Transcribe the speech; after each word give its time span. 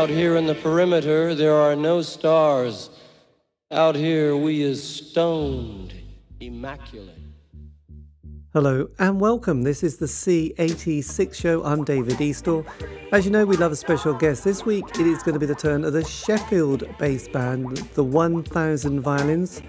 Out 0.00 0.08
here 0.08 0.36
in 0.36 0.46
the 0.46 0.54
perimeter, 0.54 1.34
there 1.34 1.54
are 1.54 1.76
no 1.76 2.00
stars. 2.00 2.88
Out 3.70 3.94
here, 3.94 4.34
we 4.34 4.62
is 4.62 4.82
stoned, 4.82 5.92
immaculate. 6.40 7.18
Hello 8.54 8.88
and 8.98 9.20
welcome. 9.20 9.60
This 9.60 9.82
is 9.82 9.98
the 9.98 10.06
C86 10.06 11.34
show. 11.34 11.62
I'm 11.64 11.84
David 11.84 12.14
Eastaugh. 12.14 12.66
As 13.12 13.26
you 13.26 13.30
know, 13.30 13.44
we 13.44 13.58
love 13.58 13.72
a 13.72 13.76
special 13.76 14.14
guest. 14.14 14.42
This 14.42 14.64
week 14.64 14.86
it 14.98 15.06
is 15.06 15.22
going 15.22 15.34
to 15.34 15.38
be 15.38 15.44
the 15.44 15.54
turn 15.54 15.84
of 15.84 15.92
the 15.92 16.02
Sheffield 16.02 16.82
based 16.98 17.30
band, 17.30 17.76
the 17.92 18.02
1000 18.02 19.00
Violins, 19.02 19.60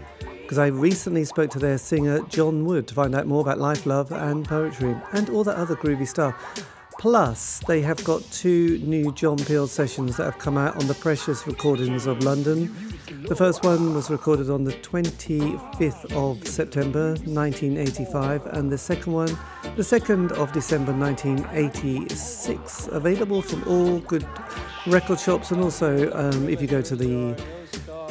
because 0.44 0.60
I 0.60 0.68
recently 0.68 1.26
spoke 1.26 1.50
to 1.50 1.60
their 1.60 1.78
singer 1.78 2.22
John 2.30 2.64
Wood 2.64 2.88
to 2.88 2.94
find 2.94 3.16
out 3.16 3.28
more 3.28 3.42
about 3.42 3.60
life, 3.60 3.86
love, 3.86 4.14
and 4.14 4.48
poetry 4.48 4.96
and 5.12 5.30
all 5.30 5.44
that 5.44 5.58
other 5.58 5.76
groovy 5.76 6.08
stuff. 6.08 6.64
Plus, 7.02 7.60
they 7.66 7.82
have 7.82 8.04
got 8.04 8.22
two 8.32 8.78
new 8.84 9.12
John 9.14 9.36
Peel 9.36 9.66
sessions 9.66 10.18
that 10.18 10.26
have 10.26 10.38
come 10.38 10.56
out 10.56 10.80
on 10.80 10.86
the 10.86 10.94
Precious 10.94 11.48
Recordings 11.48 12.06
of 12.06 12.24
London. 12.24 12.72
The 13.28 13.36
first 13.36 13.66
one 13.66 13.96
was 13.96 14.12
recorded 14.12 14.52
on 14.52 14.66
the 14.66 14.74
25th 14.74 16.14
of 16.14 16.48
September 16.48 17.16
1985, 17.26 18.46
and 18.46 18.72
the 18.72 18.78
second 18.78 19.14
one, 19.14 19.36
the 19.76 19.82
2nd 19.82 20.34
of 20.34 20.52
December 20.52 20.94
1986. 20.94 22.90
Available 22.92 23.42
from 23.42 23.64
all 23.68 23.98
good 24.02 24.28
record 24.86 25.20
shops, 25.20 25.50
and 25.50 25.60
also 25.60 26.14
um, 26.14 26.48
if 26.48 26.62
you 26.62 26.68
go 26.68 26.84
to 26.84 26.96
the 26.96 27.34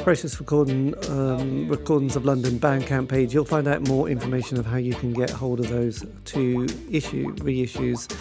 Precious 0.02 0.41
Recording, 0.41 0.96
um, 1.10 1.68
Recordings 1.68 2.16
of 2.16 2.24
London 2.24 2.58
Bandcamp 2.58 3.08
page, 3.08 3.32
you'll 3.32 3.44
find 3.44 3.69
out 3.69 3.86
more 3.86 4.08
information 4.08 4.58
of 4.58 4.66
how 4.66 4.78
you 4.78 4.94
can 4.94 5.12
get 5.12 5.30
hold 5.30 5.60
of 5.60 5.69
those 5.69 6.04
two 6.25 6.66
issue 6.91 7.32
reissues. 7.36 8.12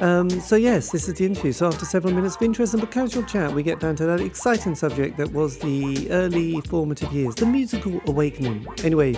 Um, 0.00 0.30
so, 0.30 0.56
yes, 0.56 0.90
this 0.90 1.08
is 1.08 1.14
the 1.14 1.26
interview. 1.26 1.52
So, 1.52 1.66
after 1.66 1.84
several 1.84 2.14
minutes 2.14 2.36
of 2.36 2.42
interest 2.42 2.72
and 2.72 2.90
casual 2.90 3.22
chat, 3.24 3.52
we 3.52 3.62
get 3.62 3.80
down 3.80 3.96
to 3.96 4.06
that 4.06 4.20
exciting 4.20 4.74
subject 4.74 5.18
that 5.18 5.30
was 5.32 5.58
the 5.58 6.10
early 6.10 6.60
formative 6.62 7.12
years, 7.12 7.34
the 7.34 7.44
musical 7.44 8.00
awakening. 8.06 8.66
Anyway, 8.82 9.14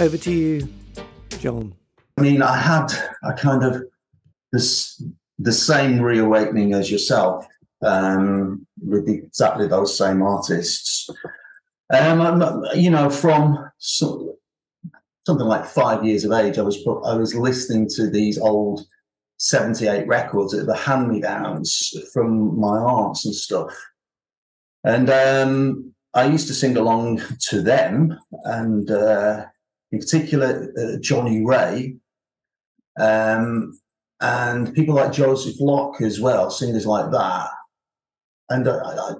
over 0.00 0.16
to 0.16 0.32
you, 0.32 0.68
John. 1.38 1.72
I 2.16 2.22
mean, 2.22 2.42
I 2.42 2.56
had 2.56 2.92
a 3.22 3.32
kind 3.32 3.62
of 3.62 3.84
this 4.52 5.00
the 5.38 5.52
same 5.52 6.00
reawakening 6.00 6.74
as 6.74 6.90
yourself 6.90 7.46
um, 7.82 8.66
with 8.84 9.08
exactly 9.08 9.68
those 9.68 9.96
same 9.96 10.20
artists. 10.20 11.08
Um, 11.90 12.64
you 12.74 12.90
know, 12.90 13.08
from 13.08 13.70
so, 13.78 14.36
something 15.24 15.46
like 15.46 15.64
five 15.64 16.04
years 16.04 16.24
of 16.24 16.32
age, 16.32 16.58
I 16.58 16.62
was 16.62 16.76
I 17.04 17.14
was 17.14 17.36
listening 17.36 17.88
to 17.90 18.10
these 18.10 18.36
old 18.36 18.84
78 19.40 20.06
records 20.06 20.52
at 20.52 20.66
the 20.66 20.76
hand 20.76 21.08
me 21.08 21.18
downs 21.18 21.94
from 22.12 22.60
my 22.60 22.76
aunts 22.76 23.24
and 23.24 23.34
stuff. 23.34 23.74
And 24.84 25.08
um, 25.08 25.94
I 26.12 26.26
used 26.26 26.46
to 26.48 26.54
sing 26.54 26.76
along 26.76 27.22
to 27.48 27.62
them, 27.62 28.18
and 28.44 28.90
uh, 28.90 29.46
in 29.92 29.98
particular, 29.98 30.70
uh, 30.78 30.98
Johnnie 31.00 31.44
Ray, 31.44 31.96
um, 32.98 33.78
and 34.20 34.74
people 34.74 34.94
like 34.94 35.12
Josef 35.12 35.54
Locke 35.58 36.02
as 36.02 36.20
well, 36.20 36.50
singers 36.50 36.84
like 36.84 37.10
that. 37.10 37.48
And 38.50 38.68
uh, 38.68 38.78
I, 38.84 39.14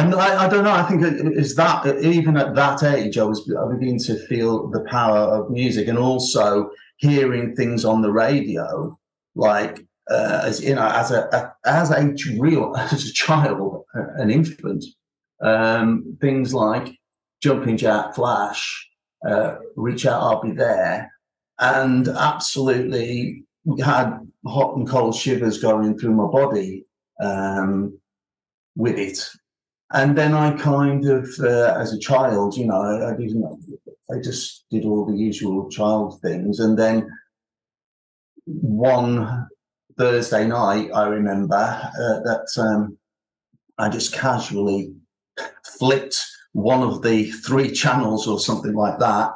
and 0.00 0.14
I, 0.16 0.46
I, 0.46 0.48
don't 0.48 0.64
know. 0.64 0.72
I 0.72 0.82
think 0.82 1.02
it's 1.36 1.54
that 1.54 1.86
even 2.02 2.36
at 2.36 2.56
that 2.56 2.82
age, 2.82 3.18
I 3.18 3.24
was 3.24 3.48
I 3.56 3.72
beginning 3.72 4.00
to 4.00 4.16
feel 4.26 4.68
the 4.70 4.80
power 4.80 5.18
of 5.18 5.50
music, 5.50 5.86
and 5.86 5.98
also 5.98 6.70
hearing 6.96 7.54
things 7.54 7.84
on 7.84 8.02
the 8.02 8.10
radio 8.10 8.98
like 9.34 9.84
uh, 10.10 10.42
as 10.44 10.62
you 10.62 10.74
know, 10.74 10.86
as 10.86 11.10
a, 11.10 11.54
as 11.64 11.90
a 11.90 12.14
real 12.38 12.74
as 12.78 13.06
a 13.08 13.12
child, 13.12 13.84
an 13.94 14.30
infant, 14.30 14.84
um, 15.42 16.16
things 16.20 16.52
like 16.54 16.98
jumping 17.42 17.76
jack, 17.76 18.14
flash, 18.14 18.88
uh, 19.26 19.56
reach 19.76 20.06
out, 20.06 20.22
I'll 20.22 20.42
be 20.42 20.52
there, 20.52 21.10
and 21.58 22.08
absolutely 22.08 23.44
had 23.82 24.18
hot 24.46 24.76
and 24.76 24.88
cold 24.88 25.14
shivers 25.14 25.62
going 25.62 25.98
through 25.98 26.14
my 26.14 26.26
body 26.26 26.84
um, 27.22 27.98
with 28.76 28.98
it. 28.98 29.18
And 29.92 30.18
then 30.18 30.34
I 30.34 30.56
kind 30.56 31.06
of, 31.06 31.28
uh, 31.40 31.76
as 31.78 31.92
a 31.92 31.98
child, 31.98 32.56
you 32.56 32.66
know, 32.66 33.06
I 33.06 33.16
didn't, 33.16 33.44
I 34.10 34.20
just 34.22 34.64
did 34.70 34.84
all 34.84 35.06
the 35.06 35.16
usual 35.16 35.70
child 35.70 36.20
things, 36.20 36.60
and 36.60 36.78
then 36.78 37.08
one 38.46 39.48
Thursday 39.96 40.46
night, 40.46 40.90
I 40.94 41.06
remember 41.06 41.54
uh, 41.54 42.20
that 42.20 42.46
um, 42.58 42.98
I 43.78 43.88
just 43.88 44.12
casually 44.12 44.94
flipped 45.78 46.20
one 46.52 46.82
of 46.82 47.02
the 47.02 47.30
three 47.30 47.70
channels 47.70 48.26
or 48.26 48.38
something 48.38 48.74
like 48.74 48.98
that 48.98 49.32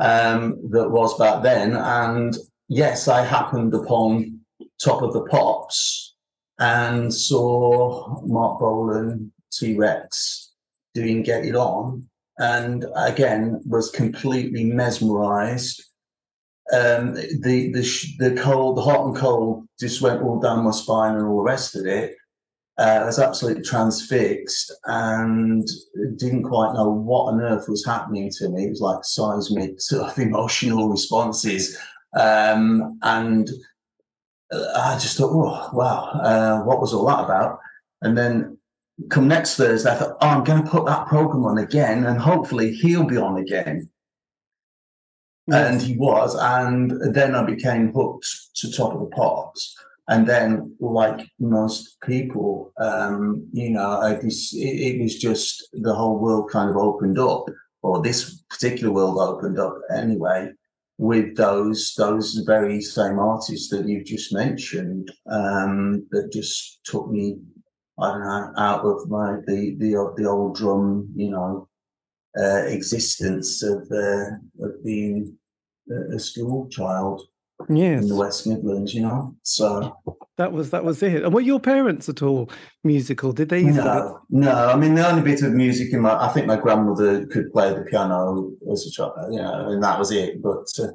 um, 0.00 0.58
that 0.70 0.90
was 0.90 1.16
back 1.18 1.42
then. 1.42 1.76
And 1.76 2.36
yes, 2.68 3.08
I 3.08 3.24
happened 3.24 3.74
upon 3.74 4.40
Top 4.82 5.02
of 5.02 5.12
the 5.12 5.24
Pops 5.24 6.14
and 6.58 7.12
saw 7.12 8.22
Marc 8.24 8.60
Bolan, 8.60 9.32
T 9.52 9.76
Rex 9.76 10.52
doing 10.94 11.22
Get 11.22 11.44
It 11.44 11.56
On. 11.56 12.08
And 12.38 12.86
again, 12.96 13.60
was 13.66 13.90
completely 13.90 14.64
mesmerized 14.64 15.84
um, 16.72 17.14
the 17.14 17.72
the 17.72 18.16
the 18.18 18.40
cold, 18.40 18.76
the 18.76 18.82
hot 18.82 19.06
and 19.06 19.16
cold, 19.16 19.68
just 19.78 20.00
went 20.00 20.22
all 20.22 20.40
down 20.40 20.64
my 20.64 20.70
spine 20.70 21.14
and 21.14 21.26
all 21.26 21.38
the 21.38 21.50
rest 21.50 21.76
of 21.76 21.86
it. 21.86 22.16
Uh, 22.78 23.00
I 23.02 23.04
was 23.04 23.18
absolutely 23.20 23.62
transfixed 23.62 24.72
and 24.86 25.68
didn't 26.16 26.42
quite 26.42 26.72
know 26.72 26.90
what 26.90 27.32
on 27.32 27.40
earth 27.40 27.68
was 27.68 27.84
happening 27.84 28.30
to 28.38 28.48
me. 28.48 28.64
It 28.64 28.70
was 28.70 28.80
like 28.80 29.04
seismic 29.04 29.80
sort 29.80 30.10
of 30.10 30.18
emotional 30.26 30.88
responses, 30.88 31.78
um, 32.18 32.98
and 33.02 33.50
uh, 34.52 34.72
I 34.74 34.98
just 34.98 35.18
thought, 35.18 35.32
oh 35.32 35.76
wow, 35.76 36.10
uh, 36.22 36.64
what 36.64 36.80
was 36.80 36.94
all 36.94 37.06
that 37.06 37.24
about? 37.24 37.58
And 38.00 38.16
then 38.16 38.58
come 39.10 39.28
next 39.28 39.56
Thursday, 39.56 39.90
I 39.90 39.96
thought, 39.96 40.16
oh, 40.20 40.28
I'm 40.28 40.44
going 40.44 40.62
to 40.64 40.70
put 40.70 40.86
that 40.86 41.08
program 41.08 41.44
on 41.44 41.58
again, 41.58 42.06
and 42.06 42.18
hopefully 42.18 42.72
he'll 42.72 43.06
be 43.06 43.18
on 43.18 43.36
again 43.36 43.90
and 45.52 45.80
he 45.80 45.96
was. 45.96 46.34
And 46.34 47.14
then 47.14 47.34
I 47.34 47.44
became 47.44 47.92
hooked 47.92 48.26
to 48.56 48.70
Top 48.70 48.94
of 48.94 49.00
the 49.00 49.06
Pops. 49.06 49.76
And 50.08 50.26
then, 50.26 50.76
like 50.80 51.26
most 51.38 51.98
people, 52.02 52.72
um, 52.78 53.48
you 53.52 53.70
know, 53.70 54.02
it, 54.02 54.22
it 54.52 55.02
was 55.02 55.18
just 55.18 55.66
the 55.72 55.94
whole 55.94 56.18
world 56.18 56.50
kind 56.50 56.68
of 56.68 56.76
opened 56.76 57.18
up, 57.18 57.46
or 57.82 58.02
this 58.02 58.42
particular 58.50 58.92
world 58.92 59.18
opened 59.18 59.58
up 59.58 59.78
anyway, 59.94 60.50
with 60.98 61.36
those 61.36 61.94
those 61.96 62.34
very 62.46 62.82
same 62.82 63.18
artists 63.18 63.70
that 63.70 63.88
you've 63.88 64.04
just 64.04 64.32
mentioned, 64.32 65.10
um, 65.30 66.06
that 66.10 66.30
just 66.30 66.84
took 66.84 67.10
me, 67.10 67.38
I 67.98 68.08
don't 68.08 68.24
know, 68.24 68.52
out 68.58 68.84
of 68.84 69.08
my 69.08 69.38
the 69.46 69.74
the 69.78 70.14
the 70.18 70.28
old 70.28 70.56
drum, 70.56 71.08
you 71.16 71.30
know, 71.30 71.66
uh, 72.38 72.64
existence 72.66 73.62
of, 73.62 73.86
uh, 73.92 74.30
of 74.64 74.84
being 74.84 75.36
a 76.14 76.18
school 76.18 76.68
child 76.68 77.22
yes. 77.68 78.02
in 78.02 78.08
the 78.08 78.16
West 78.16 78.46
Midlands, 78.46 78.94
you 78.94 79.02
know. 79.02 79.36
So 79.42 79.96
that 80.36 80.52
was 80.52 80.70
that 80.70 80.84
was 80.84 81.02
it. 81.02 81.24
And 81.24 81.32
were 81.32 81.40
your 81.40 81.60
parents 81.60 82.08
at 82.08 82.22
all 82.22 82.50
musical? 82.82 83.32
Did 83.32 83.48
they? 83.48 83.62
No, 83.62 84.20
no. 84.30 84.68
I 84.68 84.76
mean, 84.76 84.94
the 84.94 85.08
only 85.08 85.22
bit 85.22 85.42
of 85.42 85.52
music 85.52 85.92
in 85.92 86.00
my, 86.00 86.14
I 86.14 86.28
think 86.28 86.46
my 86.46 86.56
grandmother 86.56 87.26
could 87.26 87.52
play 87.52 87.72
the 87.72 87.82
piano 87.82 88.52
as 88.72 88.86
a 88.86 88.90
child, 88.90 89.12
you 89.30 89.38
know, 89.38 89.68
and 89.70 89.82
that 89.82 89.98
was 89.98 90.10
it. 90.10 90.42
But 90.42 90.66
uh, 90.78 90.88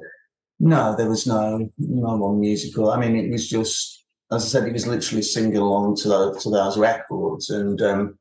no, 0.58 0.94
there 0.96 1.08
was 1.08 1.26
no 1.26 1.70
no 1.78 2.16
one 2.16 2.40
musical. 2.40 2.90
I 2.90 2.98
mean, 2.98 3.16
it 3.16 3.30
was 3.30 3.48
just, 3.48 4.04
as 4.30 4.44
I 4.44 4.48
said, 4.48 4.68
it 4.68 4.72
was 4.72 4.86
literally 4.86 5.22
singing 5.22 5.56
along 5.56 5.96
to 5.96 6.08
those, 6.08 6.42
to 6.42 6.50
those 6.50 6.76
records, 6.76 7.50
and 7.50 7.80
um, 7.80 8.18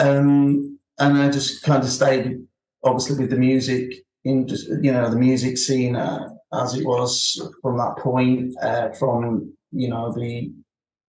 um, 0.00 0.75
and 0.98 1.18
I 1.18 1.30
just 1.30 1.62
kind 1.62 1.82
of 1.82 1.88
stayed, 1.90 2.38
obviously, 2.84 3.18
with 3.18 3.30
the 3.30 3.36
music 3.36 3.94
in 4.24 4.46
just 4.48 4.68
you 4.68 4.92
know 4.92 5.08
the 5.10 5.16
music 5.16 5.58
scene 5.58 5.96
uh, 5.96 6.28
as 6.52 6.74
it 6.74 6.84
was 6.84 7.40
from 7.62 7.78
that 7.78 7.96
point, 7.98 8.54
uh, 8.62 8.90
from 8.92 9.52
you 9.72 9.88
know 9.88 10.12
the 10.12 10.52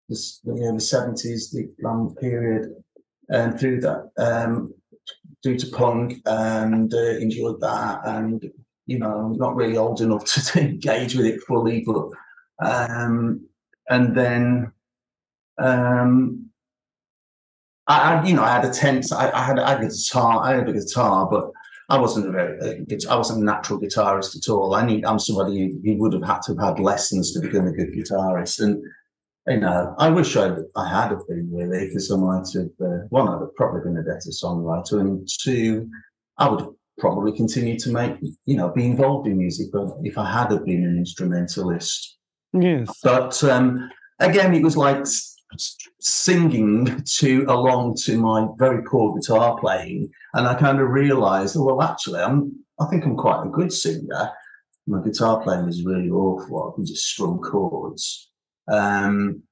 the, 0.09 0.19
you 0.45 0.53
know, 0.53 0.73
the 0.73 0.79
70s, 0.79 1.51
the 1.51 1.69
glam 1.81 2.15
period, 2.15 2.71
and 3.29 3.59
through 3.59 3.81
that, 3.81 4.09
um, 4.17 4.73
due 5.43 5.57
to 5.57 5.67
punk, 5.71 6.21
and 6.25 6.93
uh, 6.93 7.17
enjoyed 7.17 7.59
that, 7.61 8.01
and 8.05 8.49
you 8.85 8.99
know, 8.99 9.29
not 9.29 9.55
really 9.55 9.77
old 9.77 10.01
enough 10.01 10.25
to 10.53 10.59
engage 10.61 11.15
with 11.15 11.25
it 11.25 11.41
fully, 11.41 11.83
but 11.85 12.09
um, 12.65 13.47
and 13.89 14.15
then 14.15 14.71
um, 15.57 16.46
I, 17.87 18.25
you 18.27 18.35
know, 18.35 18.43
I 18.43 18.51
had 18.51 18.65
a 18.65 18.71
tense. 18.71 19.11
I, 19.11 19.31
I, 19.31 19.43
had, 19.43 19.59
I 19.59 19.71
had 19.71 19.83
a 19.83 19.87
guitar. 19.87 20.43
I 20.43 20.55
had 20.55 20.69
a 20.69 20.73
guitar, 20.73 21.27
but 21.29 21.51
I 21.89 21.97
wasn't 21.97 22.27
a 22.27 22.31
very, 22.31 22.85
I 23.09 23.15
wasn't 23.15 23.41
a 23.41 23.45
natural 23.45 23.79
guitarist 23.79 24.35
at 24.35 24.51
all. 24.51 24.75
I 24.75 24.85
need, 24.85 25.05
I'm 25.05 25.19
somebody 25.19 25.57
who, 25.57 25.79
who 25.83 25.97
would 25.99 26.13
have 26.13 26.23
had 26.23 26.41
to 26.43 26.55
have 26.55 26.75
had 26.75 26.79
lessons 26.79 27.31
to 27.33 27.39
become 27.39 27.67
a 27.67 27.71
good 27.71 27.93
guitarist. 27.93 28.59
And 28.59 28.83
you 29.47 29.61
know, 29.61 29.95
I 29.97 30.09
wish 30.09 30.35
I'd, 30.35 30.57
I 30.75 30.89
had 30.89 31.11
have 31.11 31.25
been 31.27 31.49
really, 31.53 31.87
because 31.87 32.11
I 32.11 32.17
might 32.17 32.45
have, 32.53 32.67
uh, 32.81 33.05
one, 33.09 33.29
I'd 33.29 33.39
have 33.39 33.55
probably 33.55 33.81
been 33.81 33.97
a 33.97 34.03
better 34.03 34.29
songwriter, 34.29 34.99
and 34.99 35.25
two, 35.41 35.89
I 36.37 36.49
would 36.49 36.67
probably 36.97 37.31
continue 37.31 37.79
to 37.79 37.89
make, 37.91 38.17
you 38.45 38.57
know, 38.57 38.69
be 38.69 38.85
involved 38.85 39.27
in 39.27 39.37
music, 39.37 39.67
but 39.71 39.87
if 40.03 40.17
I 40.17 40.29
had 40.29 40.51
have 40.51 40.65
been 40.65 40.83
an 40.83 40.97
instrumentalist. 40.97 42.17
Yes. 42.51 42.89
But 43.01 43.41
um, 43.45 43.89
again, 44.19 44.53
it 44.53 44.63
was 44.63 44.75
like 44.75 45.05
singing 45.99 47.03
to 47.17 47.45
along 47.47 47.95
to 48.03 48.19
my 48.19 48.47
very 48.57 48.83
poor 48.83 49.15
guitar 49.15 49.57
playing, 49.59 50.09
and 50.33 50.47
I 50.47 50.55
kind 50.55 50.79
of 50.79 50.89
realised, 50.89 51.55
oh, 51.57 51.63
well, 51.63 51.81
actually, 51.81 52.21
I'm, 52.21 52.53
I 52.79 52.85
think 52.87 53.05
I'm 53.05 53.15
quite 53.15 53.45
a 53.45 53.49
good 53.49 53.71
singer. 53.71 54.31
My 54.85 55.01
guitar 55.03 55.41
playing 55.41 55.67
is 55.67 55.85
really 55.85 56.09
awful. 56.09 56.71
I 56.71 56.75
can 56.75 56.85
just 56.85 57.05
strum 57.05 57.39
chords. 57.39 58.29
Um, 58.71 59.43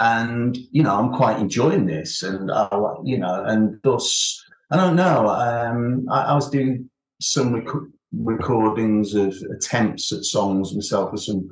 and 0.00 0.56
you 0.70 0.82
know, 0.82 0.96
I'm 0.96 1.12
quite 1.12 1.38
enjoying 1.38 1.86
this, 1.86 2.22
and 2.22 2.50
I, 2.50 2.68
you 3.04 3.18
know, 3.18 3.44
and 3.44 3.80
thus, 3.82 4.42
I 4.70 4.76
don't 4.76 4.96
know. 4.96 5.28
Um, 5.28 6.06
I, 6.10 6.24
I 6.24 6.34
was 6.34 6.50
doing 6.50 6.90
some 7.20 7.54
rec- 7.54 7.90
recordings 8.12 9.14
of 9.14 9.34
attempts 9.56 10.12
at 10.12 10.24
songs 10.24 10.74
myself 10.74 11.12
with 11.12 11.22
some 11.22 11.48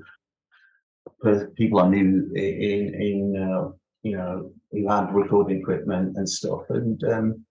people 1.57 1.81
I 1.81 1.89
knew 1.89 2.31
in 2.35 2.95
in 2.95 3.37
uh, 3.37 3.71
you 4.03 4.17
know 4.17 4.53
who 4.71 4.89
had 4.89 5.15
recording 5.15 5.61
equipment 5.61 6.17
and 6.17 6.29
stuff, 6.29 6.63
and 6.71 7.03
um, 7.05 7.45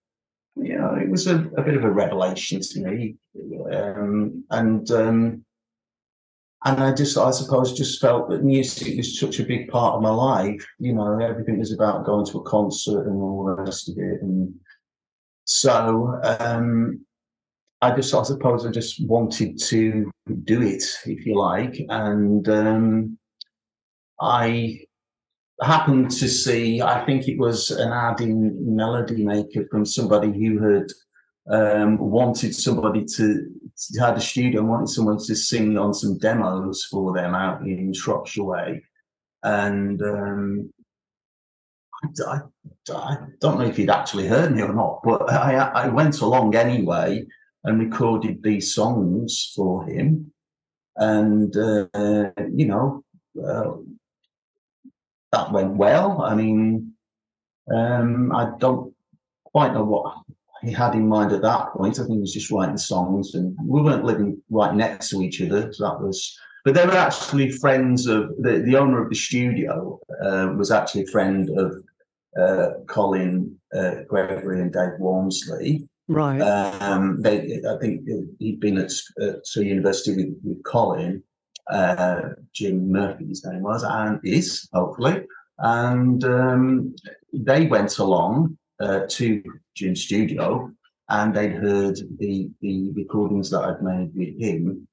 you 0.56 0.78
know, 0.78 0.96
it 0.96 1.10
was 1.10 1.28
a, 1.28 1.38
a, 1.58 1.62
bit 1.62 1.76
of 1.76 1.84
a 1.84 1.90
revelation 1.90 2.60
to 2.60 2.80
me, 2.82 3.16
um, 3.72 4.44
and 4.50 4.90
um, 4.92 5.46
and 6.64 6.84
I 6.84 6.94
just, 6.94 7.18
I 7.18 7.32
suppose, 7.32 7.74
just 7.74 8.00
felt 8.00 8.30
that 8.30 8.44
music 8.44 8.96
was 8.98 9.20
such 9.20 9.40
a 9.40 9.46
big 9.46 9.70
part 9.70 9.96
of 9.96 10.02
my 10.02 10.12
life. 10.12 10.64
You 10.78 10.94
know, 10.94 11.20
everything 11.20 11.58
was 11.58 11.74
about 11.74 12.06
going 12.06 12.26
to 12.28 12.38
a 12.38 12.44
concert 12.44 13.08
and 13.08 13.20
all 13.20 13.46
the 13.46 13.64
rest 13.64 13.90
of 13.90 13.98
it. 13.98 14.22
And 14.22 14.54
so 15.46 16.20
um, 16.40 17.04
I 17.82 17.96
just, 17.96 18.14
I 18.14 18.22
suppose, 18.22 18.66
I 18.66 18.70
just 18.70 19.04
wanted 19.08 19.60
to 19.60 20.12
do 20.44 20.62
it, 20.62 20.84
if 21.06 21.26
you 21.26 21.36
like. 21.36 21.82
And 21.90 22.48
um, 22.48 23.18
I 24.22 24.82
happened 25.62 26.12
to 26.12 26.28
see, 26.28 26.82
I 26.82 27.06
think 27.06 27.28
it 27.28 27.38
was 27.38 27.72
an 27.72 27.92
ad 27.92 28.22
in 28.22 28.76
Melody 28.76 29.24
Maker 29.26 29.66
from 29.70 29.86
somebody 29.86 30.32
who 30.32 30.60
had 30.60 30.88
um, 31.50 31.98
wanted 31.98 32.56
somebody 32.56 33.06
to, 33.06 33.48
had 34.00 34.18
a 34.18 34.22
studio 34.22 34.62
and 34.62 34.70
wanted 34.70 34.90
someone 34.90 35.18
to 35.18 35.36
sing 35.36 35.78
on 35.78 35.94
some 35.94 36.18
demos 36.20 36.88
for 36.90 37.14
them 37.14 37.34
out 37.34 37.62
in 37.62 37.94
Shropshire 37.94 38.44
Way. 38.44 38.84
And 39.44 40.02
um, 40.04 40.72
I, 42.04 42.08
I, 42.28 42.40
I, 42.94 43.18
don't 43.40 43.60
know 43.60 43.66
if 43.66 43.78
he'd 43.78 43.90
actually 43.90 44.28
heard 44.28 44.56
me 44.56 44.62
or 44.62 44.74
not, 44.74 45.02
but 45.04 45.32
I, 45.32 45.56
I 45.56 45.88
went 45.88 46.22
along 46.22 46.56
anyway 46.56 47.26
and 47.64 47.80
recorded 47.80 48.42
these 48.44 48.74
songs 48.74 49.52
for 49.56 49.86
him. 49.86 50.32
And, 50.96 51.56
uh, 51.56 51.88
you 52.54 52.68
know, 52.68 53.04
uh, 53.44 53.72
that 55.32 55.52
went 55.52 55.76
well. 55.76 56.22
I 56.22 56.36
mean, 56.36 56.94
um, 57.74 58.32
I 58.36 58.52
don't 58.60 58.94
quite 59.46 59.74
know 59.74 59.84
what 59.84 60.16
he 60.64 60.72
had 60.72 60.94
in 60.94 61.08
mind 61.08 61.32
at 61.32 61.42
that 61.42 61.74
point. 61.74 62.00
I 62.00 62.04
think 62.04 62.16
he 62.16 62.20
was 62.20 62.34
just 62.34 62.52
writing 62.52 62.78
songs, 62.78 63.36
and 63.36 63.56
we 63.66 63.82
weren't 63.82 64.06
living 64.06 64.42
right 64.50 64.74
next 64.76 65.10
to 65.10 65.22
each 65.22 65.42
other. 65.42 65.72
So 65.74 65.84
that 65.86 66.02
was, 66.02 66.38
but 66.64 66.74
they 66.76 66.86
were 66.86 66.98
actually 66.98 67.52
friends 67.52 68.08
of 68.08 68.30
the, 68.40 68.60
the 68.60 68.78
owner 68.78 69.02
of 69.02 69.10
the 69.10 69.16
studio. 69.16 70.00
Uh, 70.24 70.54
was 70.58 70.72
actually 70.72 71.04
a 71.04 71.08
friend 71.08 71.50
of 71.58 71.84
uh, 72.40 72.80
Colin 72.88 73.56
uh, 73.76 74.04
Gregory 74.08 74.62
and 74.62 74.72
Dave 74.72 75.00
Walmsley. 75.00 75.88
Right. 76.08 76.42
Um, 76.42 77.22
they, 77.22 77.62
I 77.68 77.78
think 77.80 78.02
he'd 78.40 78.60
been 78.60 78.78
at, 78.78 78.92
at 79.22 79.56
university 79.56 80.16
with, 80.16 80.36
with 80.44 80.64
Colin. 80.64 81.24
Uh, 81.70 82.22
Jim 82.54 82.92
Murphy, 82.92 83.28
his 83.28 83.46
name 83.46 83.62
was, 83.62 83.84
and 83.84 84.20
is 84.24 84.68
hopefully. 84.74 85.26
And 85.60 86.24
um, 86.24 86.96
they 87.34 87.68
went 87.68 87.98
along 88.00 88.58
uh, 88.80 89.02
to 89.10 89.44
Jim's 89.76 90.02
studio 90.02 90.72
and 91.12 91.36
they'd 91.36 91.54
heard 91.54 91.98
the 92.20 92.50
the 92.62 92.90
recordings 92.94 93.50
that 93.52 93.64
I'd 93.64 93.84
made 93.84 94.12
with 94.16 94.40
him, 94.40 94.88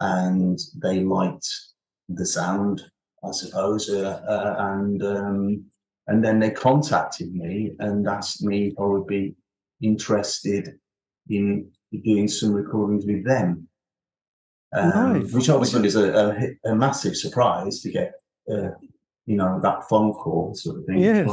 and 0.00 0.58
they 0.82 1.00
liked 1.00 1.46
the 2.08 2.24
sound, 2.26 2.82
I 3.22 3.30
suppose, 3.32 3.90
uh, 3.90 4.22
uh, 4.26 4.56
and 4.58 5.02
um, 5.04 5.64
and 6.06 6.24
then 6.24 6.40
they 6.40 6.50
contacted 6.50 7.34
me 7.34 7.72
and 7.78 8.08
asked 8.08 8.42
me 8.42 8.68
if 8.68 8.74
I 8.80 8.84
would 8.84 9.06
be 9.06 9.34
interested 9.82 10.78
in 11.28 11.70
doing 12.04 12.26
some 12.26 12.52
recordings 12.52 13.04
with 13.04 13.24
them, 13.24 13.68
um, 14.72 15.20
nice. 15.20 15.32
which 15.32 15.48
obviously 15.48 15.82
was 15.82 15.96
a, 15.96 16.56
a, 16.64 16.70
a, 16.70 16.74
massive 16.74 17.16
surprise 17.16 17.80
to 17.80 17.90
get, 17.90 18.12
uh, 18.50 18.70
you 19.26 19.36
know, 19.36 19.60
that 19.62 19.88
phone 19.88 20.12
call 20.12 20.54
sort 20.54 20.78
of 20.78 20.84
thing. 20.86 20.98
Yes 20.98 21.28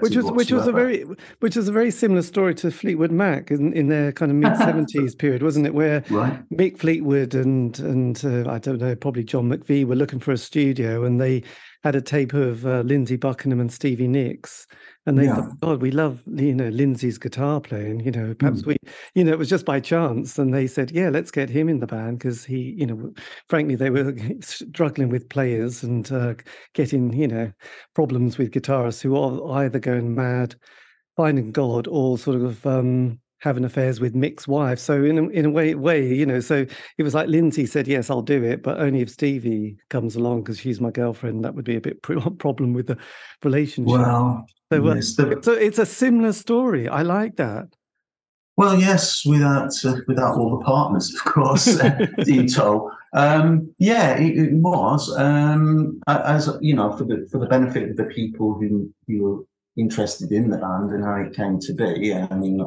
which 0.00 0.16
was 0.16 0.30
which 0.32 0.52
was 0.52 0.66
a 0.66 0.72
very 0.72 1.04
which 1.40 1.56
was 1.56 1.68
a 1.68 1.72
very 1.72 1.90
similar 1.90 2.22
story 2.22 2.54
to 2.54 2.70
Fleetwood 2.70 3.10
Mac 3.10 3.50
in, 3.50 3.72
in 3.72 3.88
their 3.88 4.12
kind 4.12 4.30
of 4.30 4.36
mid 4.36 4.56
seventies 4.56 5.14
period, 5.16 5.42
wasn't 5.42 5.66
it? 5.66 5.74
Where 5.74 6.04
right. 6.10 6.48
Mick 6.50 6.78
Fleetwood 6.78 7.34
and 7.34 7.78
and 7.80 8.22
uh, 8.24 8.50
I 8.50 8.58
don't 8.58 8.78
know, 8.78 8.94
probably 8.94 9.24
John 9.24 9.48
McVie 9.48 9.86
were 9.86 9.96
looking 9.96 10.20
for 10.20 10.32
a 10.32 10.36
studio, 10.36 11.04
and 11.04 11.20
they 11.20 11.42
had 11.82 11.96
a 11.96 12.02
tape 12.02 12.34
of 12.34 12.66
uh, 12.66 12.80
Lindsey 12.80 13.16
Buckingham 13.16 13.60
and 13.60 13.72
Stevie 13.72 14.08
Nicks, 14.08 14.66
and 15.06 15.18
they 15.18 15.24
yeah. 15.24 15.36
thought, 15.36 15.60
God, 15.60 15.82
we 15.82 15.90
love 15.90 16.22
you 16.26 16.54
know 16.54 16.68
Lindsey's 16.68 17.18
guitar 17.18 17.60
playing. 17.60 18.00
You 18.00 18.10
know, 18.10 18.34
perhaps 18.34 18.62
mm. 18.62 18.66
we, 18.66 18.76
you 19.14 19.24
know, 19.24 19.32
it 19.32 19.38
was 19.38 19.50
just 19.50 19.66
by 19.66 19.80
chance, 19.80 20.38
and 20.38 20.52
they 20.52 20.66
said, 20.66 20.90
yeah, 20.90 21.10
let's 21.10 21.30
get 21.30 21.50
him 21.50 21.68
in 21.68 21.80
the 21.80 21.86
band 21.86 22.18
because 22.18 22.44
he, 22.44 22.74
you 22.78 22.86
know, 22.86 23.12
frankly, 23.48 23.74
they 23.74 23.90
were 23.90 24.14
struggling 24.40 25.10
with 25.10 25.28
players 25.28 25.82
and 25.82 26.10
uh, 26.10 26.34
getting 26.72 27.12
you 27.12 27.28
know 27.28 27.52
problems 27.94 28.38
with 28.38 28.52
guitarists 28.52 29.02
who 29.02 29.16
are 29.16 29.64
either 29.64 29.78
going 29.78 30.14
mad, 30.14 30.54
finding 31.16 31.52
God, 31.52 31.86
or 31.88 32.16
sort 32.18 32.40
of 32.40 32.66
um, 32.66 33.18
having 33.44 33.62
affairs 33.62 34.00
with 34.00 34.14
Mick's 34.14 34.48
wife. 34.48 34.78
So 34.78 35.04
in 35.04 35.18
a, 35.18 35.28
in 35.28 35.44
a 35.44 35.50
way, 35.50 35.74
way, 35.74 36.14
you 36.14 36.24
know, 36.24 36.40
so 36.40 36.64
it 36.96 37.02
was 37.02 37.14
like 37.14 37.28
Lindsay 37.28 37.66
said, 37.66 37.86
yes, 37.86 38.08
I'll 38.08 38.22
do 38.22 38.42
it, 38.42 38.62
but 38.62 38.80
only 38.80 39.02
if 39.02 39.10
Stevie 39.10 39.76
comes 39.90 40.16
along 40.16 40.42
because 40.42 40.58
she's 40.58 40.80
my 40.80 40.90
girlfriend. 40.90 41.44
That 41.44 41.54
would 41.54 41.66
be 41.66 41.76
a 41.76 41.80
bit 41.80 42.00
problem 42.38 42.72
with 42.72 42.86
the 42.86 42.96
relationship. 43.44 43.98
Well, 43.98 44.46
so, 44.72 44.88
uh, 44.88 44.94
yes, 44.94 45.14
the... 45.14 45.40
so 45.42 45.52
it's 45.52 45.78
a 45.78 45.84
similar 45.84 46.32
story. 46.32 46.88
I 46.88 47.02
like 47.02 47.36
that. 47.36 47.66
Well, 48.56 48.80
yes, 48.80 49.26
without 49.26 49.72
uh, 49.84 49.96
without 50.06 50.38
all 50.38 50.56
the 50.58 50.64
partners, 50.64 51.12
of 51.12 51.24
course, 51.24 51.66
in 52.26 52.46
tow. 52.46 52.90
Um, 53.12 53.74
yeah, 53.78 54.16
it, 54.16 54.38
it 54.38 54.52
was. 54.54 55.14
Um, 55.18 56.00
as 56.06 56.48
you 56.60 56.74
know, 56.76 56.96
for 56.96 57.04
the 57.04 57.28
for 57.30 57.38
the 57.38 57.46
benefit 57.46 57.90
of 57.90 57.96
the 57.96 58.04
people 58.04 58.54
who 58.54 58.90
who 59.08 59.22
were 59.22 59.44
interested 59.76 60.30
in 60.30 60.50
the 60.50 60.58
band 60.58 60.92
and 60.92 61.04
how 61.04 61.16
it 61.16 61.34
came 61.34 61.58
to 61.58 61.74
be. 61.74 62.14
I 62.14 62.34
mean, 62.36 62.64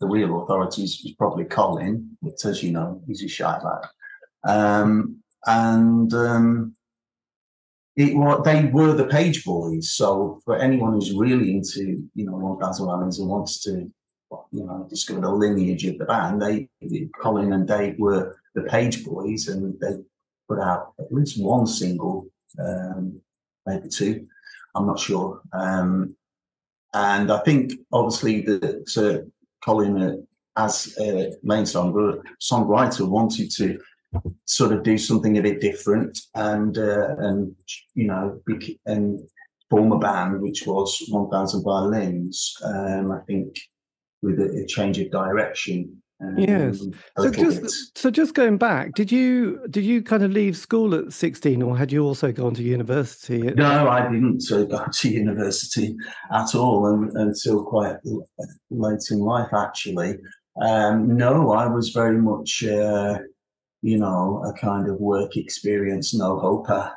the 0.00 0.06
real 0.06 0.42
authorities 0.42 1.00
was 1.04 1.14
probably 1.14 1.44
Colin, 1.44 2.16
as 2.44 2.62
you 2.62 2.72
know, 2.72 3.02
he's 3.06 3.22
a 3.22 3.28
shy 3.28 3.58
lad. 3.62 3.86
Um, 4.44 5.22
and 5.46 6.12
um, 6.14 6.74
it 7.96 8.14
was 8.14 8.42
they 8.44 8.66
were 8.66 8.94
the 8.94 9.06
Page 9.06 9.44
Boys. 9.44 9.92
So 9.92 10.40
for 10.44 10.56
anyone 10.56 10.92
who's 10.92 11.14
really 11.14 11.52
into 11.52 12.08
you 12.14 12.24
know 12.24 12.36
1000 12.36 12.86
Violins 12.86 13.18
and 13.18 13.28
wants 13.28 13.62
to 13.64 13.90
you 14.50 14.64
know 14.64 14.86
discover 14.88 15.20
the 15.20 15.30
lineage 15.30 15.84
of 15.84 15.98
the 15.98 16.04
band, 16.04 16.40
they 16.40 16.68
Colin 17.20 17.52
and 17.52 17.66
Dave 17.66 17.96
were 17.98 18.36
the 18.54 18.62
Page 18.62 19.04
Boys, 19.04 19.48
and 19.48 19.78
they 19.80 19.98
put 20.48 20.58
out 20.58 20.94
at 20.98 21.12
least 21.12 21.42
one 21.42 21.66
single, 21.66 22.26
um, 22.58 23.20
maybe 23.66 23.88
two. 23.88 24.26
I'm 24.74 24.86
not 24.86 24.98
sure. 24.98 25.40
Um, 25.52 26.16
and 26.94 27.30
I 27.30 27.38
think 27.40 27.72
obviously 27.92 28.42
that 28.42 29.31
Colin, 29.64 30.02
uh, 30.02 30.16
as 30.56 30.94
a 31.00 31.32
main 31.42 31.64
songwriter, 31.64 32.22
songwriter, 32.40 33.08
wanted 33.08 33.50
to 33.52 33.78
sort 34.44 34.72
of 34.72 34.82
do 34.82 34.98
something 34.98 35.38
a 35.38 35.42
bit 35.42 35.60
different 35.60 36.18
and 36.34 36.76
uh, 36.78 37.16
and 37.18 37.54
you 37.94 38.06
know 38.06 38.40
and 38.86 39.20
form 39.70 39.92
a 39.92 39.98
band 39.98 40.40
which 40.42 40.66
was 40.66 41.02
1000 41.08 41.62
violins. 41.64 42.54
Um, 42.62 43.12
i 43.12 43.20
think 43.26 43.56
with 44.22 44.38
a, 44.38 44.62
a, 44.62 44.66
change 44.66 44.98
of 44.98 45.10
direction 45.10 46.02
um, 46.22 46.38
yes. 46.38 46.84
so 47.18 47.30
just 47.30 47.98
so 47.98 48.10
just 48.10 48.34
going 48.34 48.56
back 48.56 48.94
did 48.94 49.10
you 49.10 49.60
did 49.70 49.84
you 49.84 50.02
kind 50.02 50.22
of 50.22 50.30
leave 50.32 50.56
school 50.56 50.94
at 50.94 51.12
16 51.12 51.62
or 51.62 51.76
had 51.76 51.90
you 51.92 52.04
also 52.04 52.32
gone 52.32 52.54
to 52.54 52.62
university 52.62 53.46
at- 53.46 53.56
no 53.56 53.88
i 53.88 54.02
didn't 54.02 54.42
uh, 54.52 54.62
go 54.64 54.86
to 54.92 55.08
university 55.08 55.96
at 56.32 56.54
all 56.54 56.86
until 57.14 57.64
quite 57.64 57.96
late 58.70 59.02
in 59.10 59.18
life 59.18 59.52
actually. 59.52 60.16
Um, 60.60 61.16
no 61.16 61.52
i 61.52 61.66
was 61.66 61.90
very 61.90 62.18
much 62.18 62.62
uh, 62.64 63.18
you 63.82 63.98
know, 63.98 64.42
a 64.46 64.52
kind 64.58 64.88
of 64.88 65.00
work 65.00 65.36
experience, 65.36 66.14
no 66.14 66.38
hoper. 66.38 66.92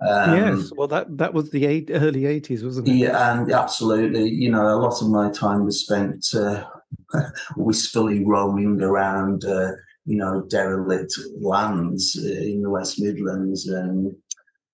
Um, 0.00 0.36
yes, 0.36 0.72
well, 0.74 0.88
that 0.88 1.16
that 1.18 1.32
was 1.32 1.50
the 1.50 1.66
eight, 1.66 1.90
early 1.92 2.26
eighties, 2.26 2.64
wasn't 2.64 2.88
it? 2.88 2.94
Yeah, 2.94 3.40
and 3.40 3.52
absolutely. 3.52 4.28
You 4.28 4.50
know, 4.50 4.66
a 4.66 4.80
lot 4.80 5.00
of 5.00 5.08
my 5.08 5.30
time 5.30 5.64
was 5.64 5.80
spent 5.80 6.26
uh, 6.34 6.64
wistfully 7.56 8.24
roaming 8.24 8.82
around, 8.82 9.44
uh, 9.44 9.72
you 10.04 10.16
know, 10.16 10.42
derelict 10.48 11.12
lands 11.40 12.18
uh, 12.20 12.26
in 12.26 12.62
the 12.62 12.70
West 12.70 13.00
Midlands, 13.00 13.68
and 13.68 14.12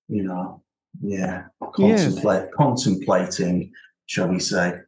you 0.09 0.23
know, 0.23 0.63
yeah, 1.03 1.45
contemplate, 1.75 2.45
yes. 2.45 2.55
contemplating, 2.57 3.71
shall 4.07 4.29
we 4.29 4.39
say? 4.39 4.79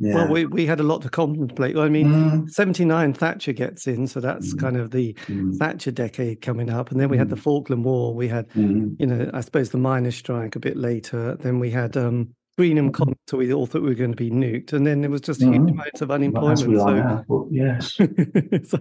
Yeah. 0.00 0.14
Well, 0.14 0.28
we, 0.28 0.46
we 0.46 0.66
had 0.66 0.80
a 0.80 0.84
lot 0.84 1.02
to 1.02 1.08
contemplate. 1.08 1.76
I 1.76 1.88
mean, 1.88 2.08
mm. 2.08 2.50
79 2.50 3.14
Thatcher 3.14 3.52
gets 3.52 3.86
in, 3.86 4.06
so 4.06 4.20
that's 4.20 4.54
mm. 4.54 4.60
kind 4.60 4.76
of 4.76 4.92
the 4.92 5.12
mm. 5.26 5.56
Thatcher 5.56 5.90
decade 5.90 6.40
coming 6.40 6.70
up. 6.70 6.90
And 6.90 7.00
then 7.00 7.08
we 7.08 7.18
had 7.18 7.30
the 7.30 7.36
mm. 7.36 7.40
Falkland 7.40 7.84
War. 7.84 8.14
We 8.14 8.28
had, 8.28 8.48
mm. 8.50 8.94
you 8.98 9.06
know, 9.06 9.30
I 9.34 9.40
suppose 9.40 9.70
the 9.70 9.78
miners' 9.78 10.16
strike 10.16 10.54
a 10.54 10.60
bit 10.60 10.76
later. 10.76 11.36
Then 11.36 11.58
we 11.58 11.70
had 11.70 11.96
um, 11.96 12.34
Greenham 12.58 12.92
Common, 12.92 13.16
so 13.26 13.38
we 13.38 13.52
all 13.52 13.66
thought 13.66 13.82
we 13.82 13.88
were 13.88 13.94
going 13.94 14.12
to 14.12 14.16
be 14.16 14.30
nuked. 14.30 14.72
And 14.72 14.86
then 14.86 15.00
there 15.00 15.10
was 15.10 15.20
just 15.20 15.40
huge 15.40 15.54
mm-hmm. 15.54 15.68
amounts 15.68 16.00
of 16.00 16.10
unemployment. 16.10 16.58
So, 16.58 16.66
now, 16.68 17.24
yes. 17.50 17.92
so, 18.68 18.78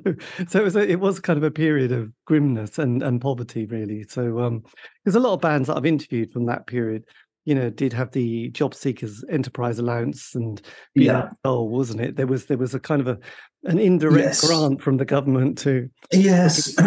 so 0.48 0.60
it 0.60 0.64
was, 0.64 0.76
a, 0.76 0.88
it 0.88 1.00
was 1.00 1.20
kind 1.20 1.38
of 1.38 1.44
a 1.44 1.52
period 1.52 1.92
of 1.92 2.12
grimness 2.26 2.78
and, 2.78 3.02
and 3.02 3.20
poverty, 3.20 3.66
really. 3.66 4.04
So 4.08 4.40
um, 4.40 4.64
there's 5.04 5.16
a 5.16 5.20
lot 5.20 5.34
of 5.34 5.42
bands 5.42 5.68
that 5.68 5.78
I've 5.78 5.86
interviewed 5.86 6.32
from 6.32 6.46
that 6.46 6.68
period 6.68 7.06
you 7.48 7.56
know, 7.56 7.70
did 7.70 7.94
have 7.94 8.12
the 8.12 8.50
job 8.50 8.76
seekers 8.76 9.24
enterprise 9.32 9.80
allowance 9.80 10.36
and 10.36 10.62
yeah. 10.96 11.30
goal, 11.46 11.70
wasn't 11.70 12.02
it? 12.02 12.18
There 12.18 12.28
was 12.28 12.48
there 12.48 12.58
was 12.58 12.76
a 12.76 12.80
kind 12.80 13.00
of 13.00 13.08
a 13.08 13.18
an 13.64 13.80
indirect 13.80 14.26
yes. 14.26 14.46
grant 14.46 14.82
from 14.82 14.98
the 14.98 15.06
government 15.06 15.58
to 15.60 15.90
yes. 16.12 16.76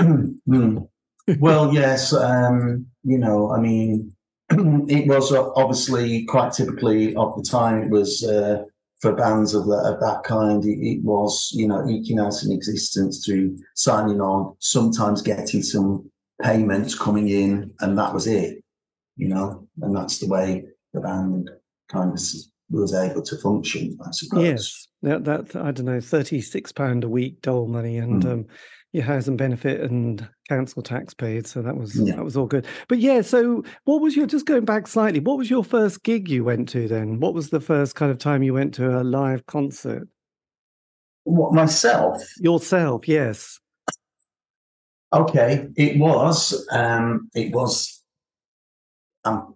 Hmm. 0.47 0.79
well, 1.39 1.73
yes. 1.75 2.13
Um, 2.13 2.85
you 3.05 3.17
know, 3.17 3.51
I 3.51 3.59
mean, 3.59 4.15
it 4.51 5.09
was 5.09 5.33
obviously 5.33 6.27
quite 6.27 6.53
typically 6.53 7.17
of 7.17 7.35
the 7.37 7.43
time. 7.43 7.85
It 7.85 7.91
was 7.91 8.23
uh, 8.23 8.65
for 9.01 9.15
bands 9.15 9.55
of, 9.55 9.65
the, 9.65 9.77
of 9.77 9.99
that 10.01 10.25
kind. 10.25 10.63
It, 10.63 10.79
it, 10.79 11.03
was 11.03 11.53
you 11.55 11.69
know 11.69 11.89
eking 11.89 12.19
out 12.19 12.43
an 12.43 12.53
existence 12.53 13.25
through 13.25 13.57
signing 13.77 14.21
on, 14.21 14.55
sometimes 14.59 15.23
getting 15.23 15.63
some 15.63 16.11
payments 16.43 16.95
coming 16.95 17.29
in, 17.29 17.73
and 17.81 17.97
that 17.97 18.13
was 18.13 18.27
it 18.27 18.63
you 19.21 19.29
know, 19.29 19.69
and 19.83 19.95
that's 19.95 20.19
the 20.19 20.29
way 20.29 20.65
the 20.93 21.01
band 21.01 21.51
kind 21.89 22.13
of 22.13 22.21
was 22.71 22.95
able 22.95 23.23
to 23.23 23.37
function, 23.39 23.99
I 24.05 24.11
suppose. 24.13 24.45
Yes, 24.45 24.89
that, 25.03 25.25
that 25.25 25.57
I 25.57 25.71
don't 25.71 25.87
know, 25.87 26.01
thirty-six 26.01 26.73
pound 26.73 27.05
a 27.05 27.09
week 27.09 27.43
dole 27.43 27.67
money 27.67 27.99
and 27.99 28.23
mm. 28.23 28.33
um, 28.33 28.47
your 28.93 29.05
housing 29.05 29.37
benefit 29.37 29.81
and 29.81 30.29
council 30.49 30.83
tax 30.83 31.15
paid, 31.15 31.47
so 31.47 31.63
that 31.63 31.77
was 31.77 31.97
yeah. 31.97 32.17
that 32.17 32.25
was 32.25 32.37
all 32.37 32.47
good. 32.47 32.67
But 32.89 32.99
yeah, 32.99 33.23
so 33.23 33.63
what 33.85 34.01
was 34.01 34.17
your 34.17 34.27
just 34.27 34.47
going 34.47 34.65
back 34.65 34.87
slightly? 34.87 35.21
What 35.21 35.39
was 35.39 35.51
your 35.51 35.65
first 35.65 36.03
gig 36.03 36.29
you 36.29 36.45
went 36.45 36.69
to 36.71 36.89
then? 36.89 37.21
What 37.21 37.35
was 37.35 37.51
the 37.51 37.61
first 37.61 37.95
kind 37.95 38.11
of 38.11 38.19
time 38.19 38.43
you 38.43 38.55
went 38.55 38.75
to 38.75 39.01
a 39.01 39.03
live 39.03 39.47
concert? 39.47 40.09
What 41.25 41.53
myself? 41.53 42.23
Yourself, 42.39 43.07
yes. 43.07 43.61
Okay, 45.13 45.67
it 45.77 45.99
was. 45.99 46.67
Um, 46.73 47.31
it 47.35 47.53
was 47.53 48.03
um, 49.25 49.55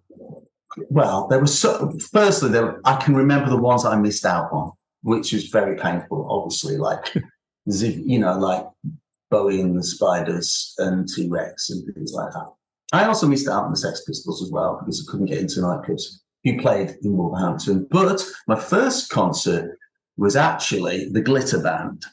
well, 0.89 1.27
there 1.27 1.39
was 1.39 1.57
so, 1.57 1.91
firstly 2.11 2.49
there 2.49 2.79
I 2.85 2.97
can 2.97 3.15
remember 3.15 3.49
the 3.49 3.57
ones 3.57 3.85
I 3.85 3.95
missed 3.97 4.25
out 4.25 4.51
on, 4.51 4.71
which 5.01 5.33
was 5.33 5.47
very 5.47 5.77
painful. 5.77 6.27
Obviously, 6.29 6.77
like 6.77 7.13
you 7.65 8.19
know, 8.19 8.37
like 8.37 8.65
Bowie 9.31 9.61
and 9.61 9.77
the 9.77 9.83
Spiders 9.83 10.73
and 10.77 11.07
T 11.07 11.27
Rex 11.29 11.69
and 11.69 11.93
things 11.93 12.13
like 12.13 12.31
that. 12.33 12.51
I 12.93 13.05
also 13.05 13.27
missed 13.27 13.47
out 13.47 13.63
on 13.63 13.71
the 13.71 13.77
Sex 13.77 14.03
Pistols 14.05 14.43
as 14.43 14.51
well 14.51 14.79
because 14.79 15.05
I 15.05 15.11
couldn't 15.11 15.27
get 15.27 15.39
into 15.39 15.61
nightclubs. 15.61 16.19
Who 16.43 16.59
played 16.61 16.95
in 17.01 17.17
Wolverhampton? 17.17 17.87
But 17.89 18.23
my 18.47 18.59
first 18.59 19.09
concert 19.09 19.79
was 20.17 20.35
actually 20.35 21.09
the 21.09 21.21
Glitter 21.21 21.61
Band, 21.61 22.05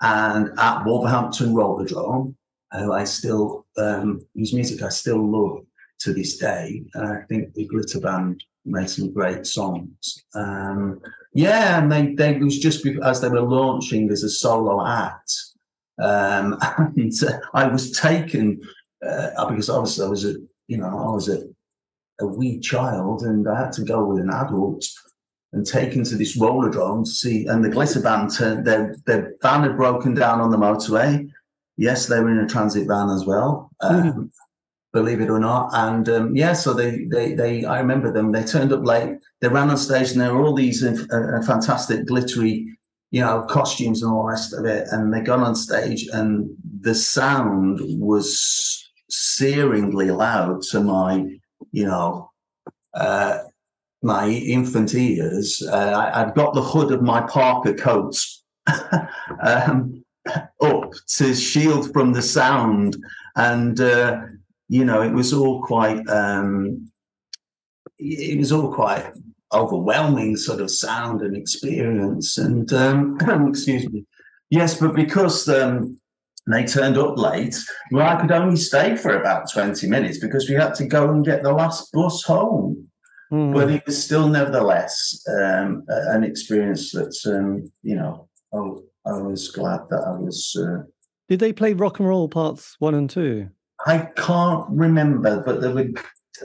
and 0.00 0.50
at 0.58 0.84
Wolverhampton 0.84 1.52
Rollerdrome, 1.52 2.34
who 2.72 2.92
I 2.92 3.04
still 3.04 3.66
um, 3.76 4.26
whose 4.34 4.54
music 4.54 4.82
I 4.82 4.88
still 4.88 5.22
love 5.22 5.65
to 6.00 6.12
this 6.12 6.36
day. 6.36 6.82
And 6.94 7.06
I 7.06 7.22
think 7.22 7.54
the 7.54 7.66
Glitter 7.66 8.00
Band 8.00 8.42
made 8.64 8.90
some 8.90 9.12
great 9.12 9.46
songs. 9.46 10.24
Um, 10.34 11.00
yeah, 11.32 11.78
and 11.78 11.90
they, 11.90 12.14
they 12.14 12.38
was 12.38 12.58
just 12.58 12.86
as 13.04 13.20
they 13.20 13.28
were 13.28 13.42
launching 13.42 14.10
as 14.10 14.22
a 14.22 14.30
solo 14.30 14.84
act. 14.86 15.32
Um, 16.02 16.58
and 16.96 17.12
uh, 17.22 17.38
I 17.54 17.68
was 17.68 17.92
taken 17.92 18.60
uh, 19.06 19.48
because 19.48 19.70
obviously 19.70 20.04
I 20.04 20.08
was 20.08 20.24
a, 20.24 20.34
you 20.68 20.78
know, 20.78 20.86
I 20.88 21.10
was 21.10 21.28
a, 21.28 21.42
a 22.20 22.26
wee 22.26 22.58
child 22.60 23.22
and 23.22 23.48
I 23.48 23.60
had 23.60 23.72
to 23.72 23.84
go 23.84 24.04
with 24.04 24.18
an 24.18 24.30
adult 24.30 24.84
and 25.52 25.64
taken 25.64 26.02
to 26.04 26.16
this 26.16 26.38
Rollerdrome 26.38 27.04
to 27.04 27.10
see, 27.10 27.46
and 27.46 27.64
the 27.64 27.70
Glitter 27.70 28.00
Band 28.00 28.34
turned, 28.34 28.66
their, 28.66 28.96
their 29.06 29.34
van 29.40 29.62
had 29.62 29.76
broken 29.76 30.12
down 30.12 30.40
on 30.40 30.50
the 30.50 30.56
motorway. 30.56 31.30
Yes, 31.78 32.06
they 32.06 32.20
were 32.20 32.30
in 32.30 32.44
a 32.44 32.48
transit 32.48 32.88
van 32.88 33.10
as 33.10 33.24
well. 33.24 33.70
Um, 33.80 34.02
mm-hmm 34.02 34.22
believe 34.96 35.20
it 35.20 35.28
or 35.28 35.38
not. 35.38 35.68
And 35.74 36.08
um, 36.08 36.34
yeah, 36.34 36.54
so 36.54 36.72
they, 36.72 37.04
they, 37.04 37.34
they, 37.34 37.64
I 37.66 37.80
remember 37.80 38.10
them. 38.10 38.32
They 38.32 38.42
turned 38.42 38.72
up 38.72 38.84
late. 38.84 39.18
They 39.40 39.48
ran 39.48 39.68
on 39.68 39.76
stage, 39.76 40.12
and 40.12 40.20
there 40.20 40.34
were 40.34 40.42
all 40.42 40.54
these 40.54 40.82
uh, 40.82 41.04
uh, 41.12 41.42
fantastic, 41.42 42.06
glittery, 42.06 42.66
you 43.10 43.20
know, 43.20 43.42
costumes 43.42 44.02
and 44.02 44.10
all 44.10 44.22
the 44.22 44.30
rest 44.30 44.54
of 44.54 44.64
it. 44.64 44.88
And 44.90 45.12
they 45.12 45.20
got 45.20 45.40
on 45.40 45.54
stage, 45.54 46.08
and 46.12 46.48
the 46.80 46.94
sound 46.94 47.80
was 48.00 48.90
searingly 49.12 50.16
loud 50.16 50.62
to 50.70 50.80
my, 50.80 51.26
you 51.72 51.86
know, 51.86 52.30
uh, 52.94 53.40
my 54.02 54.28
infant 54.28 54.94
ears. 54.94 55.62
Uh, 55.70 56.10
I, 56.14 56.24
would 56.24 56.34
got 56.34 56.54
the 56.54 56.62
hood 56.62 56.90
of 56.90 57.02
my 57.02 57.20
Parker 57.20 57.74
coat 57.74 58.16
um, 59.42 60.02
up 60.62 60.92
to 61.16 61.34
shield 61.34 61.92
from 61.92 62.14
the 62.14 62.22
sound, 62.22 62.96
and 63.36 63.78
uh, 63.78 64.22
you 64.68 64.84
know, 64.84 65.02
it 65.02 65.12
was 65.12 65.32
all 65.32 65.62
quite, 65.62 66.06
um, 66.08 66.90
it 67.98 68.38
was 68.38 68.52
all 68.52 68.72
quite 68.72 69.12
overwhelming 69.52 70.36
sort 70.36 70.60
of 70.60 70.70
sound 70.70 71.22
and 71.22 71.36
experience. 71.36 72.38
And 72.38 72.72
um, 72.72 73.18
excuse 73.48 73.88
me, 73.90 74.04
yes, 74.50 74.78
but 74.78 74.94
because 74.94 75.48
um, 75.48 75.98
they 76.46 76.64
turned 76.64 76.98
up 76.98 77.16
late, 77.16 77.56
well, 77.92 78.08
I 78.08 78.20
could 78.20 78.32
only 78.32 78.56
stay 78.56 78.96
for 78.96 79.18
about 79.18 79.50
twenty 79.50 79.88
minutes 79.88 80.18
because 80.18 80.48
we 80.48 80.54
had 80.54 80.74
to 80.76 80.86
go 80.86 81.10
and 81.10 81.24
get 81.24 81.42
the 81.42 81.52
last 81.52 81.92
bus 81.92 82.22
home. 82.22 82.88
Mm. 83.32 83.54
But 83.54 83.70
it 83.70 83.84
was 83.86 84.00
still, 84.00 84.28
nevertheless, 84.28 85.24
um, 85.28 85.82
an 85.88 86.22
experience 86.22 86.92
that 86.92 87.16
um, 87.26 87.70
you 87.82 87.96
know 87.96 88.28
I, 88.54 89.10
I, 89.10 89.20
was 89.20 89.48
glad 89.48 89.80
that 89.90 90.04
I 90.06 90.12
was. 90.12 90.56
Uh, 90.56 90.84
Did 91.28 91.40
they 91.40 91.52
play 91.52 91.72
rock 91.72 91.98
and 91.98 92.08
roll 92.08 92.28
parts 92.28 92.76
one 92.78 92.94
and 92.94 93.10
two? 93.10 93.48
I 93.86 93.98
can't 94.16 94.66
remember, 94.68 95.42
but 95.46 95.60
there 95.60 95.72
were, 95.72 95.88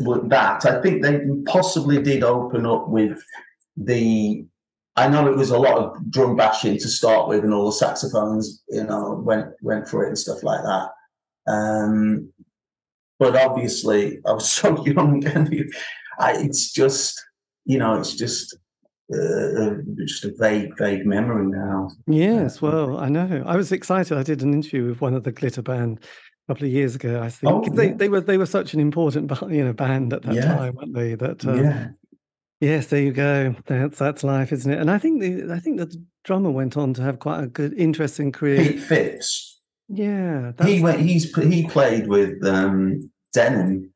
were 0.02 0.28
that. 0.30 0.64
I 0.66 0.82
think 0.82 1.02
they 1.02 1.22
possibly 1.46 2.02
did 2.02 2.24
open 2.24 2.66
up 2.66 2.88
with 2.88 3.22
the. 3.76 4.46
I 4.96 5.08
know 5.08 5.28
it 5.28 5.38
was 5.38 5.50
a 5.50 5.58
lot 5.58 5.78
of 5.78 6.12
drum 6.12 6.36
bashing 6.36 6.78
to 6.78 6.88
start 6.88 7.28
with, 7.28 7.44
and 7.44 7.54
all 7.54 7.66
the 7.66 7.72
saxophones, 7.72 8.62
you 8.70 8.84
know, 8.84 9.22
went 9.26 9.48
went 9.62 9.88
for 9.88 10.04
it 10.04 10.10
and 10.10 10.18
stuff 10.18 10.44
like 10.44 10.62
that. 10.62 10.90
Um, 11.52 12.32
but 13.18 13.36
obviously, 13.36 14.20
I 14.26 14.34
was 14.34 14.50
so 14.52 14.86
young, 14.86 15.26
and 15.26 15.74
I, 16.20 16.34
it's 16.38 16.72
just, 16.72 17.20
you 17.66 17.80
know, 17.80 17.96
it's 17.96 18.16
just 18.16 18.56
uh, 19.14 19.76
just 20.06 20.26
a 20.26 20.34
vague, 20.38 20.78
vague 20.78 21.06
memory 21.06 21.48
now. 21.48 21.90
Yes, 22.08 22.62
well, 22.62 22.98
I 22.98 23.10
know. 23.10 23.44
I 23.46 23.56
was 23.58 23.72
excited. 23.72 24.18
I 24.18 24.24
did 24.24 24.44
an 24.44 24.54
interview 24.54 24.88
with 24.88 25.02
one 25.02 25.16
of 25.16 25.24
the 25.24 25.32
Glitter 25.32 25.62
Band 25.62 26.00
couple 26.52 26.68
of 26.68 26.74
years 26.74 26.96
ago. 26.96 27.22
I 27.22 27.30
think 27.30 27.54
oh, 27.54 27.70
they, 27.74 27.88
yeah. 27.88 27.94
they 27.94 28.10
were 28.10 28.22
they 28.22 28.38
were 28.38 28.46
such 28.46 28.74
an 28.74 28.80
important 28.80 29.32
you 29.50 29.64
know 29.64 29.74
band 29.74 30.12
at 30.12 30.24
that 30.24 30.36
yeah. 30.36 30.56
time, 30.56 30.76
weren't 30.76 30.94
they? 30.94 31.16
That 31.16 31.46
uh, 31.46 31.54
yeah. 31.54 31.88
Yes, 32.60 32.88
there 32.88 33.02
you 33.02 33.14
go. 33.14 33.56
That's 33.66 33.98
that's 33.98 34.24
life, 34.24 34.52
isn't 34.52 34.72
it? 34.72 34.80
And 34.80 34.92
I 34.92 34.98
think 34.98 35.22
the 35.22 35.54
I 35.54 35.60
think 35.60 35.78
the 35.78 35.96
drummer 36.26 36.52
went 36.52 36.76
on 36.76 36.94
to 36.96 37.02
have 37.02 37.20
quite 37.20 37.44
a 37.44 37.48
good, 37.48 37.74
interesting 37.74 38.32
career. 38.32 38.58
Pete 38.58 38.80
Phipps. 38.82 39.62
Yeah, 39.88 40.52
he 40.64 40.82
went. 40.82 41.00
He's 41.00 41.34
he 41.38 41.68
played 41.68 42.08
with 42.08 42.44
um, 42.46 43.10
Denim, 43.34 43.92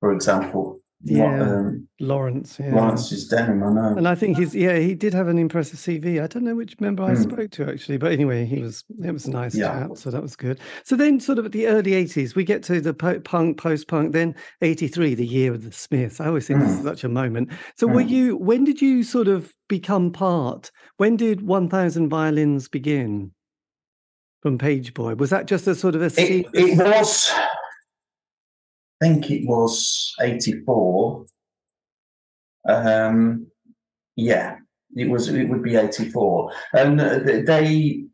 for 0.00 0.12
example, 0.12 0.79
yeah, 1.02 1.42
um, 1.42 1.88
Lawrence. 1.98 2.58
Yeah. 2.60 2.74
Lawrence 2.74 3.10
is 3.10 3.26
denim, 3.26 3.62
I 3.62 3.72
know. 3.72 3.96
And 3.96 4.06
I 4.06 4.14
think 4.14 4.36
he's 4.36 4.54
yeah, 4.54 4.78
he 4.78 4.94
did 4.94 5.14
have 5.14 5.28
an 5.28 5.38
impressive 5.38 5.78
CV. 5.78 6.22
I 6.22 6.26
don't 6.26 6.44
know 6.44 6.54
which 6.54 6.78
member 6.78 7.02
I 7.02 7.12
mm. 7.12 7.22
spoke 7.22 7.50
to 7.52 7.70
actually, 7.70 7.96
but 7.96 8.12
anyway, 8.12 8.44
he 8.44 8.60
was 8.60 8.84
it 9.02 9.10
was 9.10 9.26
a 9.26 9.30
nice 9.30 9.54
yeah. 9.54 9.86
chat, 9.86 9.98
so 9.98 10.10
that 10.10 10.20
was 10.20 10.36
good. 10.36 10.60
So 10.84 10.96
then, 10.96 11.18
sort 11.18 11.38
of 11.38 11.46
at 11.46 11.52
the 11.52 11.68
early 11.68 11.94
eighties, 11.94 12.34
we 12.34 12.44
get 12.44 12.62
to 12.64 12.82
the 12.82 12.92
punk, 12.92 13.56
post 13.56 13.88
punk. 13.88 14.12
Then 14.12 14.34
eighty 14.60 14.88
three, 14.88 15.14
the 15.14 15.26
year 15.26 15.54
of 15.54 15.64
the 15.64 15.72
Smiths. 15.72 16.20
I 16.20 16.26
always 16.26 16.46
think 16.46 16.60
mm. 16.60 16.64
this 16.64 16.72
is 16.72 16.80
hmm. 16.80 16.88
such 16.88 17.04
a 17.04 17.08
moment. 17.08 17.50
So 17.76 17.88
mm. 17.88 17.94
were 17.94 18.02
hmm. 18.02 18.08
you? 18.08 18.36
When 18.36 18.64
did 18.64 18.82
you 18.82 19.02
sort 19.02 19.28
of 19.28 19.54
become 19.68 20.12
part? 20.12 20.70
When 20.98 21.16
did 21.16 21.46
One 21.46 21.70
Thousand 21.70 22.10
Violins 22.10 22.68
begin? 22.68 23.32
From 24.42 24.56
Page 24.56 24.94
Boy, 24.94 25.16
was 25.16 25.28
that 25.28 25.44
just 25.44 25.66
a 25.66 25.74
sort 25.74 25.94
of 25.94 26.00
a? 26.00 26.06
It, 26.18 26.46
it 26.54 26.78
was 26.78 27.30
think 29.00 29.30
it 29.30 29.46
was 29.46 30.14
84. 30.20 31.26
Um, 32.68 33.46
yeah, 34.16 34.56
it 34.94 35.08
was. 35.08 35.28
It 35.28 35.48
would 35.48 35.62
be 35.62 35.76
84, 35.76 36.52
and 36.74 37.00
uh, 37.00 37.18
they, 37.20 38.04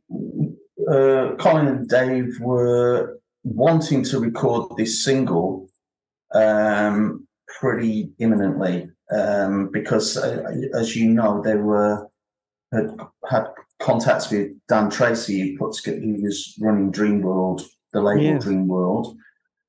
uh, 0.88 1.34
Colin 1.38 1.66
and 1.66 1.88
Dave 1.88 2.38
were 2.40 3.18
wanting 3.42 4.04
to 4.04 4.20
record 4.20 4.76
this 4.76 5.04
single 5.04 5.68
um, 6.32 7.26
pretty 7.60 8.10
imminently 8.18 8.88
um, 9.10 9.70
because, 9.72 10.16
uh, 10.16 10.42
as 10.74 10.94
you 10.94 11.08
know, 11.08 11.42
they 11.42 11.56
were 11.56 12.08
had 12.72 12.96
had 13.28 13.46
contacts 13.80 14.30
with 14.30 14.50
Dan 14.68 14.90
Treacy, 14.90 15.52
who 15.52 15.58
put 15.58 15.80
was 16.22 16.54
running 16.60 16.90
Dream 16.90 17.20
World, 17.20 17.62
the 17.92 18.00
label 18.00 18.22
yes. 18.22 18.44
Dream 18.44 18.68
World. 18.68 19.16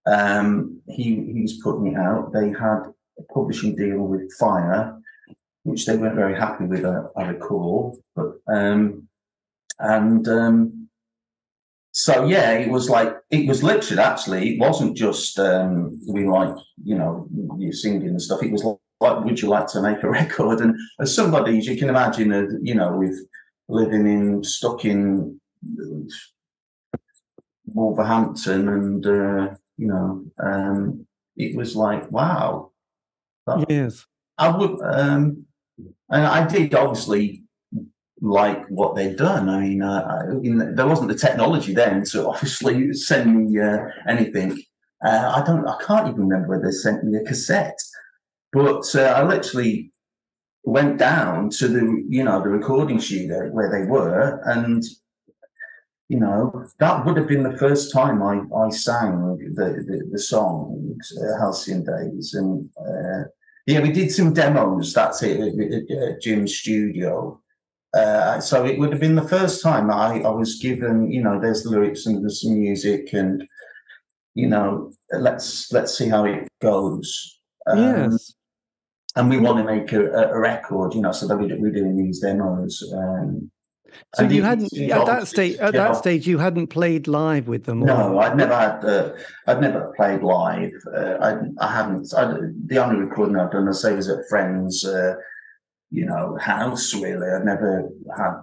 Um, 0.08 0.82
he 0.88 1.04
he 1.34 1.42
was 1.42 1.60
putting 1.62 1.88
it 1.88 1.98
out. 1.98 2.32
They 2.34 2.50
had 2.50 2.84
a 3.20 3.24
publishing 3.34 3.76
deal 3.76 4.00
with 4.00 4.32
Fire, 4.34 4.98
which 5.64 5.86
they 5.86 5.98
weren't 5.98 6.16
very 6.16 6.36
happy 6.36 6.66
with. 6.66 6.86
I, 6.86 7.04
I 7.18 7.28
recall, 7.30 8.00
but 8.16 8.40
um, 8.48 9.08
and 9.80 10.28
um, 10.28 10.90
so 11.92 12.26
yeah, 12.26 12.52
it 12.54 12.70
was 12.70 12.90
like 12.90 13.18
it 13.32 13.48
was 13.48 13.64
literally 13.64 14.02
actually 14.02 14.54
it 14.54 14.60
wasn't 14.60 14.96
just 14.96 15.40
um, 15.40 16.00
we 16.08 16.26
like 16.28 16.56
you 16.84 16.96
know 16.96 17.28
you 17.58 17.74
singing 17.74 18.10
and 18.10 18.22
stuff. 18.22 18.44
It 18.44 18.52
was 18.52 18.64
like, 18.64 19.26
would 19.26 19.42
you 19.42 19.50
like 19.50 19.68
to 19.70 19.82
make 19.82 20.04
a 20.04 20.10
record? 20.22 20.62
And 20.62 20.76
as 21.00 21.14
somebody, 21.14 21.58
as 21.58 21.68
you 21.68 21.76
can 21.76 21.90
imagine, 21.90 22.32
uh, 22.32 22.46
you 22.62 22.76
know, 22.76 22.96
with 22.98 23.20
living 23.68 24.08
in 24.08 24.44
stuck 24.44 24.86
in 24.86 25.40
Wolverhampton, 27.66 28.70
and 28.70 29.06
uh, 29.06 29.56
you 29.78 29.88
know, 29.88 30.26
um, 30.44 31.06
it 31.36 31.56
was 31.56 31.76
like 31.76 32.10
wow. 32.12 32.72
yes, 33.70 34.06
I 34.38 34.56
would, 34.56 34.80
um, 34.82 35.46
and 36.10 36.26
I 36.26 36.48
did 36.48 36.74
obviously 36.76 37.44
like 38.22 38.68
what 38.68 38.96
they'd 38.96 39.16
done. 39.16 39.50
I 39.50 39.62
mean, 39.62 39.82
uh, 39.82 40.24
I 40.30 40.34
mean, 40.34 40.76
there 40.76 40.88
wasn't 40.88 41.10
the 41.10 41.18
technology 41.18 41.74
then 41.74 42.04
to 42.06 42.28
obviously 42.30 42.94
send 42.94 43.52
me 43.52 43.60
uh, 43.60 43.80
anything. 44.08 44.60
Uh, 45.06 45.32
I 45.36 45.46
don't, 45.46 45.68
I 45.68 45.78
can't 45.84 46.08
even 46.08 46.28
remember 46.28 46.50
whether 46.50 46.66
they 46.66 46.72
sent 46.72 47.04
me 47.04 47.18
a 47.18 47.24
cassette, 47.24 47.78
but 48.52 48.84
uh, 48.96 49.14
I 49.16 49.24
literally 49.24 49.92
went 50.64 50.98
down 50.98 51.50
to 51.50 51.68
the 51.68 52.04
you 52.10 52.24
know 52.24 52.42
the 52.42 52.50
recording 52.50 53.00
studio 53.00 53.48
where 53.52 53.72
they 53.72 53.90
were 53.90 54.42
and 54.46 54.84
you 56.10 56.20
know 56.20 56.66
that 56.80 57.06
would 57.06 57.18
have 57.18 57.28
been 57.28 57.44
the 57.44 57.58
first 57.58 57.92
time 57.92 58.22
i 58.24 58.40
i 58.56 58.70
sang 58.70 59.38
the 59.56 59.84
the, 59.88 60.08
the 60.12 60.20
song 60.20 60.98
uh, 61.22 61.40
halcyon 61.40 61.84
days 61.84 62.34
and 62.34 62.70
uh, 62.80 63.24
yeah 63.66 63.82
we 63.82 63.92
did 63.92 64.12
some 64.12 64.34
demos 64.34 64.94
that's 64.94 65.22
it 65.24 65.40
at, 65.40 66.22
jim's 66.22 66.56
studio 66.56 67.40
uh, 67.94 68.40
so 68.40 68.66
it 68.66 68.78
would 68.78 68.92
have 68.92 69.00
been 69.00 69.16
the 69.16 69.28
first 69.28 69.64
time 69.64 69.90
I, 69.90 70.20
I 70.20 70.30
was 70.30 70.60
given, 70.60 71.10
you 71.10 71.24
know, 71.24 71.40
there's 71.40 71.64
the 71.64 71.70
lyrics 71.70 72.06
and 72.06 72.22
there's 72.22 72.44
some 72.44 72.60
music, 72.60 73.14
and 73.14 73.48
you 74.36 74.46
know, 74.46 74.92
let's 75.12 75.72
let's 75.72 75.98
see 75.98 76.10
how 76.10 76.26
it 76.26 76.48
goes. 76.62 77.40
Um, 77.66 77.80
yes 77.80 78.36
and 79.18 79.30
we 79.30 79.40
want 79.40 79.58
to 79.58 79.64
make 79.64 79.92
a, 79.94 80.12
a, 80.12 80.40
record, 80.40 80.94
you 80.94 81.02
know, 81.02 81.12
so 81.12 81.28
that 81.28 81.38
we, 81.38 81.52
we're 81.56 81.72
doing 81.72 81.98
these 81.98 82.20
demos. 82.20 82.84
Um, 82.96 83.50
so 84.16 84.24
you 84.24 84.44
hadn't 84.44 84.74
at 84.78 85.06
that 85.06 85.28
stage. 85.28 85.58
At 85.58 85.74
that 85.74 85.96
stage, 85.96 86.28
you 86.28 86.38
hadn't 86.38 86.68
played 86.68 87.08
live 87.08 87.48
with 87.48 87.66
them. 87.66 87.80
No, 87.80 88.20
I'd 88.20 88.38
never 88.38 88.56
had. 88.56 88.84
Uh, 88.84 89.14
I'd 89.48 89.62
never 89.62 89.94
played 89.96 90.24
live. 90.24 90.72
Uh, 90.96 91.18
I, 91.22 91.66
I 91.66 91.76
hadn't. 91.76 92.14
I, 92.14 92.38
the 92.66 92.78
only 92.78 93.00
recording 93.00 93.38
I've 93.38 93.52
done, 93.52 93.68
I 93.68 93.72
say, 93.72 93.96
was 93.96 94.10
at 94.10 94.28
friends, 94.30 94.86
uh, 94.86 95.16
you 95.92 96.06
know, 96.06 96.38
house. 96.40 96.94
Really, 96.94 97.30
I'd 97.30 97.46
never 97.46 97.90
had 98.16 98.34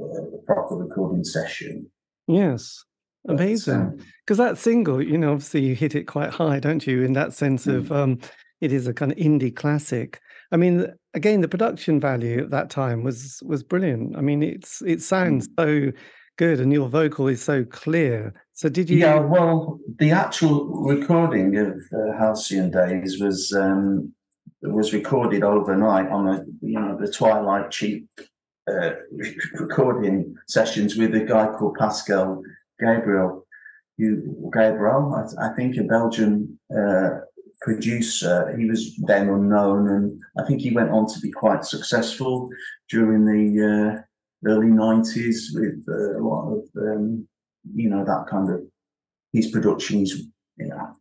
a 0.00 0.38
proper 0.46 0.76
recording 0.76 1.24
session. 1.24 1.90
Yes, 2.26 2.84
amazing. 3.28 4.02
Because 4.24 4.40
um, 4.40 4.46
that 4.46 4.58
single, 4.58 5.02
you 5.02 5.18
know, 5.18 5.32
obviously 5.32 5.62
you 5.62 5.74
hit 5.74 5.94
it 5.94 6.04
quite 6.04 6.30
high, 6.30 6.58
don't 6.58 6.86
you? 6.86 7.02
In 7.02 7.12
that 7.14 7.34
sense 7.34 7.66
mm. 7.66 7.76
of 7.76 7.92
um, 7.92 8.18
it 8.60 8.72
is 8.72 8.86
a 8.86 8.94
kind 8.94 9.12
of 9.12 9.18
indie 9.18 9.54
classic. 9.54 10.20
I 10.52 10.56
mean, 10.56 10.86
again, 11.14 11.40
the 11.40 11.48
production 11.48 12.00
value 12.00 12.42
at 12.42 12.50
that 12.50 12.70
time 12.70 13.02
was 13.02 13.42
was 13.44 13.62
brilliant. 13.62 14.16
I 14.16 14.20
mean, 14.20 14.42
it's 14.42 14.82
it 14.82 15.02
sounds 15.02 15.48
mm. 15.48 15.54
so 15.58 15.92
good, 16.36 16.60
and 16.60 16.72
your 16.72 16.88
vocal 16.88 17.28
is 17.28 17.42
so 17.42 17.64
clear. 17.64 18.34
So, 18.52 18.68
did 18.68 18.90
you? 18.90 18.98
Yeah, 18.98 19.18
well, 19.18 19.78
the 19.98 20.10
actual 20.10 20.84
recording 20.84 21.56
of 21.56 21.80
uh, 21.92 22.18
Halcyon 22.18 22.70
Days 22.70 23.20
was 23.20 23.52
um, 23.52 24.12
was 24.62 24.92
recorded 24.92 25.42
overnight 25.42 26.08
on 26.08 26.28
a 26.28 26.44
you 26.60 26.78
know 26.78 26.96
the 27.00 27.10
Twilight 27.10 27.70
cheap 27.70 28.08
uh, 28.70 28.90
recording 29.54 30.34
sessions 30.48 30.96
with 30.96 31.14
a 31.14 31.20
guy 31.20 31.46
called 31.46 31.76
Pascal 31.78 32.42
Gabriel. 32.80 33.46
You 33.96 34.50
Gabriel, 34.52 35.14
I, 35.14 35.50
I 35.50 35.54
think 35.54 35.76
a 35.76 35.84
Belgian 35.84 36.58
uh, 36.76 37.20
producer. 37.64 38.54
He 38.56 38.66
was 38.66 38.94
then 38.98 39.28
unknown, 39.28 39.88
and 39.88 40.20
I 40.38 40.46
think 40.46 40.60
he 40.60 40.70
went 40.70 40.90
on 40.90 41.06
to 41.06 41.20
be 41.20 41.32
quite 41.32 41.64
successful 41.64 42.50
during 42.90 43.24
the 43.24 43.44
uh, 43.64 44.48
early 44.48 44.68
'90s 44.68 45.46
with 45.54 45.82
uh, 45.88 46.18
a 46.18 46.22
lot 46.22 46.52
of, 46.52 46.62
um, 46.76 47.26
you 47.74 47.88
know, 47.88 48.04
that 48.04 48.26
kind 48.30 48.50
of 48.50 48.60
his 49.32 49.50
productions. 49.50 50.12
You 50.58 50.68
know, 50.68 50.94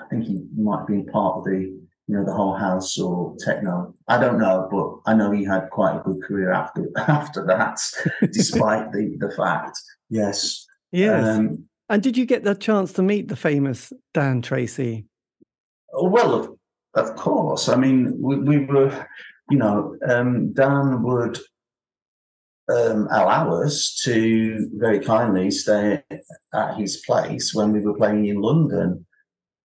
I 0.00 0.08
think 0.08 0.24
he 0.24 0.46
might 0.56 0.78
have 0.78 0.86
been 0.86 1.04
part 1.06 1.38
of 1.38 1.44
the, 1.44 1.58
you 1.58 2.14
know, 2.14 2.24
the 2.24 2.32
whole 2.32 2.54
house 2.54 2.96
or 2.96 3.34
techno. 3.40 3.94
I 4.08 4.18
don't 4.18 4.38
know, 4.38 4.68
but 4.70 5.10
I 5.10 5.14
know 5.14 5.32
he 5.32 5.44
had 5.44 5.68
quite 5.70 5.96
a 5.96 6.02
good 6.02 6.22
career 6.22 6.52
after 6.52 6.86
after 6.96 7.44
that, 7.46 7.80
despite 8.32 8.92
the 8.92 9.16
the 9.18 9.34
fact. 9.36 9.76
Yes. 10.08 10.64
Yes. 10.92 11.26
Um, 11.26 11.64
and 11.88 12.02
did 12.02 12.16
you 12.16 12.24
get 12.24 12.44
the 12.44 12.54
chance 12.54 12.92
to 12.94 13.02
meet 13.02 13.28
the 13.28 13.36
famous 13.36 13.92
Dan 14.14 14.40
Treacy? 14.40 15.04
Well, 15.94 16.34
of, 16.34 16.48
of 16.94 17.16
course. 17.16 17.68
I 17.68 17.76
mean, 17.76 18.16
we, 18.20 18.36
we 18.36 18.64
were, 18.64 19.06
you 19.50 19.58
know, 19.58 19.96
um, 20.08 20.52
Dan 20.52 21.02
would 21.02 21.38
um, 22.68 23.08
allow 23.10 23.62
us 23.62 24.00
to 24.04 24.70
very 24.74 25.00
kindly 25.00 25.50
stay 25.50 26.02
at 26.54 26.76
his 26.76 26.98
place 27.06 27.54
when 27.54 27.72
we 27.72 27.80
were 27.80 27.96
playing 27.96 28.26
in 28.26 28.40
London. 28.40 29.06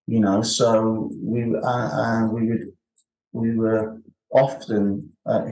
You 0.07 0.19
know, 0.19 0.41
so 0.41 1.11
we 1.21 1.55
uh, 1.55 1.67
uh, 1.67 2.27
we 2.31 2.47
would 2.47 2.71
we 3.31 3.55
were 3.55 4.01
often 4.31 5.11
uh, 5.25 5.43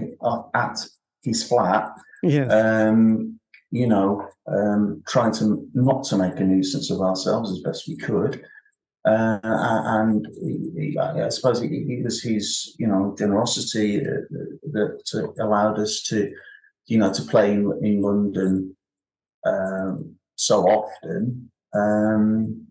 at 0.55 0.79
his 1.23 1.43
flat. 1.43 1.91
Yes. 2.23 2.51
Um, 2.51 3.39
you 3.69 3.85
know, 3.85 4.27
um, 4.47 5.03
trying 5.07 5.33
to 5.33 5.67
not 5.73 6.03
to 6.05 6.17
make 6.17 6.39
a 6.39 6.43
nuisance 6.43 6.89
of 6.89 7.01
ourselves 7.01 7.51
as 7.51 7.59
best 7.59 7.87
we 7.87 7.97
could. 7.97 8.43
Uh, 9.07 9.39
and 9.43 10.27
he, 10.41 10.97
I 10.99 11.29
suppose 11.29 11.61
it, 11.61 11.71
it, 11.71 12.03
was 12.03 12.21
his, 12.21 12.75
you 12.77 12.87
know, 12.87 13.15
generosity 13.17 13.99
that, 13.99 15.33
allowed 15.39 15.79
us 15.79 16.01
to, 16.07 16.33
you 16.87 16.97
know, 16.97 17.13
to 17.13 17.21
play 17.21 17.53
in, 17.53 17.71
in 17.81 18.01
London 18.01 18.75
um, 19.45 20.15
so 20.35 20.63
often. 20.63 21.49
Because, 21.71 22.65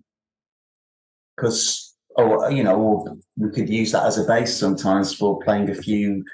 um, 1.44 1.86
or 2.16 2.50
you 2.50 2.64
know, 2.64 3.18
we 3.37 3.50
could 3.50 3.68
use 3.68 3.92
that 3.92 4.05
as 4.05 4.18
a 4.18 4.24
base 4.24 4.57
sometimes 4.57 5.14
for 5.14 5.38
playing 5.40 5.70
a 5.70 5.74
few 5.74 6.24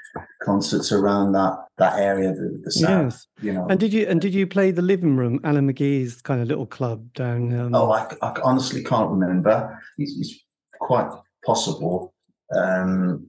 concerts 0.41 0.91
around 0.91 1.33
that 1.33 1.57
that 1.77 1.99
area, 1.99 2.33
the, 2.33 2.61
the 2.63 2.71
south. 2.71 3.13
Yes. 3.13 3.27
You 3.41 3.53
know. 3.53 3.67
And 3.69 3.79
did 3.79 3.91
you 3.93 4.07
and 4.07 4.21
did 4.21 4.33
you 4.33 4.47
play 4.47 4.71
the 4.71 4.81
living 4.81 5.17
room, 5.17 5.39
Alan 5.43 5.71
McGee's 5.71 6.21
kind 6.21 6.41
of 6.41 6.47
little 6.47 6.65
club 6.65 7.13
down? 7.13 7.53
Um... 7.53 7.75
Oh, 7.75 7.91
I, 7.91 8.07
I, 8.21 8.39
honestly 8.43 8.83
can't 8.83 9.09
remember. 9.09 9.77
It's, 9.97 10.17
it's 10.19 10.45
quite 10.79 11.09
possible. 11.45 12.13
Um, 12.55 13.27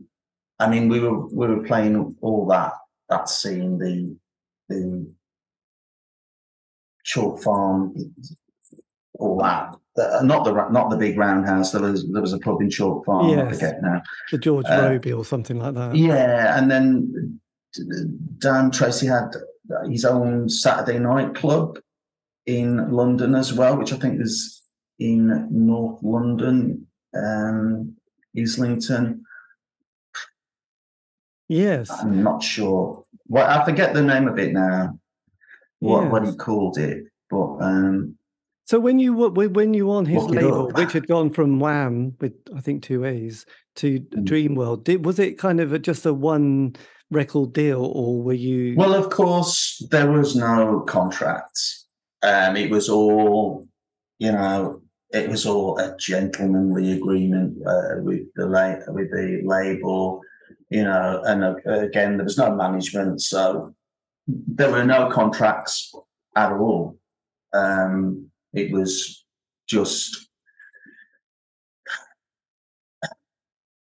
I 0.60 0.68
mean, 0.68 0.88
we 0.88 1.00
were 1.00 1.26
we 1.26 1.48
were 1.48 1.64
playing 1.64 2.16
all 2.20 2.46
that 2.46 2.72
that 3.08 3.28
scene, 3.28 3.78
the 3.78 4.16
the 4.68 5.12
chalk 7.02 7.42
farm, 7.42 7.94
all 9.18 9.38
that. 9.38 9.76
Uh, 9.96 10.22
not 10.24 10.44
the 10.44 10.52
not 10.70 10.90
the 10.90 10.96
big 10.96 11.16
roundhouse. 11.16 11.70
There 11.70 11.82
was 11.82 12.10
there 12.10 12.22
was 12.22 12.32
a 12.32 12.38
pub 12.38 12.60
in 12.60 12.68
Chalk 12.68 13.04
Farm. 13.04 13.28
Yes. 13.28 13.46
I 13.46 13.52
forget 13.52 13.82
now. 13.82 14.02
The 14.32 14.38
George 14.38 14.66
uh, 14.68 14.88
Robey 14.90 15.12
or 15.12 15.24
something 15.24 15.58
like 15.58 15.74
that. 15.74 15.94
Yeah, 15.94 16.58
and 16.58 16.68
then 16.68 17.40
Dan 18.38 18.70
Treacy 18.70 19.08
had 19.08 19.30
his 19.88 20.04
own 20.04 20.48
Saturday 20.48 20.98
night 20.98 21.34
club 21.34 21.78
in 22.46 22.90
London 22.90 23.34
as 23.34 23.52
well, 23.52 23.76
which 23.76 23.92
I 23.92 23.96
think 23.96 24.18
was 24.18 24.62
in 24.98 25.48
North 25.50 26.02
London, 26.02 26.86
um, 27.14 27.96
Islington. 28.36 29.24
Yes, 31.48 31.90
I'm 31.90 32.22
not 32.22 32.42
sure. 32.42 33.04
Well, 33.28 33.48
I 33.48 33.64
forget 33.64 33.94
the 33.94 34.02
name 34.02 34.28
of 34.28 34.38
it 34.38 34.52
now. 34.52 34.98
What 35.78 36.04
yes. 36.04 36.12
what 36.12 36.26
he 36.26 36.36
called 36.36 36.78
it, 36.78 37.04
but 37.30 37.58
um, 37.60 38.16
So 38.66 38.80
when 38.80 38.98
you 38.98 39.12
were 39.12 39.28
when 39.28 39.74
you 39.74 39.86
were 39.86 39.96
on 39.96 40.06
his 40.06 40.24
label, 40.24 40.70
which 40.70 40.92
had 40.92 41.06
gone 41.06 41.30
from 41.30 41.60
Wham 41.60 42.14
with 42.20 42.32
I 42.56 42.60
think 42.60 42.82
two 42.82 43.04
A's 43.04 43.44
to 43.76 44.00
mm. 44.00 44.24
Dreamworld, 44.24 44.84
did 44.84 45.04
was 45.04 45.18
it 45.18 45.38
kind 45.38 45.60
of 45.60 45.72
a, 45.72 45.78
just 45.78 46.06
a 46.06 46.14
one 46.14 46.74
record 47.10 47.52
deal, 47.52 47.84
or 47.84 48.22
were 48.22 48.32
you? 48.32 48.74
Well, 48.76 48.94
of 48.94 49.10
course, 49.10 49.86
there 49.90 50.10
was 50.10 50.34
no 50.34 50.80
contracts. 50.80 51.86
Um, 52.22 52.56
it 52.56 52.70
was 52.70 52.88
all, 52.88 53.68
you 54.18 54.32
know, 54.32 54.80
it 55.10 55.28
was 55.28 55.44
all 55.44 55.78
a 55.78 55.94
gentlemanly 55.98 56.92
agreement 56.92 57.58
uh, 57.66 58.00
with 58.00 58.22
the 58.34 58.46
la- 58.46 58.92
with 58.92 59.10
the 59.10 59.42
label, 59.44 60.22
you 60.70 60.84
know, 60.84 61.22
and 61.26 61.44
uh, 61.44 61.54
again, 61.66 62.16
there 62.16 62.24
was 62.24 62.38
no 62.38 62.54
management, 62.54 63.20
so 63.20 63.74
there 64.26 64.70
were 64.70 64.84
no 64.84 65.10
contracts 65.10 65.94
at 66.34 66.52
all. 66.52 66.98
Um, 67.52 68.30
it 68.54 68.72
was 68.72 69.24
just 69.68 70.28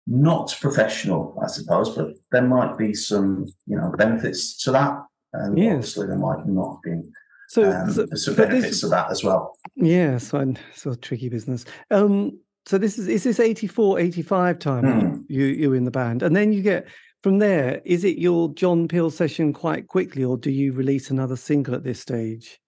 not 0.06 0.54
professional, 0.61 1.38
I 1.42 1.46
suppose, 1.46 1.94
but 1.96 2.08
there 2.30 2.42
might 2.42 2.76
be 2.76 2.92
some, 2.94 3.46
you 3.66 3.76
know, 3.76 3.92
benefits 3.96 4.62
to 4.64 4.72
that. 4.72 4.98
And 5.32 5.56
yes. 5.56 5.74
obviously 5.74 6.06
there 6.08 6.18
might 6.18 6.46
not 6.46 6.82
be 6.82 7.00
so, 7.48 7.70
um, 7.70 7.92
so 7.92 8.06
some 8.14 8.35
benefits 8.35 8.66
this, 8.66 8.80
to 8.80 8.88
that 8.88 9.11
as 9.11 9.22
well. 9.22 9.58
Yes, 9.76 10.32
yeah, 10.32 10.54
so 10.74 10.94
tricky 10.94 11.28
business. 11.28 11.66
Um, 11.90 12.38
so 12.64 12.78
this 12.78 12.98
is 12.98 13.08
is 13.08 13.24
this 13.24 13.40
84, 13.40 13.98
85 13.98 14.58
time 14.58 14.85
mm. 14.85 15.24
you 15.28 15.44
you 15.44 15.74
in 15.74 15.85
the 15.85 15.90
band, 15.90 16.22
and 16.22 16.35
then 16.35 16.54
you 16.54 16.62
get 16.62 16.87
from 17.22 17.40
there. 17.40 17.82
Is 17.85 18.04
it 18.04 18.16
your 18.16 18.54
John 18.54 18.88
Peel 18.88 19.11
session 19.11 19.52
quite 19.52 19.88
quickly, 19.88 20.24
or 20.24 20.38
do 20.38 20.50
you 20.50 20.72
release 20.72 21.11
another 21.11 21.37
single 21.37 21.74
at 21.74 21.85
this 21.85 22.00
stage? 22.00 22.58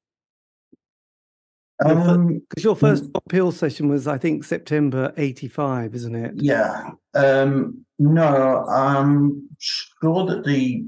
Because 1.78 2.08
um, 2.08 2.42
your 2.58 2.76
first 2.76 3.04
appeal 3.14 3.50
session 3.50 3.88
was, 3.88 4.06
I 4.06 4.16
think, 4.16 4.44
September 4.44 5.12
'85, 5.16 5.94
isn't 5.94 6.14
it? 6.14 6.32
Yeah. 6.36 6.90
Um, 7.14 7.84
no, 7.98 8.64
I'm 8.66 9.48
sure 9.58 10.26
that 10.26 10.44
the, 10.44 10.84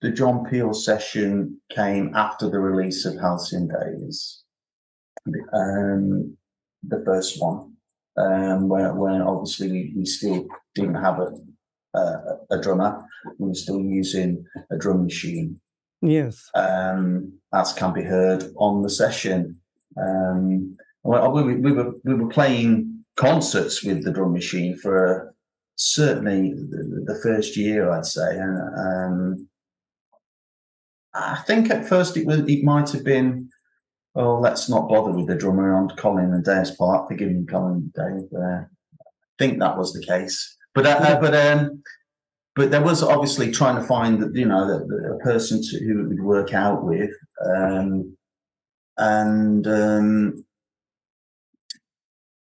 the, 0.00 0.10
John 0.10 0.44
Peel 0.44 0.72
session 0.72 1.60
came 1.70 2.14
after 2.14 2.48
the 2.48 2.58
release 2.58 3.04
of 3.04 3.18
Halcyon 3.18 3.68
Days, 3.68 4.42
um, 5.52 6.36
the 6.82 7.02
first 7.04 7.40
one, 7.40 7.74
um, 8.16 8.68
where 8.68 8.94
when 8.94 9.20
obviously 9.20 9.70
we, 9.70 9.94
we 9.96 10.04
still 10.06 10.46
didn't 10.74 10.94
have 10.94 11.18
a, 11.18 11.32
a, 11.98 12.36
a 12.52 12.60
drummer, 12.60 13.04
we 13.38 13.48
were 13.48 13.54
still 13.54 13.80
using 13.80 14.44
a 14.70 14.78
drum 14.78 15.04
machine. 15.04 15.60
Yes. 16.00 16.50
Um, 16.54 17.38
as 17.52 17.72
can 17.72 17.92
be 17.92 18.02
heard 18.02 18.44
on 18.56 18.82
the 18.82 18.90
session. 18.90 19.60
Um, 20.00 20.76
well, 21.02 21.30
we, 21.30 21.54
we, 21.56 21.72
were 21.72 21.92
we 22.04 22.14
were 22.14 22.28
playing 22.28 23.04
concerts 23.16 23.84
with 23.84 24.04
the 24.04 24.12
drum 24.12 24.32
machine 24.32 24.76
for 24.76 25.34
certainly 25.76 26.52
the, 26.52 27.04
the 27.06 27.20
first 27.22 27.56
year, 27.56 27.90
I'd 27.90 28.06
say, 28.06 28.36
and 28.36 28.58
um, 28.78 29.48
I 31.14 31.42
think 31.46 31.70
at 31.70 31.88
first 31.88 32.16
it 32.16 32.26
was 32.26 32.40
it 32.40 32.62
might 32.62 32.90
have 32.90 33.04
been, 33.04 33.48
oh, 34.14 34.38
let's 34.38 34.68
not 34.68 34.88
bother 34.88 35.12
with 35.12 35.28
the 35.28 35.34
drummer 35.34 35.74
on 35.74 35.88
Colin 35.96 36.32
and 36.32 36.44
Dave's 36.44 36.72
part. 36.72 37.08
Forgive 37.08 37.30
me, 37.30 37.46
Colin 37.46 37.72
and 37.72 37.92
Dave. 37.92 38.38
Uh, 38.38 38.64
I 38.64 39.38
think 39.38 39.58
that 39.58 39.78
was 39.78 39.92
the 39.92 40.04
case, 40.04 40.56
but 40.74 40.86
uh, 40.86 40.98
uh 41.00 41.20
but 41.20 41.34
um, 41.34 41.82
but 42.54 42.70
there 42.70 42.82
was 42.82 43.02
obviously 43.02 43.50
trying 43.50 43.76
to 43.76 43.86
find 43.86 44.36
you 44.36 44.46
know 44.46 44.66
the, 44.66 44.84
the, 44.86 45.14
a 45.14 45.18
person 45.20 45.62
to, 45.62 45.84
who 45.84 46.08
would 46.08 46.22
work 46.22 46.52
out 46.52 46.84
with. 46.84 47.10
Um, 47.54 48.16
and 48.98 49.66
um, 49.66 50.44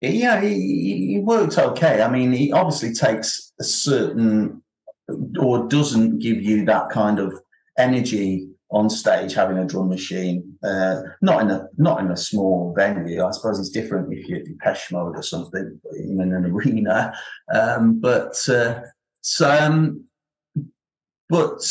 yeah, 0.01 0.41
he, 0.41 1.13
he 1.13 1.19
worked 1.19 1.57
okay. 1.57 2.01
I 2.01 2.09
mean, 2.09 2.33
he 2.33 2.51
obviously 2.51 2.93
takes 2.93 3.53
a 3.59 3.63
certain 3.63 4.61
or 5.39 5.67
doesn't 5.67 6.19
give 6.19 6.41
you 6.41 6.65
that 6.65 6.89
kind 6.89 7.19
of 7.19 7.33
energy 7.77 8.47
on 8.71 8.89
stage 8.89 9.33
having 9.33 9.57
a 9.57 9.65
drum 9.65 9.87
machine. 9.87 10.57
Uh, 10.63 11.01
not 11.21 11.41
in 11.41 11.51
a 11.51 11.67
not 11.77 12.01
in 12.01 12.11
a 12.11 12.17
small 12.17 12.73
venue. 12.75 13.23
I 13.23 13.31
suppose 13.31 13.59
it's 13.59 13.69
different 13.69 14.11
if 14.11 14.27
you're 14.27 14.43
Depeche 14.43 14.91
Mode 14.91 15.15
or 15.15 15.23
something 15.23 15.79
in 15.95 16.19
an 16.19 16.45
arena. 16.45 17.13
Um, 17.53 17.99
but 17.99 18.37
uh, 18.49 18.81
so, 19.21 19.49
um, 19.49 20.05
but 21.29 21.61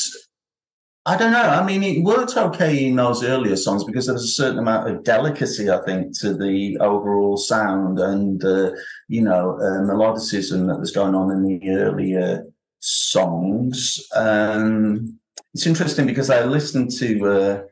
I 1.05 1.17
don't 1.17 1.33
know. 1.33 1.43
I 1.43 1.67
mean, 1.67 1.83
it 1.83 2.05
worked 2.05 2.37
okay 2.37 2.87
in 2.87 2.95
those 2.95 3.25
earlier 3.25 3.57
songs 3.57 3.83
because 3.83 4.07
there 4.07 4.15
was 4.15 4.25
a 4.25 4.29
certain 4.29 4.61
amount 4.61 4.89
of 4.89 5.03
delicacy, 5.03 5.69
I 5.69 5.83
think, 5.85 6.17
to 6.21 6.33
the 6.33 6.79
overall 6.79 7.37
sound 7.37 7.99
and, 7.99 8.43
uh, 8.45 8.71
you 9.09 9.23
know, 9.23 9.59
uh, 9.59 9.83
melodicism 9.83 10.69
that 10.69 10.79
was 10.79 10.93
going 10.93 11.17
on 11.17 11.33
in 11.33 11.43
the 11.43 11.71
earlier 11.71 12.45
songs. 12.79 14.07
Um, 14.15 15.19
it's 15.55 15.67
interesting 15.67 16.07
because 16.07 16.31
I 16.31 16.45
listened 16.45 16.93
to 16.99 17.27
uh, 17.27 17.63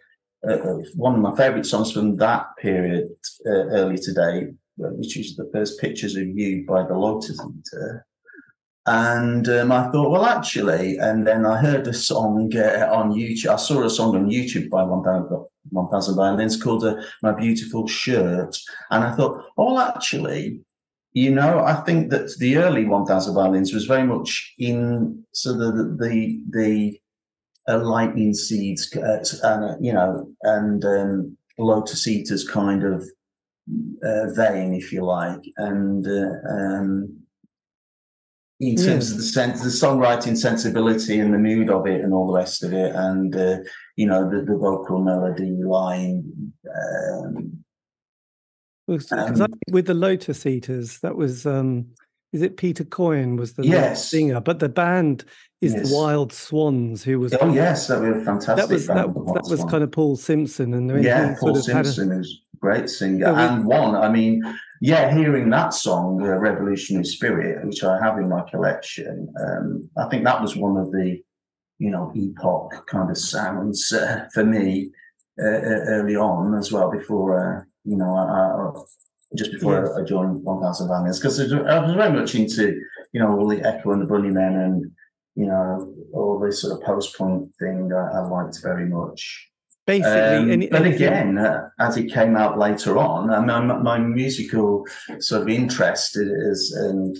uh 0.49 0.79
one 0.97 1.15
of 1.15 1.21
my 1.21 1.37
favourite 1.37 1.67
songs 1.67 1.93
from 1.93 2.17
that 2.17 2.47
period 2.59 3.11
uh, 3.47 3.69
early 3.79 3.97
today, 3.97 4.49
which 4.77 5.17
is 5.17 5.37
the 5.37 5.49
first 5.53 5.81
pictures 5.81 6.17
of 6.17 6.27
you 6.27 6.65
by 6.67 6.83
the 6.83 6.95
Lotus 6.95 7.39
Eater. 7.41 8.07
And 8.87 9.47
um, 9.49 9.73
I 9.73 9.91
thought, 9.91 10.11
well, 10.11 10.25
actually, 10.25 10.97
and 10.97 11.27
then 11.27 11.45
I 11.45 11.61
heard 11.61 11.87
a 11.87 11.93
song 11.93 12.51
uh, 12.57 12.89
on 12.91 13.13
YouTube. 13.13 13.49
I 13.49 13.57
saw 13.57 13.85
a 13.85 13.91
song 13.91 14.17
on 14.17 14.31
YouTube 14.31 14.71
by 14.71 14.83
1000, 14.83 15.47
1000 15.71 16.17
Violins 16.17 16.61
called 16.61 16.85
uh, 16.85 16.97
My 17.23 17.33
Beautiful 17.33 17.87
Shirt. 17.87 18.57
And 18.91 19.05
I 19.05 19.15
thought, 19.15 19.45
oh, 19.59 19.75
well, 19.75 19.79
actually, 19.81 20.61
you 21.13 21.31
know, 21.31 21.61
I 21.61 21.75
think 21.75 22.11
that 22.11 22.35
the 22.39 22.57
early 22.57 22.87
1000 22.87 23.35
Violins 23.35 23.75
was 23.75 23.85
very 23.85 24.05
much 24.05 24.55
in 24.59 25.25
sort 25.33 25.61
of 25.61 25.77
the, 25.77 25.97
the, 26.01 26.41
the 26.51 27.01
uh, 27.69 27.85
lightning 27.85 28.33
seeds, 28.33 28.97
uh, 28.97 29.23
and, 29.43 29.85
you 29.85 29.93
know, 29.93 30.27
and 30.43 30.85
um, 30.85 31.37
Lotus 31.59 32.09
Eaters 32.09 32.49
kind 32.49 32.83
of 32.85 33.07
uh, 34.03 34.33
vein, 34.33 34.73
if 34.73 34.91
you 34.91 35.05
like. 35.05 35.43
And, 35.59 36.07
uh, 36.07 36.49
um, 36.49 37.20
in 38.61 38.77
terms 38.77 39.11
of 39.11 39.17
the 39.17 39.23
sense, 39.23 39.63
the 39.63 39.69
songwriting 39.69 40.37
sensibility 40.37 41.19
and 41.19 41.33
the 41.33 41.39
mood 41.39 41.71
of 41.71 41.87
it, 41.87 42.03
and 42.03 42.13
all 42.13 42.27
the 42.27 42.35
rest 42.35 42.63
of 42.63 42.75
it, 42.75 42.95
and 42.95 43.35
uh, 43.35 43.59
you 43.97 44.07
know 44.07 44.29
the, 44.29 44.43
the 44.43 44.57
vocal 44.57 45.01
melody 45.01 45.57
line. 45.65 46.53
Um, 46.69 47.65
um, 48.89 49.47
with 49.71 49.87
the 49.87 49.95
Lotus 49.95 50.45
Eaters, 50.45 50.99
that 50.99 51.17
was 51.17 51.47
um, 51.47 51.87
is 52.33 52.43
it 52.43 52.57
Peter 52.57 52.85
Coyle 52.85 53.37
was 53.37 53.55
the 53.55 53.65
yes. 53.65 54.11
singer, 54.11 54.41
but 54.41 54.59
the 54.59 54.69
band 54.69 55.25
is 55.61 55.73
yes. 55.73 55.89
the 55.89 55.97
Wild 55.97 56.33
Swans, 56.33 57.03
who 57.03 57.19
was 57.19 57.35
oh 57.41 57.53
yes, 57.53 57.87
that 57.87 58.01
was 58.01 58.25
fantastic. 58.25 58.57
That 58.57 58.69
was 58.69 58.87
that, 58.89 59.07
that 59.07 59.49
was 59.49 59.65
kind 59.71 59.83
of 59.83 59.91
Paul 59.91 60.17
Simpson, 60.17 60.75
and 60.75 61.03
yeah, 61.03 61.35
Paul 61.41 61.55
Simpson 61.55 62.13
is 62.13 62.43
great 62.61 62.89
singer 62.89 63.33
we, 63.33 63.41
and 63.41 63.65
one. 63.65 63.95
I 63.95 64.11
mean, 64.11 64.43
yeah, 64.81 65.15
hearing 65.15 65.51
that 65.51 65.75
song, 65.75 66.23
uh, 66.23 66.37
Revolutionary 66.37 67.05
Spirit, 67.05 67.67
which 67.67 67.83
I 67.83 67.99
have 68.03 68.19
in 68.19 68.29
my 68.29 68.43
collection, 68.51 69.33
um, 69.41 69.91
I 69.97 70.09
think 70.09 70.25
that 70.25 70.41
was 70.41 70.57
one 70.57 70.77
of 70.77 70.91
the, 70.93 71.21
you 71.79 71.91
know, 71.91 72.13
epoch 72.15 72.87
kind 72.87 73.11
of 73.11 73.19
sounds 73.19 73.93
uh, 73.93 74.27
for 74.33 74.45
me 74.45 74.91
uh, 75.43 75.47
uh 75.47 75.81
early 75.89 76.17
on 76.17 76.55
as 76.55 76.71
well, 76.73 76.91
before, 76.91 77.39
uh, 77.39 77.63
you 77.85 77.97
know, 77.97 78.15
I, 78.15 78.79
I, 78.79 78.83
just 79.37 79.53
before 79.53 79.85
yes. 79.87 79.97
I, 79.97 80.05
joined 80.05 80.43
1000 80.43 80.89
Violins, 80.89 81.19
because 81.19 81.41
I 81.41 81.79
was 81.81 81.95
very 81.95 82.13
much 82.13 82.35
into, 82.35 82.79
you 83.13 83.21
know, 83.21 83.39
all 83.39 83.49
the 83.49 83.63
Echo 83.63 83.93
and 83.93 84.03
the 84.03 84.07
Bunnymen 84.07 84.65
and, 84.65 84.91
you 85.37 85.47
know, 85.47 85.95
all 86.13 86.39
this 86.41 86.63
sort 86.63 86.79
of 86.79 86.85
post 86.85 87.17
punk 87.17 87.51
thing 87.59 87.91
I, 87.93 88.19
I 88.19 88.21
liked 88.27 88.59
very 88.63 88.87
much 88.87 89.50
basically. 89.91 90.37
Um, 90.37 90.51
any, 90.51 90.67
but 90.69 90.87
again, 90.87 91.39
uh, 91.39 91.69
as 91.79 91.97
it 91.97 92.13
came 92.13 92.37
out 92.37 92.59
later 92.59 92.99
on, 92.99 93.31
I 93.31 93.39
mean, 93.41 93.67
my, 93.67 93.79
my 93.79 93.99
musical 93.99 94.87
sort 95.19 95.43
of 95.43 95.49
interest 95.49 96.17
is 96.17 96.73
and 96.73 97.17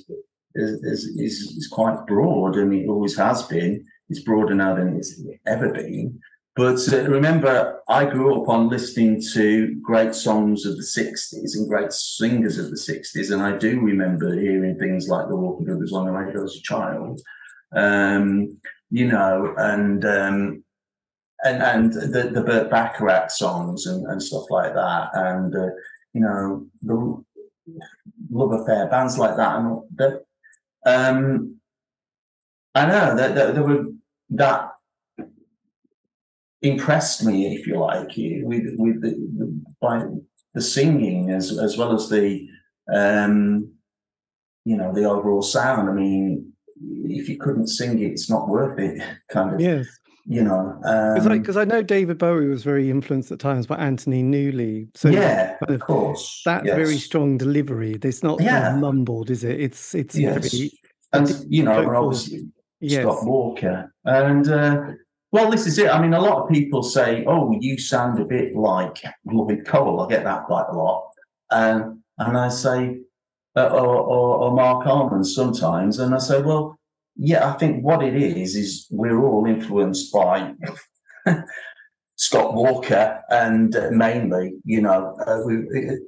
is, 0.55 1.05
is, 1.17 1.35
is 1.59 1.69
quite 1.71 2.07
broad, 2.07 2.57
and 2.57 2.73
it 2.73 2.89
always 2.89 3.17
has 3.17 3.43
been. 3.43 3.85
It's 4.09 4.21
broader 4.21 4.55
now 4.55 4.75
than 4.75 4.97
it's 4.97 5.21
ever 5.47 5.73
been. 5.73 6.21
But 6.57 6.81
uh, 6.93 7.05
remember, 7.09 7.81
I 7.89 8.05
grew 8.05 8.41
up 8.41 8.49
on 8.49 8.69
listening 8.69 9.23
to 9.35 9.77
great 9.83 10.15
songs 10.15 10.67
of 10.67 10.77
the 10.77 10.83
60s 10.83 11.55
and 11.55 11.69
great 11.69 11.93
singers 11.93 12.59
of 12.59 12.71
the 12.71 12.77
60s. 12.77 13.33
And 13.33 13.41
I 13.41 13.57
do 13.57 13.81
remember 13.81 14.39
hearing 14.39 14.77
things 14.77 15.09
like 15.09 15.29
The 15.29 15.37
Walker 15.37 15.65
Brothers 15.65 15.93
on 15.93 16.07
the 16.07 16.13
radio 16.13 16.45
as 16.45 16.57
a 16.57 16.63
child. 16.63 17.21
Um, 17.73 18.59
you 18.91 19.07
know, 19.07 19.55
and 19.57 20.05
um, 20.05 20.65
and 21.45 21.63
and 21.63 21.93
the 21.93 22.31
the 22.33 22.43
Burt 22.43 22.71
Bacharach 22.71 23.31
songs 23.31 23.87
and, 23.87 24.07
and 24.07 24.23
stuff 24.23 24.45
like 24.51 24.75
that, 24.75 25.11
and 25.15 25.55
uh, 25.55 25.71
you 26.13 26.21
know 26.21 26.67
the 26.83 27.25
love 28.31 28.53
affair 28.53 28.89
bands 28.89 29.19
like 29.19 29.37
that, 29.37 29.57
and 29.57 29.81
that 29.97 30.25
um, 30.87 31.57
I 32.75 32.87
know 32.87 33.17
that, 33.17 33.35
that 33.35 33.55
there 33.55 33.65
were 33.65 33.87
that 34.31 34.71
impressed 36.63 37.25
me, 37.25 37.55
if 37.55 37.67
you 37.67 37.79
like, 37.79 38.09
with 38.17 38.65
with 38.77 39.01
the, 39.03 39.11
the 39.39 39.61
by 39.81 40.05
the 40.55 40.61
singing 40.61 41.31
as 41.31 41.59
as 41.59 41.77
well 41.77 41.95
as 41.95 42.09
the 42.09 42.49
um, 42.93 43.73
you 44.65 44.77
know 44.77 44.93
the 44.93 45.05
overall 45.05 45.43
sound. 45.43 45.89
I 45.89 45.93
mean, 45.93 46.53
if 47.05 47.29
you 47.29 47.39
couldn't 47.39 47.69
sing 47.69 47.99
it, 47.99 48.13
it's 48.13 48.31
not 48.31 48.49
worth 48.49 48.79
it. 48.79 49.03
Kind 49.31 49.55
of. 49.55 49.61
Yes. 49.61 49.87
You 50.27 50.43
know, 50.43 50.77
because 51.15 51.57
um, 51.57 51.59
I, 51.59 51.63
I, 51.63 51.65
know 51.65 51.83
David 51.83 52.19
Bowie 52.19 52.47
was 52.47 52.63
very 52.63 52.91
influenced 52.91 53.33
at 53.33 53.39
times 53.39 53.67
by 53.67 53.77
Anthony 53.77 54.23
Newley. 54.23 54.89
So 54.95 55.09
yeah, 55.09 55.57
kind 55.59 55.59
of, 55.63 55.71
of 55.71 55.81
course, 55.81 56.43
that 56.45 56.65
yes. 56.65 56.77
very 56.77 56.99
strong 56.99 57.39
delivery. 57.39 57.99
It's 58.03 58.23
not 58.23 58.41
yeah. 58.41 58.77
mumbled, 58.77 59.31
is 59.31 59.45
it? 59.45 59.59
It's 59.59 59.95
it's 59.95 60.17
yes. 60.17 60.53
very, 60.53 60.73
and 61.13 61.45
you 61.49 61.63
know, 61.63 61.95
obviously 61.97 62.49
yes. 62.81 63.03
Scott 63.03 63.25
Walker, 63.25 63.93
and 64.05 64.49
uh, 64.49 64.83
well, 65.33 65.51
this 65.51 65.67
is 65.67 65.79
it. 65.79 65.89
I 65.89 66.01
mean, 66.01 66.15
a 66.15 66.21
lot 66.21 66.43
of 66.43 66.51
people 66.51 66.83
say, 66.83 67.25
"Oh, 67.27 67.57
you 67.61 67.79
sound 67.79 68.19
a 68.21 68.25
bit 68.25 68.57
like 68.57 69.03
Lloyd 69.25 69.65
Cole." 69.67 70.01
I 70.01 70.09
get 70.09 70.25
that 70.25 70.45
quite 70.45 70.67
a 70.69 70.77
lot, 70.77 71.11
um, 71.51 72.03
and 72.19 72.37
I 72.37 72.49
say, 72.49 72.99
uh, 73.57 73.69
or, 73.69 73.97
or, 73.97 74.37
or 74.37 74.53
Marc 74.53 74.87
Almond 74.87 75.27
sometimes, 75.27 75.99
and 75.99 76.15
I 76.15 76.19
say, 76.19 76.43
"Well, 76.43 76.79
yeah, 77.17 77.49
I 77.49 77.53
think 77.59 77.85
what 77.85 78.03
it 78.03 78.15
is 78.15 78.57
is 78.57 78.87
we're 78.91 79.23
all 79.23 79.47
influenced 79.47 80.13
by 80.13 80.53
Scott 82.17 82.55
Walker, 82.55 83.23
and 83.31 83.75
uh, 83.75 83.91
mainly, 83.91 84.55
you 84.65 84.81
know, 84.81 85.17
uh, 85.27 85.41
we, 85.47 85.57
it, 85.71 86.01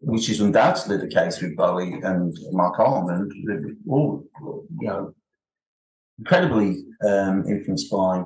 which 0.00 0.28
is 0.28 0.40
undoubtedly 0.40 0.96
the 0.96 1.08
case 1.08 1.40
with 1.40 1.56
Bowie 1.56 2.00
and 2.02 2.36
Marc 2.52 2.78
Almond, 2.78 3.32
all 3.88 4.24
you 4.80 4.88
know, 4.88 5.12
incredibly 6.18 6.84
um, 7.06 7.44
influenced 7.48 7.90
by 7.90 8.24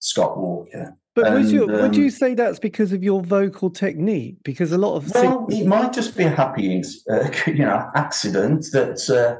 Scott 0.00 0.38
Walker. 0.38 0.96
But 1.14 1.26
and, 1.26 1.34
would, 1.36 1.52
you, 1.52 1.68
um, 1.68 1.82
would 1.82 1.96
you 1.96 2.08
say 2.08 2.34
that's 2.34 2.58
because 2.58 2.92
of 2.92 3.02
your 3.02 3.22
vocal 3.22 3.68
technique? 3.70 4.36
Because 4.44 4.72
a 4.72 4.78
lot 4.78 4.96
of 4.96 5.12
well, 5.14 5.46
sing- 5.48 5.60
it 5.60 5.66
might 5.66 5.92
just 5.92 6.16
be 6.16 6.24
a 6.24 6.30
happy, 6.30 6.82
uh, 7.10 7.30
you 7.46 7.64
know, 7.64 7.90
accident 7.94 8.66
that 8.72 9.08
uh, 9.10 9.36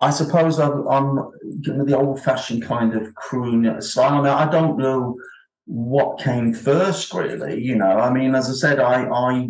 I 0.00 0.10
suppose 0.10 0.58
I'm, 0.58 0.86
I'm 0.88 1.30
the 1.60 1.96
old-fashioned 1.96 2.62
kind 2.62 2.94
of 2.94 3.14
croon 3.14 3.80
style. 3.82 4.14
I 4.14 4.16
mean, 4.16 4.26
I 4.26 4.50
don't 4.50 4.78
know 4.78 5.18
what 5.66 6.18
came 6.18 6.54
first, 6.54 7.12
really. 7.12 7.62
You 7.62 7.76
know, 7.76 7.98
I 7.98 8.10
mean, 8.10 8.34
as 8.34 8.48
I 8.48 8.54
said, 8.54 8.80
I 8.80 9.04
I 9.04 9.48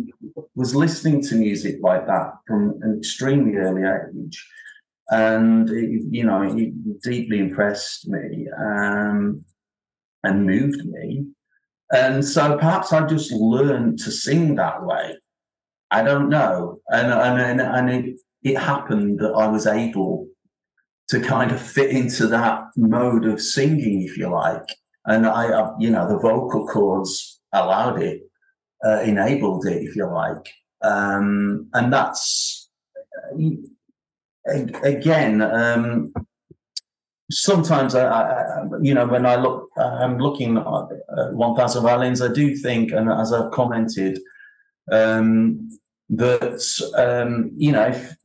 was 0.55 0.75
listening 0.75 1.21
to 1.23 1.35
music 1.35 1.77
like 1.81 2.05
that 2.07 2.33
from 2.45 2.77
an 2.81 2.97
extremely 2.97 3.55
early 3.55 3.83
age, 3.83 4.47
and 5.09 5.69
it, 5.69 6.03
you 6.09 6.25
know, 6.25 6.41
it 6.43 7.01
deeply 7.01 7.39
impressed 7.39 8.07
me 8.07 8.47
um, 8.57 9.43
and 10.23 10.45
moved 10.45 10.85
me. 10.85 11.25
And 11.93 12.23
so 12.23 12.57
perhaps 12.57 12.93
I 12.93 13.07
just 13.07 13.31
learned 13.31 13.99
to 13.99 14.11
sing 14.11 14.55
that 14.55 14.83
way. 14.83 15.17
I 15.91 16.03
don't 16.03 16.29
know, 16.29 16.81
and 16.89 17.11
and 17.11 17.61
and, 17.61 17.89
it, 17.89 18.19
it 18.43 18.57
happened 18.57 19.19
that 19.19 19.31
I 19.31 19.47
was 19.47 19.65
able 19.65 20.27
to 21.11 21.19
kind 21.19 21.51
of 21.51 21.61
fit 21.61 21.89
into 21.89 22.25
that 22.25 22.63
mode 22.77 23.25
of 23.25 23.41
singing, 23.41 24.01
if 24.01 24.17
you 24.17 24.29
like. 24.29 24.63
And 25.05 25.27
I, 25.27 25.69
you 25.77 25.89
know, 25.89 26.07
the 26.07 26.17
vocal 26.17 26.65
cords 26.65 27.41
allowed 27.51 28.01
it, 28.01 28.21
uh, 28.85 29.01
enabled 29.01 29.65
it, 29.65 29.83
if 29.83 29.93
you 29.93 30.05
like. 30.09 30.47
Um, 30.81 31.67
and 31.73 31.91
that's, 31.91 32.69
uh, 34.47 34.65
again, 34.83 35.41
um, 35.41 36.13
sometimes 37.29 37.93
I, 37.93 38.07
I, 38.07 38.63
you 38.81 38.93
know, 38.93 39.05
when 39.05 39.25
I 39.25 39.35
look, 39.35 39.69
I'm 39.77 40.17
looking 40.17 40.57
at 40.57 41.33
1000 41.33 41.83
violins, 41.83 42.21
I 42.21 42.31
do 42.31 42.55
think, 42.55 42.93
and 42.93 43.11
as 43.11 43.33
I've 43.33 43.51
commented, 43.51 44.17
um, 44.89 45.69
that, 46.09 46.61
um, 46.95 47.51
you 47.57 47.73
know, 47.73 47.87
if, 47.87 48.15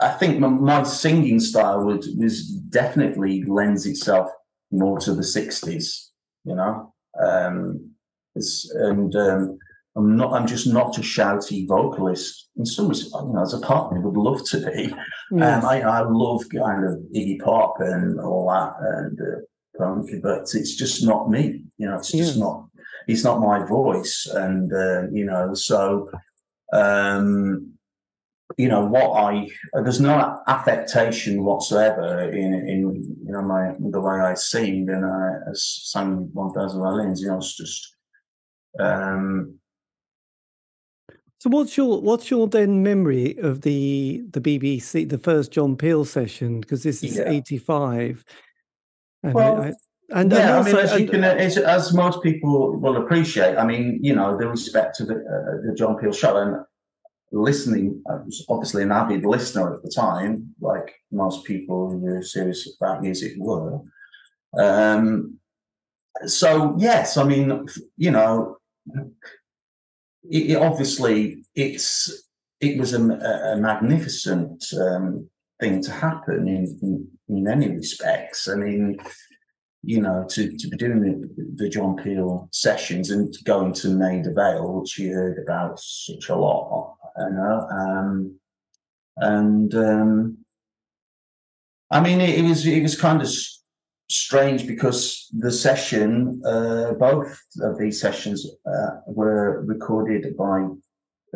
I 0.00 0.10
think 0.10 0.38
my, 0.38 0.48
my 0.48 0.82
singing 0.82 1.40
style 1.40 1.84
would 1.84 2.04
was 2.18 2.48
definitely 2.48 3.44
lends 3.44 3.86
itself 3.86 4.30
more 4.70 4.98
to 5.00 5.14
the 5.14 5.22
'60s, 5.22 6.08
you 6.44 6.54
know. 6.54 6.92
Um, 7.18 7.90
and 8.34 9.14
um, 9.16 9.58
I'm 9.96 10.16
not. 10.16 10.32
I'm 10.34 10.46
just 10.46 10.66
not 10.66 10.98
a 10.98 11.00
shouty 11.00 11.66
vocalist. 11.66 12.50
In 12.56 12.66
some 12.66 12.88
ways, 12.88 13.04
you 13.04 13.32
know, 13.32 13.42
as 13.42 13.54
a 13.54 13.60
partner, 13.60 14.00
would 14.00 14.16
love 14.16 14.44
to 14.50 14.58
be. 14.58 14.94
Yes. 15.32 15.64
Um, 15.64 15.68
I, 15.68 15.80
I 15.80 16.00
love 16.02 16.44
kind 16.54 16.84
of 16.84 17.00
Iggy 17.14 17.40
Pop 17.40 17.76
and 17.80 18.20
all 18.20 18.48
that 18.48 18.74
and 18.80 19.20
uh, 19.20 19.40
punk, 19.78 20.10
but 20.22 20.42
it's 20.54 20.76
just 20.76 21.04
not 21.04 21.30
me. 21.30 21.62
You 21.78 21.88
know, 21.88 21.96
it's 21.96 22.12
just 22.12 22.34
yes. 22.34 22.36
not. 22.36 22.68
It's 23.08 23.24
not 23.24 23.40
my 23.40 23.64
voice, 23.64 24.28
and 24.32 24.72
uh, 24.72 25.08
you 25.10 25.24
know, 25.24 25.54
so 25.54 26.10
um, 26.72 27.75
you 28.56 28.68
know 28.68 28.86
what 28.86 29.10
I 29.18 29.48
there's 29.74 30.00
no 30.00 30.40
affectation 30.46 31.44
whatsoever 31.44 32.30
in 32.30 32.54
in 32.54 32.78
you 33.24 33.32
know 33.32 33.42
my 33.42 33.74
the 33.78 34.00
way 34.00 34.20
I 34.20 34.34
sing 34.34 34.88
and 34.88 35.04
I 35.04 35.52
sang 35.54 36.30
one 36.32 36.52
thousand 36.52 36.80
violins. 36.80 37.20
You 37.20 37.28
know, 37.28 37.38
it's 37.38 37.56
just. 37.56 37.94
Um, 38.78 39.58
so 41.38 41.50
what's 41.50 41.76
your 41.76 42.00
what's 42.00 42.30
your 42.30 42.46
then 42.46 42.82
memory 42.82 43.36
of 43.38 43.62
the 43.62 44.22
the 44.30 44.40
BBC 44.40 45.08
the 45.08 45.18
first 45.18 45.50
John 45.50 45.76
Peel 45.76 46.04
session 46.04 46.60
because 46.60 46.82
this 46.82 47.02
is 47.02 47.16
yeah. 47.16 47.28
eighty 47.28 47.58
five. 47.58 48.24
Well, 49.22 49.60
I, 49.60 49.72
and, 50.10 50.30
yeah, 50.30 50.58
and 50.58 50.66
also, 50.66 50.70
I 50.70 50.72
mean, 50.72 50.84
as 50.84 51.00
you 51.00 51.08
can, 51.08 51.24
as, 51.24 51.58
as, 51.58 51.92
most 51.92 52.22
people 52.22 52.78
will 52.78 52.96
appreciate, 52.96 53.56
I 53.56 53.66
mean, 53.66 53.98
you 54.00 54.14
know, 54.14 54.36
the 54.38 54.46
respect 54.46 54.94
to 54.98 55.04
the, 55.04 55.14
uh, 55.14 55.66
the 55.66 55.74
John 55.76 55.96
Peel 55.96 56.12
show, 56.12 56.36
and 56.36 56.64
listening, 57.32 58.02
I 58.08 58.16
was 58.16 58.44
obviously 58.48 58.82
an 58.82 58.92
avid 58.92 59.24
listener 59.24 59.74
at 59.74 59.82
the 59.82 59.90
time, 59.90 60.54
like 60.60 60.94
most 61.10 61.44
people 61.44 61.90
who 61.90 61.98
were 61.98 62.22
serious 62.22 62.76
about 62.80 63.02
music 63.02 63.32
were. 63.38 63.80
Um, 64.58 65.38
so 66.26 66.74
yes, 66.78 67.16
I 67.16 67.24
mean, 67.24 67.66
you 67.96 68.10
know, 68.10 68.58
it, 70.30 70.50
it 70.52 70.56
obviously 70.56 71.44
it's 71.54 72.24
it 72.60 72.78
was 72.78 72.94
a, 72.94 73.00
a 73.02 73.56
magnificent 73.56 74.64
um, 74.80 75.28
thing 75.60 75.82
to 75.82 75.90
happen 75.92 76.48
in, 76.48 76.78
in, 76.82 77.08
in 77.28 77.42
many 77.42 77.68
respects. 77.68 78.48
I 78.48 78.54
mean, 78.54 78.98
you 79.82 80.00
know, 80.00 80.26
to, 80.30 80.56
to 80.56 80.68
be 80.68 80.76
doing 80.76 81.00
the, 81.00 81.46
the 81.56 81.68
John 81.68 81.96
Peel 81.96 82.48
sessions 82.52 83.10
and 83.10 83.34
going 83.44 83.72
to 83.74 83.90
Maida 83.90 84.32
Vale, 84.32 84.80
which 84.80 84.98
you 84.98 85.12
heard 85.12 85.38
about 85.38 85.78
such 85.78 86.28
a 86.28 86.34
lot 86.34 86.95
you 87.18 87.30
know. 87.30 87.66
Um, 87.70 88.38
and 89.16 89.74
um, 89.74 90.38
I 91.90 92.00
mean, 92.00 92.20
it, 92.20 92.38
it, 92.38 92.48
was 92.48 92.66
it 92.66 92.82
was 92.82 93.00
kind 93.00 93.22
of 93.22 93.28
strange 94.08 94.66
because 94.66 95.28
the 95.36 95.50
session, 95.50 96.42
uh, 96.44 96.92
both 96.92 97.38
of 97.60 97.78
these 97.78 98.00
sessions 98.00 98.46
uh, 98.66 98.90
were 99.06 99.62
recorded 99.64 100.36
by, 100.36 100.66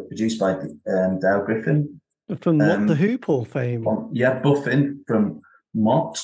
produced 0.09 0.39
by 0.39 0.53
um, 0.53 1.19
Dale 1.21 1.45
Griffin 1.45 2.01
from 2.41 2.61
um, 2.61 2.87
the 2.87 2.95
Who 2.95 3.45
fame. 3.45 3.85
From, 3.85 4.11
yeah, 4.13 4.39
Buffin 4.39 5.05
from 5.07 5.41
Mott, 5.75 6.23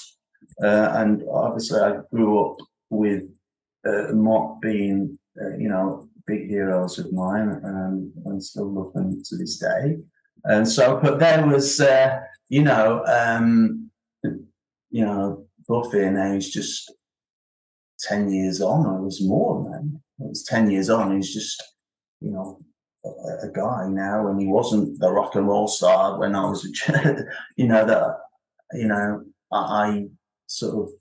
uh, 0.63 0.91
and 0.95 1.23
obviously 1.31 1.81
I 1.81 1.99
grew 2.13 2.45
up 2.45 2.57
with 2.91 3.25
uh, 3.87 4.13
Mott 4.13 4.61
being, 4.61 5.19
uh, 5.41 5.57
you 5.57 5.69
know, 5.69 6.06
big 6.27 6.49
heroes 6.49 6.99
of 6.99 7.13
mine 7.13 7.61
um, 7.65 8.13
and 8.27 8.43
still 8.43 8.71
love 8.73 8.93
them 8.93 9.23
to 9.25 9.37
this 9.37 9.59
day. 9.59 9.97
And 10.45 10.69
so, 10.69 10.99
but 11.03 11.19
there 11.19 11.47
was, 11.47 11.81
uh, 11.81 12.21
you 12.49 12.63
know, 12.63 13.05
um, 13.07 13.91
you 14.91 15.05
know, 15.05 15.47
Buffy 15.69 16.03
and 16.03 16.35
he's 16.35 16.53
just 16.53 16.93
10 18.01 18.31
years 18.31 18.61
on, 18.61 18.87
or 18.87 19.03
was 19.03 19.23
more 19.23 19.69
than 19.71 20.01
It 20.21 20.29
was 20.29 20.45
10 20.45 20.71
years 20.71 20.91
on. 20.91 21.17
He's 21.17 21.33
just, 21.33 21.63
you 22.21 22.31
know, 22.31 22.61
a, 23.05 23.49
a, 23.49 23.53
guy 23.53 23.89
now, 23.89 24.29
and 24.29 24.41
he 24.41 24.47
wasn't 24.47 24.99
the 25.01 25.11
rock 25.11 25.35
and 25.35 25.49
roll 25.49 25.67
star 25.67 26.19
when 26.19 26.35
I 26.35 26.49
was 26.49 26.65
a 26.65 26.73
child, 26.73 27.25
you 27.57 27.67
know, 27.67 27.85
that, 27.85 28.19
you 28.73 28.87
know, 28.87 29.25
I, 29.53 29.59
I 29.59 30.07
sort 30.47 30.89
of 30.89 30.95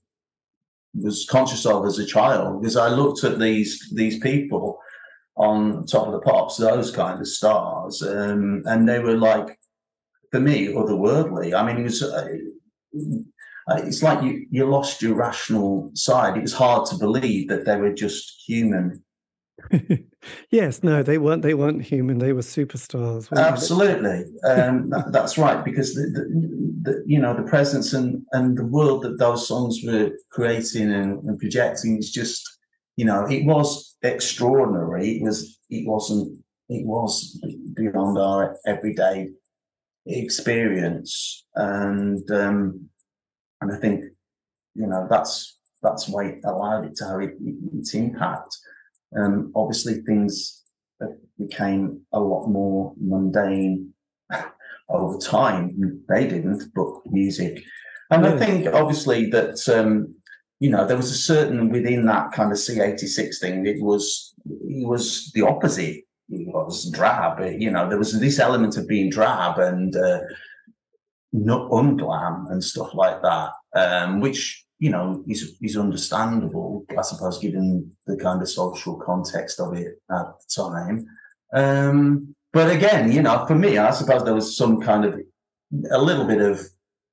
was 0.95 1.27
conscious 1.29 1.65
of 1.65 1.85
as 1.85 1.99
a 1.99 2.05
child 2.05 2.61
because 2.61 2.77
I 2.77 2.87
looked 2.87 3.23
at 3.23 3.37
these 3.37 3.91
these 3.93 4.19
people 4.19 4.79
on 5.37 5.85
Top 5.85 6.07
of 6.07 6.13
the 6.13 6.19
Pops, 6.19 6.57
those 6.57 6.91
kind 6.91 7.19
of 7.19 7.27
stars, 7.27 8.01
um, 8.01 8.63
and 8.65 8.87
they 8.87 8.99
were 8.99 9.17
like, 9.17 9.59
for 10.31 10.39
me, 10.39 10.67
otherworldly. 10.67 11.53
I 11.53 11.65
mean, 11.65 11.77
it 11.77 11.83
was. 11.83 12.03
Uh, 12.03 12.27
uh, 13.67 13.81
it's 13.83 14.03
like 14.03 14.21
you, 14.23 14.45
you 14.51 14.65
lost 14.65 15.01
your 15.01 15.15
rational 15.15 15.89
side. 15.95 16.37
It 16.37 16.41
was 16.41 16.53
hard 16.53 16.85
to 16.87 16.97
believe 16.97 17.47
that 17.47 17.65
they 17.65 17.77
were 17.77 17.93
just 17.93 18.43
human. 18.45 19.03
yes, 20.51 20.83
no, 20.83 21.01
they 21.01 21.17
weren't. 21.17 21.41
They 21.41 21.53
weren't 21.53 21.81
human. 21.81 22.19
They 22.19 22.33
were 22.33 22.41
superstars. 22.41 23.31
Absolutely, 23.35 24.25
um, 24.43 24.89
that, 24.91 25.11
that's 25.11 25.37
right. 25.37 25.63
Because 25.63 25.95
the, 25.95 26.01
the, 26.01 26.91
the, 26.91 27.03
you 27.07 27.19
know 27.19 27.33
the 27.33 27.43
presence 27.43 27.93
and 27.93 28.23
and 28.33 28.57
the 28.57 28.65
world 28.65 29.03
that 29.03 29.17
those 29.17 29.47
songs 29.47 29.79
were 29.83 30.11
creating 30.31 30.91
and, 30.91 31.23
and 31.23 31.39
projecting 31.39 31.97
is 31.97 32.11
just 32.11 32.54
you 32.95 33.05
know, 33.05 33.25
it 33.25 33.45
was 33.45 33.97
extraordinary. 34.01 35.17
It 35.17 35.23
was 35.23 35.59
it 35.69 35.87
wasn't 35.87 36.43
it 36.69 36.85
was 36.85 37.41
beyond 37.73 38.17
our 38.17 38.57
everyday 38.65 39.29
experience, 40.05 41.45
and 41.55 42.29
um, 42.31 42.89
and 43.61 43.71
I 43.71 43.77
think 43.77 44.05
you 44.75 44.87
know 44.87 45.07
that's 45.09 45.57
that's 45.81 46.07
why 46.07 46.25
it 46.25 46.39
allowed 46.45 46.85
it 46.85 46.95
to 46.97 47.05
have 47.05 47.19
its 47.77 47.93
impact. 47.93 48.55
Um, 49.17 49.51
obviously, 49.55 50.01
things 50.01 50.63
became 51.37 52.01
a 52.13 52.19
lot 52.19 52.47
more 52.47 52.93
mundane 52.99 53.93
over 54.89 55.17
time. 55.17 56.03
They 56.07 56.27
didn't, 56.27 56.63
but 56.73 56.87
music. 57.07 57.63
And 58.11 58.25
I 58.25 58.37
think 58.37 58.67
obviously 58.67 59.29
that 59.31 59.67
um, 59.67 60.15
you 60.59 60.69
know 60.69 60.85
there 60.85 60.97
was 60.97 61.11
a 61.11 61.15
certain 61.15 61.69
within 61.69 62.05
that 62.05 62.31
kind 62.31 62.51
of 62.51 62.57
C86 62.57 63.39
thing. 63.39 63.65
It 63.65 63.81
was 63.81 64.33
it 64.45 64.87
was 64.87 65.31
the 65.33 65.41
opposite. 65.41 66.03
It 66.29 66.47
was 66.47 66.89
drab. 66.91 67.39
You 67.59 67.71
know 67.71 67.87
there 67.89 67.97
was 67.97 68.19
this 68.19 68.39
element 68.39 68.77
of 68.77 68.87
being 68.87 69.09
drab 69.09 69.59
and 69.59 69.95
uh, 69.95 70.19
not 71.33 71.69
unglam 71.71 72.51
and 72.51 72.63
stuff 72.63 72.93
like 72.93 73.21
that, 73.21 73.51
um, 73.75 74.21
which 74.21 74.65
you 74.79 74.89
know 74.89 75.23
is 75.27 75.57
is 75.61 75.77
understandable, 75.77 76.85
I 76.97 77.01
suppose, 77.01 77.39
given 77.39 77.91
the 78.07 78.17
kind 78.17 78.41
of 78.41 78.49
social 78.49 78.95
context 78.97 79.59
of 79.59 79.75
it 79.75 79.99
at 80.09 80.25
the 80.39 80.63
time. 80.63 81.05
Um, 81.53 82.35
but 82.55 82.71
again, 82.71 83.11
you 83.11 83.21
know, 83.21 83.45
for 83.45 83.55
me, 83.55 83.77
I 83.77 83.91
suppose 83.91 84.23
there 84.23 84.33
was 84.33 84.55
some 84.55 84.79
kind 84.79 85.03
of 85.03 85.19
a 85.91 86.01
little 86.01 86.25
bit 86.25 86.41
of, 86.41 86.61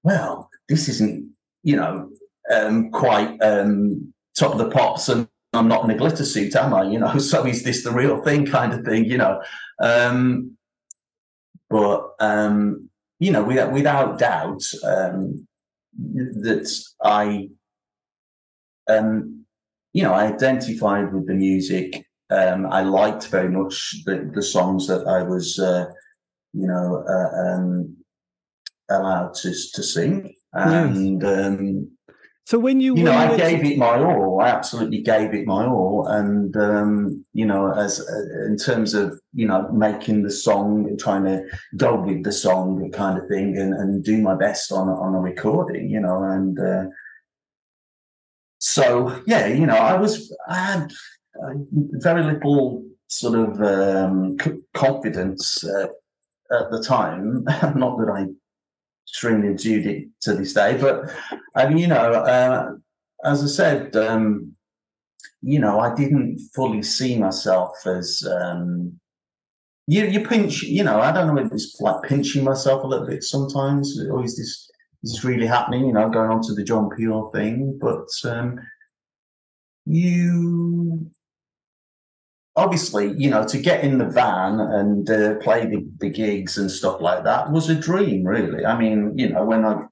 well, 0.05 0.49
this 0.69 0.89
isn't, 0.89 1.31
you 1.65 1.75
know, 1.75 2.11
um, 2.53 2.91
quite 2.91 3.39
um, 3.41 4.13
top 4.37 4.53
of 4.53 4.59
the 4.59 4.71
pops, 4.71 5.09
and 5.09 5.29
I'm 5.53 5.69
not 5.69 5.85
in 5.85 5.91
a 5.91 5.97
glitter 5.97 6.25
suit, 6.25 6.55
am 6.57 6.75
I? 6.75 6.85
You 6.85 6.99
know, 6.99 7.19
so 7.19 7.45
is 7.47 7.63
this 7.63 7.85
the 7.85 7.93
real 7.93 8.23
thing, 8.23 8.47
kind 8.47 8.73
of 8.73 8.85
thing, 8.85 9.05
you 9.05 9.19
know? 9.19 9.43
Um, 9.81 10.57
but 11.69 12.11
um, 12.21 12.89
you 13.19 13.33
know, 13.33 13.43
without, 13.43 13.73
without 13.73 14.19
doubt, 14.19 14.63
um, 14.85 15.47
that 15.97 16.71
I, 17.03 17.49
um, 18.89 19.45
you 19.93 20.03
know, 20.03 20.13
I 20.13 20.27
identified 20.27 21.13
with 21.13 21.27
the 21.27 21.35
music 21.35 22.05
um, 22.33 22.67
I 22.67 22.83
liked 22.83 23.27
very 23.29 23.51
much 23.51 24.05
the, 24.07 24.31
the 24.35 24.43
songs 24.43 24.87
that 24.87 25.07
I 25.07 25.23
was, 25.23 25.59
uh, 25.59 25.87
you 26.55 26.67
know, 26.67 27.05
uh, 27.07 27.55
um, 27.55 27.97
allowed 28.89 29.35
to 29.35 29.51
to 29.75 29.83
sing, 29.83 30.35
and 30.53 31.21
yes. 31.21 31.31
um, 31.31 31.91
so 32.45 32.59
when 32.59 32.81
you, 32.81 32.97
you 32.97 33.05
know, 33.05 33.13
I 33.13 33.37
gave 33.37 33.65
it 33.65 33.79
my 33.79 34.03
all. 34.03 34.41
I 34.41 34.49
absolutely 34.49 35.01
gave 35.01 35.33
it 35.33 35.47
my 35.47 35.65
all, 35.65 36.07
and 36.09 36.57
um, 36.57 37.25
you 37.33 37.47
know, 37.47 37.73
as 37.73 38.01
uh, 38.01 38.47
in 38.47 38.57
terms 38.57 38.95
of 38.95 39.21
you 39.33 39.47
know 39.47 39.71
making 39.73 40.23
the 40.23 40.31
song 40.31 40.89
and 40.89 40.99
trying 40.99 41.25
to 41.25 41.45
go 41.77 42.01
with 42.01 42.25
the 42.25 42.33
song 42.33 42.91
kind 42.91 43.19
of 43.19 43.29
thing, 43.29 43.57
and, 43.57 43.75
and 43.75 44.05
do 44.05 44.21
my 44.21 44.35
best 44.35 44.73
on 44.73 44.89
on 44.89 45.15
a 45.15 45.21
recording, 45.21 45.89
you 45.89 46.01
know, 46.01 46.25
and 46.25 46.59
uh, 46.59 46.85
so 48.59 49.23
yeah, 49.27 49.47
you 49.47 49.65
know, 49.67 49.77
I 49.77 49.97
was 49.97 50.37
I 50.49 50.57
had 50.57 50.93
very 51.93 52.25
little 52.25 52.85
sort 53.07 53.39
of 53.39 53.61
um, 53.63 54.37
confidence 54.75 55.65
uh, 55.65 55.87
at 56.51 56.71
the 56.73 56.83
time. 56.83 57.45
Not 57.77 57.99
that 57.99 58.11
I 58.13 58.27
enjoyed 59.25 59.87
it 59.87 60.09
to 60.23 60.35
this 60.35 60.55
day, 60.55 60.77
but 60.81 61.11
I 61.55 61.69
mean, 61.69 61.79
you 61.79 61.87
know, 61.87 62.13
uh, 62.13 62.73
as 63.25 63.43
I 63.43 63.47
said, 63.47 63.97
um, 63.97 64.55
you 65.43 65.59
know, 65.59 65.81
I 65.81 65.95
didn't 65.95 66.41
fully 66.55 66.83
see 66.83 67.19
myself 67.19 67.87
as 67.87 68.27
um, 68.27 68.99
you. 69.87 70.07
You 70.07 70.27
pinch, 70.27 70.63
you 70.63 70.85
know, 70.85 71.01
I 71.01 71.13
don't 71.13 71.35
know 71.35 71.43
if 71.43 71.53
it's 71.53 71.81
like 71.81 72.03
pinching 72.05 72.45
myself 72.45 72.85
a 72.85 72.87
little 72.87 73.07
bit 73.07 73.23
sometimes, 73.23 74.01
or 74.09 74.25
is 74.25 74.37
this 74.37 74.71
is 75.03 75.13
this 75.13 75.25
really 75.25 75.47
happening? 75.47 75.87
You 75.87 75.93
know, 75.93 76.09
going 76.09 76.31
on 76.31 76.43
to 76.43 76.55
the 76.55 76.65
John 76.65 76.91
Peel 76.91 77.31
thing, 77.31 77.79
but 77.81 78.09
um, 78.25 78.61
you 79.85 81.11
obviously, 82.57 83.15
you 83.17 83.31
know, 83.31 83.47
to 83.47 83.59
get 83.59 83.83
in 83.83 83.99
the 83.99 84.05
van 84.05 84.61
and 84.61 85.09
uh, 85.09 85.37
play 85.37 85.67
the, 85.67 85.87
the 85.99 86.11
gigs 86.11 86.59
and 86.59 86.71
stuff 86.71 87.01
like 87.01 87.25
that 87.25 87.51
was 87.51 87.71
a 87.71 87.75
dream, 87.75 88.25
really. 88.25 88.65
I 88.65 88.79
mean, 88.79 89.17
you 89.17 89.31
know, 89.31 89.45
when 89.45 89.65
I, 89.65 89.87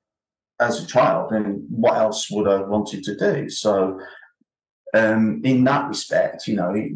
as 0.61 0.83
a 0.83 0.87
child, 0.87 1.33
and 1.33 1.65
what 1.71 1.97
else 1.97 2.31
would 2.31 2.47
I 2.47 2.61
wanted 2.61 3.03
to 3.05 3.17
do? 3.17 3.49
So, 3.49 3.99
um, 4.93 5.41
in 5.45 5.65
that 5.65 5.89
respect, 5.89 6.47
you 6.47 6.57
know, 6.57 6.75
it, 6.75 6.93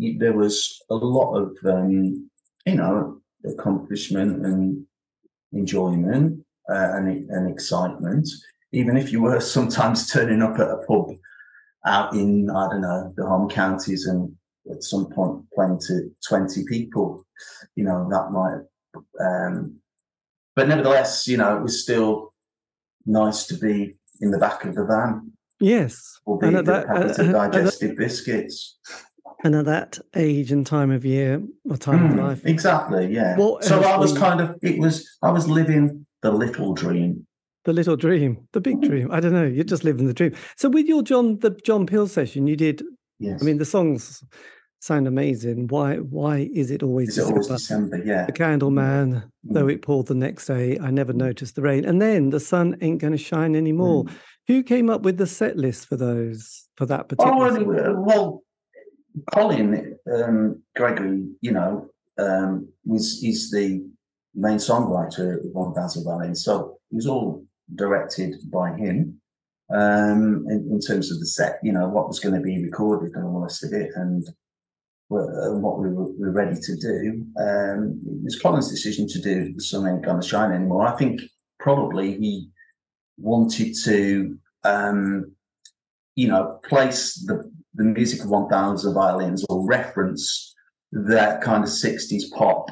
it, 0.00 0.18
there 0.18 0.32
was 0.32 0.82
a 0.88 0.94
lot 0.94 1.34
of, 1.34 1.56
um, 1.66 2.30
you 2.64 2.74
know, 2.76 3.20
accomplishment 3.44 4.46
and 4.46 4.86
enjoyment 5.52 6.42
uh, 6.70 6.92
and, 6.94 7.28
and 7.30 7.50
excitement. 7.50 8.28
Even 8.72 8.96
if 8.96 9.12
you 9.12 9.20
were 9.20 9.40
sometimes 9.56 10.10
turning 10.10 10.40
up 10.40 10.58
at 10.58 10.70
a 10.70 10.78
pub 10.88 11.10
out 11.84 12.14
in, 12.14 12.48
I 12.48 12.68
don't 12.70 12.80
know, 12.80 13.12
the 13.16 13.26
home 13.26 13.50
counties 13.50 14.06
and 14.06 14.34
at 14.70 14.82
some 14.82 15.06
point 15.06 15.44
playing 15.54 15.80
to 15.86 16.10
20 16.28 16.64
people, 16.68 17.26
you 17.74 17.84
know, 17.84 18.08
that 18.10 18.30
might, 18.30 18.60
um, 19.20 19.76
but 20.54 20.68
nevertheless, 20.68 21.26
you 21.26 21.36
know, 21.36 21.56
it 21.56 21.62
was 21.62 21.82
still 21.82 22.32
nice 23.06 23.46
to 23.46 23.54
be 23.54 23.96
in 24.20 24.30
the 24.30 24.38
back 24.38 24.64
of 24.64 24.74
the 24.74 24.84
van. 24.84 25.32
Yes. 25.60 26.20
Or 26.24 26.38
be 26.38 26.50
that, 26.50 26.68
uh, 26.68 27.22
uh, 27.38 27.48
digestive 27.48 27.96
biscuits. 27.96 28.78
And 29.44 29.56
at 29.56 29.64
that 29.64 29.98
age 30.14 30.52
and 30.52 30.64
time 30.66 30.90
of 30.90 31.04
year 31.04 31.42
or 31.68 31.76
time 31.76 32.00
mm, 32.00 32.06
of 32.06 32.12
hmm, 32.12 32.20
life. 32.20 32.46
Exactly, 32.46 33.12
yeah. 33.12 33.36
What 33.36 33.64
so 33.64 33.82
I 33.82 33.96
was 33.96 34.16
kind 34.16 34.40
of, 34.40 34.56
it 34.62 34.78
was, 34.78 35.08
I 35.22 35.30
was 35.30 35.48
living 35.48 36.06
the 36.22 36.30
little 36.30 36.74
dream. 36.74 37.26
The 37.64 37.72
little 37.72 37.96
dream, 37.96 38.48
the 38.52 38.60
big 38.60 38.80
dream. 38.82 39.08
I 39.12 39.20
don't 39.20 39.32
know. 39.32 39.44
You're 39.46 39.64
just 39.64 39.84
living 39.84 40.06
the 40.06 40.14
dream. 40.14 40.34
So 40.56 40.68
with 40.68 40.86
your 40.86 41.02
John, 41.02 41.38
the 41.38 41.50
John 41.64 41.86
Peel 41.86 42.08
session, 42.08 42.48
you 42.48 42.56
did 42.56 42.82
Yes. 43.22 43.42
I 43.42 43.44
mean, 43.44 43.58
the 43.58 43.64
songs 43.64 44.24
sound 44.80 45.06
amazing. 45.06 45.68
Why 45.68 45.96
why 45.96 46.50
is 46.52 46.70
it 46.70 46.82
always 46.82 47.10
is 47.10 47.14
December? 47.16 47.32
Always 47.34 47.48
December? 47.48 48.02
Yeah. 48.04 48.26
The 48.26 48.32
Candleman, 48.32 49.14
mm. 49.14 49.30
though 49.44 49.68
it 49.68 49.82
poured 49.82 50.06
the 50.06 50.14
next 50.14 50.46
day, 50.46 50.78
I 50.78 50.90
never 50.90 51.12
noticed 51.12 51.54
the 51.54 51.62
rain. 51.62 51.84
And 51.84 52.02
then 52.02 52.30
the 52.30 52.40
sun 52.40 52.76
ain't 52.80 53.00
gonna 53.00 53.16
shine 53.16 53.54
anymore. 53.54 54.04
Mm. 54.04 54.12
Who 54.48 54.62
came 54.64 54.90
up 54.90 55.02
with 55.02 55.18
the 55.18 55.26
set 55.26 55.56
list 55.56 55.86
for 55.88 55.96
those 55.96 56.68
for 56.76 56.86
that 56.86 57.08
particular? 57.08 57.88
Oh, 57.88 58.00
well, 58.00 58.42
Colin 59.32 59.96
um, 60.12 60.62
Gregory, 60.74 61.28
you 61.40 61.52
know, 61.52 61.88
um, 62.18 62.68
was 62.84 63.22
is 63.22 63.50
the 63.50 63.88
main 64.34 64.58
songwriter 64.58 65.38
of 65.38 65.52
One 65.52 65.74
Violins, 65.74 66.44
so 66.44 66.78
it 66.90 66.96
was 66.96 67.06
all 67.06 67.44
directed 67.74 68.34
by 68.50 68.76
him 68.76 69.20
um, 69.72 70.46
in, 70.48 70.68
in, 70.70 70.80
terms 70.80 71.10
of 71.10 71.18
the 71.18 71.26
set, 71.26 71.58
you 71.62 71.72
know, 71.72 71.88
what 71.88 72.08
was 72.08 72.20
going 72.20 72.34
to 72.34 72.40
be 72.40 72.62
recorded 72.62 73.14
and 73.14 73.24
all 73.24 73.34
the 73.34 73.40
rest 73.40 73.64
of 73.64 73.72
it, 73.72 73.90
and 73.94 74.26
what 75.08 75.78
we 75.78 75.88
were, 75.88 76.04
we 76.04 76.26
were, 76.26 76.30
ready 76.30 76.58
to 76.60 76.76
do. 76.76 77.26
Um, 77.38 78.00
it 78.06 78.24
was 78.24 78.40
Colin's 78.40 78.70
decision 78.70 79.06
to 79.08 79.20
do 79.20 79.52
The 79.52 79.62
Sun 79.62 79.88
Ain't 79.88 80.04
Gonna 80.04 80.22
Shine 80.22 80.52
anymore. 80.52 80.86
I 80.86 80.96
think 80.96 81.20
probably 81.58 82.18
he 82.18 82.48
wanted 83.18 83.74
to, 83.84 84.38
um, 84.64 85.32
you 86.16 86.28
know, 86.28 86.58
place 86.64 87.14
the, 87.26 87.50
the 87.74 87.84
music 87.84 88.22
of 88.22 88.30
1000 88.30 88.94
violins 88.94 89.44
or 89.48 89.66
reference 89.66 90.54
that 90.92 91.40
kind 91.42 91.64
of 91.64 91.70
60s 91.70 92.24
pop 92.36 92.68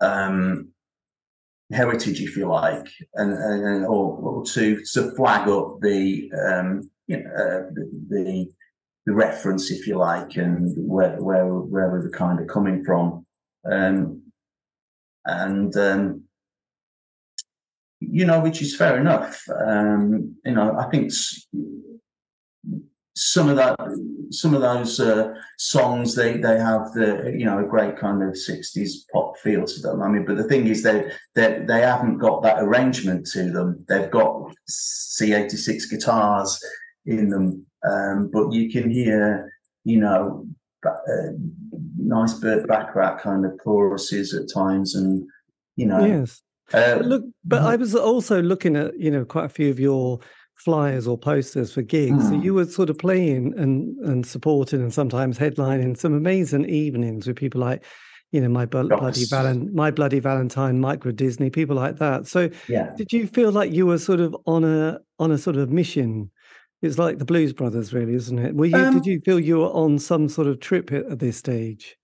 um, 0.00 0.68
heritage, 1.72 2.20
if 2.20 2.36
you 2.36 2.46
like, 2.48 2.86
and, 3.14 3.32
and 3.32 3.86
or, 3.86 4.16
or, 4.18 4.44
to 4.44 4.82
to 4.92 5.14
flag 5.16 5.48
up 5.48 5.78
the 5.80 6.30
um, 6.46 6.90
you 7.06 7.22
know 7.22 7.30
uh, 7.30 7.70
the, 8.08 8.48
the, 9.06 9.12
reference, 9.12 9.70
if 9.70 9.86
you 9.86 9.98
like, 9.98 10.36
and 10.36 10.72
where 10.76 11.20
where 11.20 11.46
where 11.46 11.90
we 11.90 11.98
were 12.00 12.10
kind 12.10 12.40
of 12.40 12.46
coming 12.46 12.84
from, 12.84 13.26
um, 13.70 14.22
and 15.24 15.76
um, 15.76 16.22
you 18.00 18.24
know, 18.24 18.40
which 18.40 18.62
is 18.62 18.76
fair 18.76 18.98
enough. 18.98 19.42
Um, 19.48 20.36
you 20.44 20.52
know, 20.52 20.76
I 20.78 20.88
think 20.90 21.12
some 23.14 23.48
of 23.48 23.56
that 23.56 23.76
some 24.30 24.54
of 24.54 24.62
those 24.62 24.98
uh, 24.98 25.34
songs 25.58 26.14
they 26.14 26.38
they 26.38 26.58
have 26.58 26.92
the 26.92 27.34
you 27.36 27.44
know 27.44 27.58
a 27.58 27.68
great 27.68 27.98
kind 27.98 28.22
of 28.22 28.30
60s 28.30 28.90
pop 29.12 29.36
feel 29.38 29.64
to 29.64 29.80
them. 29.80 30.02
I 30.02 30.08
mean 30.08 30.24
but 30.24 30.36
the 30.36 30.44
thing 30.44 30.66
is 30.66 30.82
they 30.82 31.10
they, 31.34 31.64
they 31.66 31.80
haven't 31.80 32.18
got 32.18 32.42
that 32.42 32.62
arrangement 32.62 33.26
to 33.32 33.50
them. 33.50 33.84
They've 33.88 34.10
got 34.10 34.54
c86 34.70 35.90
guitars 35.90 36.58
in 37.04 37.28
them 37.28 37.66
um, 37.88 38.30
but 38.32 38.52
you 38.52 38.70
can 38.70 38.90
hear 38.90 39.52
you 39.84 39.98
know 39.98 40.46
uh, 40.86 41.32
nice 41.98 42.34
Burt 42.34 42.66
Bacharach 42.66 43.22
kind 43.22 43.44
of 43.44 43.58
choruses 43.58 44.34
at 44.34 44.52
times 44.52 44.94
and 44.94 45.28
you 45.76 45.86
know. 45.86 46.04
Yes. 46.04 46.42
Uh, 46.72 47.00
look 47.02 47.24
but 47.44 47.60
i 47.60 47.76
was 47.76 47.94
also 47.94 48.40
looking 48.40 48.76
at 48.76 48.98
you 48.98 49.10
know 49.10 49.26
quite 49.26 49.44
a 49.44 49.48
few 49.48 49.68
of 49.68 49.78
your 49.78 50.20
flyers 50.56 51.06
or 51.06 51.18
posters 51.18 51.72
for 51.72 51.82
gigs. 51.82 52.24
Mm. 52.24 52.28
So 52.28 52.36
hmm. 52.36 52.42
you 52.42 52.54
were 52.54 52.64
sort 52.66 52.90
of 52.90 52.98
playing 52.98 53.54
and 53.58 53.96
and 53.98 54.24
supporting 54.26 54.80
and 54.80 54.92
sometimes 54.92 55.38
headlining 55.38 55.96
some 55.96 56.14
amazing 56.14 56.68
evenings 56.68 57.26
with 57.26 57.36
people 57.36 57.60
like 57.60 57.84
you 58.32 58.40
know, 58.40 58.48
my 58.48 58.64
bloody 58.64 59.26
Valen- 59.26 59.72
my 59.74 59.90
bloody 59.90 60.18
Valentine, 60.18 60.80
Micro 60.80 61.12
Disney, 61.12 61.50
people 61.50 61.76
like 61.76 61.98
that. 61.98 62.26
So, 62.26 62.48
yeah. 62.66 62.94
did 62.96 63.12
you 63.12 63.26
feel 63.26 63.52
like 63.52 63.72
you 63.72 63.84
were 63.84 63.98
sort 63.98 64.20
of 64.20 64.34
on 64.46 64.64
a 64.64 64.98
on 65.18 65.30
a 65.30 65.38
sort 65.38 65.56
of 65.56 65.70
mission? 65.70 66.30
It's 66.80 66.98
like 66.98 67.18
the 67.18 67.26
Blues 67.26 67.52
Brothers, 67.52 67.92
really, 67.92 68.14
isn't 68.14 68.38
it? 68.38 68.54
Were 68.54 68.66
you? 68.66 68.76
Um, 68.76 68.94
did 68.94 69.06
you 69.06 69.20
feel 69.20 69.38
you 69.38 69.58
were 69.58 69.70
on 69.70 69.98
some 69.98 70.30
sort 70.30 70.48
of 70.48 70.60
trip 70.60 70.90
at, 70.92 71.04
at 71.06 71.18
this 71.18 71.36
stage? 71.36 71.96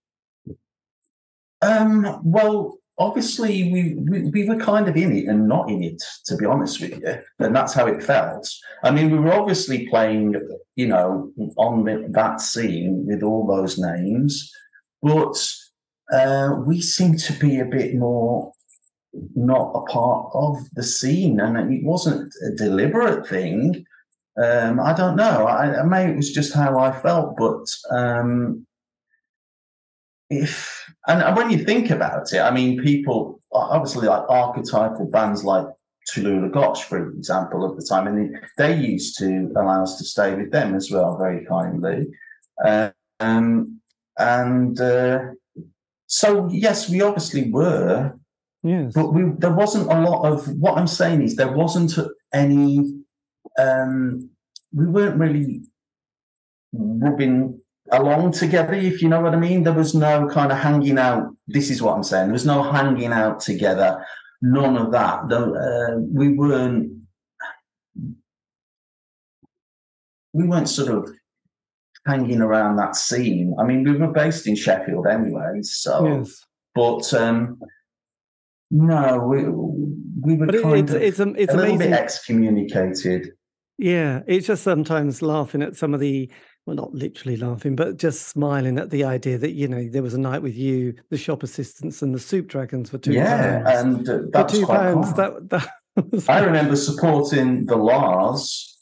Um. 1.62 2.20
Well, 2.22 2.78
obviously, 2.98 3.72
we, 3.72 3.94
we 3.94 4.30
we 4.30 4.48
were 4.48 4.56
kind 4.56 4.88
of 4.88 4.96
in 4.96 5.16
it 5.16 5.26
and 5.26 5.48
not 5.48 5.70
in 5.70 5.82
it, 5.82 6.02
to 6.26 6.36
be 6.36 6.44
honest 6.44 6.80
with 6.80 6.98
you, 7.00 7.14
and 7.38 7.54
that's 7.54 7.74
how 7.74 7.86
it 7.86 8.02
felt. 8.02 8.48
I 8.82 8.90
mean, 8.90 9.10
we 9.10 9.18
were 9.18 9.32
obviously 9.32 9.88
playing, 9.88 10.34
you 10.76 10.88
know, 10.88 11.32
on 11.56 11.84
the, 11.84 12.06
that 12.10 12.40
scene 12.40 13.04
with 13.06 13.22
all 13.22 13.46
those 13.46 13.78
names, 13.78 14.52
but 15.02 15.36
uh, 16.12 16.54
we 16.66 16.80
seem 16.80 17.16
to 17.16 17.32
be 17.34 17.60
a 17.60 17.64
bit 17.64 17.94
more 17.94 18.52
not 19.34 19.72
a 19.74 19.90
part 19.90 20.30
of 20.34 20.58
the 20.74 20.82
scene, 20.82 21.40
and 21.40 21.72
it 21.72 21.84
wasn't 21.84 22.32
a 22.46 22.54
deliberate 22.54 23.26
thing. 23.26 23.84
Um, 24.42 24.78
I 24.78 24.92
don't 24.92 25.16
know. 25.16 25.46
I, 25.46 25.80
I 25.80 25.82
maybe 25.82 26.12
it 26.12 26.16
was 26.16 26.32
just 26.32 26.54
how 26.54 26.78
I 26.78 26.92
felt, 26.92 27.36
but 27.36 27.66
um, 27.90 28.66
if 30.30 30.77
and 31.08 31.36
when 31.36 31.50
you 31.50 31.64
think 31.64 31.90
about 31.90 32.32
it, 32.32 32.40
I 32.40 32.50
mean, 32.50 32.82
people 32.82 33.40
obviously 33.52 34.06
like 34.06 34.24
archetypal 34.28 35.06
bands 35.06 35.42
like 35.42 35.66
Tallulah 36.10 36.52
Gosh, 36.52 36.84
for 36.84 37.10
example, 37.10 37.68
at 37.68 37.76
the 37.76 37.84
time, 37.84 38.06
and 38.06 38.38
they 38.56 38.76
used 38.76 39.18
to 39.18 39.50
allow 39.56 39.82
us 39.82 39.98
to 39.98 40.04
stay 40.04 40.34
with 40.34 40.50
them 40.50 40.74
as 40.74 40.90
well, 40.90 41.16
very 41.18 41.44
kindly. 41.46 42.08
Uh, 42.64 42.90
um, 43.20 43.80
and 44.18 44.80
uh, 44.80 45.20
so, 46.06 46.48
yes, 46.50 46.88
we 46.88 47.02
obviously 47.02 47.50
were. 47.50 48.14
Yes. 48.62 48.92
But 48.94 49.12
we, 49.12 49.24
there 49.38 49.54
wasn't 49.54 49.90
a 49.90 50.00
lot 50.00 50.26
of 50.26 50.48
what 50.58 50.76
I'm 50.76 50.86
saying 50.86 51.22
is 51.22 51.36
there 51.36 51.52
wasn't 51.52 51.94
any. 52.32 53.02
Um, 53.58 54.30
we 54.72 54.86
weren't 54.86 55.18
really 55.18 55.62
rubbing 56.72 57.60
along 57.92 58.32
together, 58.32 58.74
if 58.74 59.02
you 59.02 59.08
know 59.08 59.20
what 59.20 59.34
I 59.34 59.38
mean. 59.38 59.62
There 59.62 59.72
was 59.72 59.94
no 59.94 60.28
kind 60.28 60.52
of 60.52 60.58
hanging 60.58 60.98
out. 60.98 61.34
This 61.46 61.70
is 61.70 61.82
what 61.82 61.94
I'm 61.94 62.02
saying. 62.02 62.26
There 62.26 62.32
was 62.32 62.46
no 62.46 62.62
hanging 62.62 63.12
out 63.12 63.40
together. 63.40 64.04
None 64.42 64.76
of 64.76 64.92
that. 64.92 65.28
The, 65.28 65.38
uh, 65.38 65.98
we 66.00 66.34
weren't. 66.34 66.92
We 70.32 70.46
weren't 70.46 70.68
sort 70.68 70.90
of 70.90 71.10
hanging 72.06 72.40
around 72.40 72.76
that 72.76 72.96
scene. 72.96 73.56
I 73.58 73.64
mean, 73.64 73.82
we 73.82 73.96
were 73.96 74.12
based 74.12 74.46
in 74.46 74.54
Sheffield 74.54 75.06
anyway, 75.06 75.62
so. 75.62 76.06
Yes. 76.06 76.44
But 76.74 77.12
um, 77.14 77.60
no, 78.70 79.18
we 79.26 79.44
we 80.20 80.36
were 80.36 80.46
but 80.46 80.62
kind 80.62 80.90
it's, 80.90 80.92
of 80.92 81.02
it's, 81.02 81.18
it's 81.18 81.52
a 81.52 81.56
little 81.56 81.74
amazing. 81.74 81.78
bit 81.78 81.92
excommunicated. 81.92 83.32
Yeah, 83.78 84.22
it's 84.26 84.46
just 84.46 84.62
sometimes 84.62 85.22
laughing 85.22 85.62
at 85.62 85.76
some 85.76 85.94
of 85.94 86.00
the 86.00 86.30
well, 86.68 86.76
not 86.76 86.94
literally 86.94 87.38
laughing, 87.38 87.74
but 87.74 87.96
just 87.96 88.28
smiling 88.28 88.78
at 88.78 88.90
the 88.90 89.02
idea 89.02 89.38
that 89.38 89.52
you 89.52 89.66
know 89.66 89.88
there 89.88 90.02
was 90.02 90.12
a 90.12 90.20
night 90.20 90.42
with 90.42 90.54
you, 90.54 90.94
the 91.08 91.16
shop 91.16 91.42
assistants, 91.42 92.02
and 92.02 92.14
the 92.14 92.18
soup 92.18 92.46
dragons 92.46 92.90
for 92.90 92.98
two 92.98 93.14
yeah, 93.14 93.62
pounds. 93.62 94.08
and 94.08 94.08
uh, 94.08 94.26
that's 94.30 94.52
for 94.52 94.60
two 94.60 94.66
quite 94.66 94.76
pounds. 94.76 95.14
That 95.14 95.48
that. 95.48 95.68
I 96.28 96.40
remember 96.44 96.76
supporting 96.76 97.64
the 97.64 97.76
La's 97.76 98.76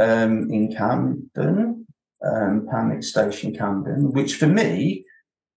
um, 0.00 0.50
in 0.50 0.74
Camden, 0.74 1.86
um, 2.26 2.66
Panic 2.68 3.04
Station 3.04 3.54
Camden, 3.54 4.10
which 4.12 4.34
for 4.34 4.48
me, 4.48 5.04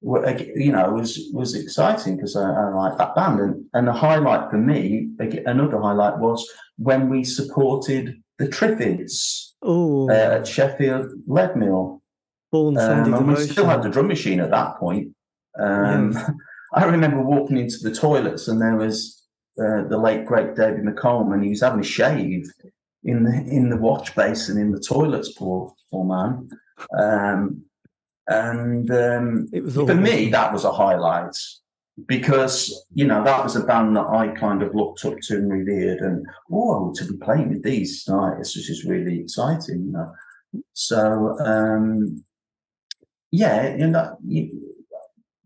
you 0.02 0.72
know, 0.72 0.92
was 0.92 1.20
was 1.34 1.56
exciting 1.56 2.18
because 2.18 2.36
I, 2.36 2.48
I 2.48 2.70
like 2.76 3.00
that 3.00 3.16
band. 3.16 3.40
And, 3.40 3.66
and 3.74 3.90
a 3.90 3.94
highlight 3.94 4.52
for 4.52 4.60
me, 4.60 5.10
another 5.48 5.82
highlight 5.82 6.20
was 6.20 6.48
when 6.78 7.10
we 7.10 7.24
supported 7.24 8.22
the 8.38 8.48
Triffids 8.48 9.54
oh, 9.62 10.10
uh, 10.10 10.38
at 10.40 10.48
Sheffield 10.48 11.12
Leadmill. 11.28 12.02
Born 12.52 12.78
Um, 12.78 13.14
and 13.14 13.28
we 13.28 13.36
still 13.38 13.66
had 13.66 13.84
the 13.84 13.90
drum 13.90 14.08
machine 14.08 14.40
at 14.40 14.52
that 14.52 14.78
point. 14.78 15.10
Um, 15.60 16.14
Yes. 16.14 16.32
I 16.74 16.84
remember 16.86 17.22
walking 17.22 17.58
into 17.58 17.78
the 17.78 17.96
toilets 17.96 18.50
and 18.50 18.62
there 18.62 18.76
was 18.76 19.26
uh, 19.58 19.84
the 19.88 19.98
late 19.98 20.26
great 20.26 20.56
David 20.56 20.84
McComb, 20.84 21.34
and 21.34 21.42
he 21.42 21.52
was 21.52 21.62
having 21.62 21.80
a 21.80 21.84
shave 21.84 22.52
in 23.06 23.24
the 23.24 23.32
in 23.32 23.70
the 23.70 23.78
watch 23.78 24.14
basin 24.16 24.58
in 24.58 24.72
the 24.72 24.80
toilets. 24.80 25.32
Poor 25.32 25.74
poor 25.90 26.04
man. 26.04 26.50
Um, 27.00 27.64
and 28.28 28.92
um, 28.92 29.48
It 29.54 29.64
was 29.64 29.76
for 29.76 29.96
me, 29.96 30.30
that 30.32 30.52
was 30.52 30.66
a 30.66 30.72
highlight 30.72 31.36
because 32.08 32.86
you 32.94 33.06
know 33.06 33.24
that 33.24 33.44
was 33.44 33.56
a 33.56 33.64
band 33.64 33.96
that 33.96 34.08
I 34.08 34.28
kind 34.30 34.62
of 34.62 34.76
looked 34.76 35.06
up 35.06 35.18
to 35.24 35.36
and 35.36 35.52
revered, 35.52 36.00
and 36.00 36.26
oh, 36.52 36.94
to 36.96 37.06
be 37.06 37.18
playing 37.18 37.50
with 37.50 37.64
these 37.64 38.04
tonight, 38.04 38.38
this 38.38 38.56
is 38.58 38.68
just 38.68 38.86
really 38.86 39.20
exciting, 39.22 39.86
you 39.86 39.92
know. 39.92 40.12
So 40.74 41.38
um, 41.40 42.24
yeah, 43.32 43.76
you 43.76 43.88
know, 43.88 44.18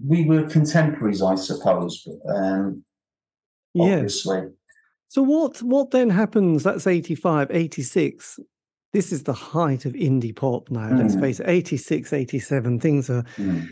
we 0.05 0.25
were 0.25 0.47
contemporaries, 0.49 1.21
I 1.21 1.35
suppose, 1.35 2.05
but, 2.05 2.35
um, 2.35 2.83
Yes. 3.75 4.25
obviously. 4.25 4.41
So 5.09 5.21
what 5.21 5.61
what 5.61 5.91
then 5.91 6.09
happens? 6.09 6.63
That's 6.63 6.87
85, 6.87 7.49
86. 7.51 8.39
This 8.93 9.11
is 9.11 9.23
the 9.23 9.33
height 9.33 9.85
of 9.85 9.93
indie 9.93 10.35
pop 10.35 10.71
now. 10.71 10.89
Let's 10.95 11.15
Mm. 11.15 11.19
face 11.19 11.39
it, 11.39 11.47
86, 11.47 12.11
87, 12.11 12.79
things 12.79 13.09
are 13.09 13.23
Mm. 13.37 13.67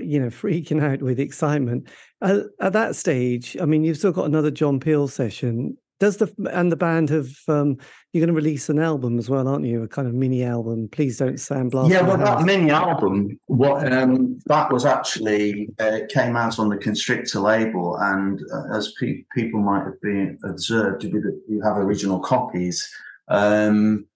You 0.00 0.20
know 0.20 0.28
freaking 0.28 0.82
out 0.82 1.02
with 1.02 1.20
excitement. 1.20 1.88
At, 2.22 2.42
at 2.60 2.72
that 2.72 2.96
stage, 2.96 3.56
I 3.60 3.64
mean, 3.64 3.84
you've 3.84 3.98
still 3.98 4.12
got 4.12 4.26
another 4.26 4.50
John 4.50 4.80
Peel 4.80 5.08
session. 5.08 5.76
Does 6.00 6.16
the 6.16 6.32
and 6.52 6.72
the 6.72 6.76
band 6.76 7.08
have 7.10 7.30
um 7.48 7.78
you're 8.12 8.20
going 8.20 8.28
to 8.28 8.34
release 8.34 8.68
an 8.68 8.78
album 8.78 9.18
as 9.18 9.28
well, 9.28 9.48
aren't 9.48 9.64
you? 9.64 9.82
A 9.82 9.88
kind 9.88 10.06
of 10.06 10.14
mini 10.14 10.44
album. 10.44 10.88
Please 10.90 11.18
don't 11.18 11.34
sandblast. 11.34 11.90
Yeah, 11.90 12.02
well, 12.02 12.16
that 12.16 12.44
mini 12.44 12.70
album, 12.70 13.38
what 13.46 13.92
um, 13.92 14.38
that 14.46 14.72
was 14.72 14.84
actually 14.84 15.68
uh, 15.80 16.00
came 16.08 16.36
out 16.36 16.58
on 16.58 16.68
the 16.68 16.76
Constrictor 16.76 17.40
label, 17.40 17.96
and 17.96 18.40
uh, 18.52 18.76
as 18.76 18.92
pe- 19.00 19.24
people 19.34 19.60
might 19.60 19.84
have 19.84 20.00
been 20.00 20.38
observed, 20.44 21.04
we 21.04 21.60
have 21.64 21.76
original 21.76 22.20
copies. 22.20 22.88
Um, 23.28 24.06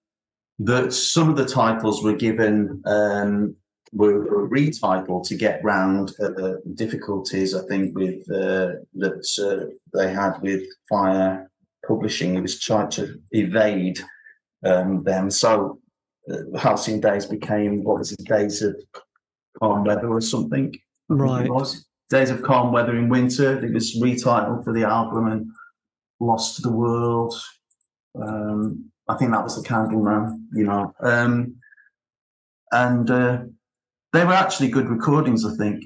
that 0.61 0.93
some 0.93 1.29
of 1.29 1.37
the 1.37 1.47
titles 1.47 2.03
were 2.03 2.14
given 2.14 2.83
um, 2.87 3.55
were, 3.93 4.49
retitled 4.49 5.26
to 5.28 5.36
get 5.36 5.62
round 5.64 6.11
uh, 6.20 6.28
the 6.28 6.62
difficulties. 6.74 7.55
I 7.55 7.66
think 7.66 7.97
with 7.97 8.20
uh, 8.30 8.80
that 8.95 9.28
uh, 9.41 9.72
they 9.95 10.12
had 10.12 10.41
with 10.41 10.62
Fire 10.89 11.51
Publishing, 11.86 12.34
it 12.34 12.41
was 12.41 12.61
trying 12.61 12.91
to 12.91 13.18
evade 13.32 14.01
um, 14.64 15.03
them. 15.05 15.30
So 15.30 15.80
uh, 16.30 16.59
Halcyon 16.59 17.01
Days 17.01 17.26
became 17.26 17.84
what 17.84 17.99
was 17.99 18.12
it, 18.12 18.24
Days 18.24 18.62
of 18.62 18.76
Calm 19.61 19.84
Weather 19.84 20.09
or 20.09 20.20
something. 20.20 20.74
Right. 21.09 21.47
It 21.47 21.53
was 21.53 21.86
Days 22.11 22.30
of 22.30 22.43
Calm 22.43 22.72
Weather 22.72 22.97
in 22.97 23.09
Winter. 23.09 23.64
It 23.64 23.72
was 23.72 23.99
retitled 24.01 24.64
for 24.64 24.72
the 24.72 24.84
album 24.84 25.28
and 25.28 25.51
Lost 26.20 26.57
to 26.57 26.62
the 26.62 26.72
World. 26.72 27.34
Um, 28.20 28.91
I 29.09 29.16
think 29.16 29.30
that 29.30 29.45
was 29.45 29.61
the 29.61 29.66
Candleman, 29.66 30.45
you 30.53 30.64
know. 30.64 30.93
Um, 31.01 31.57
and 32.72 33.11
uh, 33.11 33.39
they 34.12 34.24
were 34.24 34.32
actually 34.32 34.68
good 34.68 34.88
recordings, 34.88 35.44
I 35.44 35.54
think. 35.56 35.84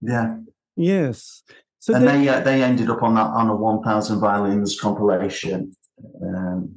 Yeah, 0.00 0.38
Yes. 0.76 1.42
So 1.78 1.94
and 1.94 2.06
then- 2.06 2.22
they 2.24 2.28
uh, 2.28 2.40
they 2.40 2.62
ended 2.62 2.88
up 2.90 3.02
on 3.02 3.14
that 3.14 3.26
on 3.26 3.48
a 3.48 3.56
one 3.56 3.82
thousand 3.82 4.20
violins 4.20 4.78
compilation. 4.80 5.72
Um, 6.22 6.76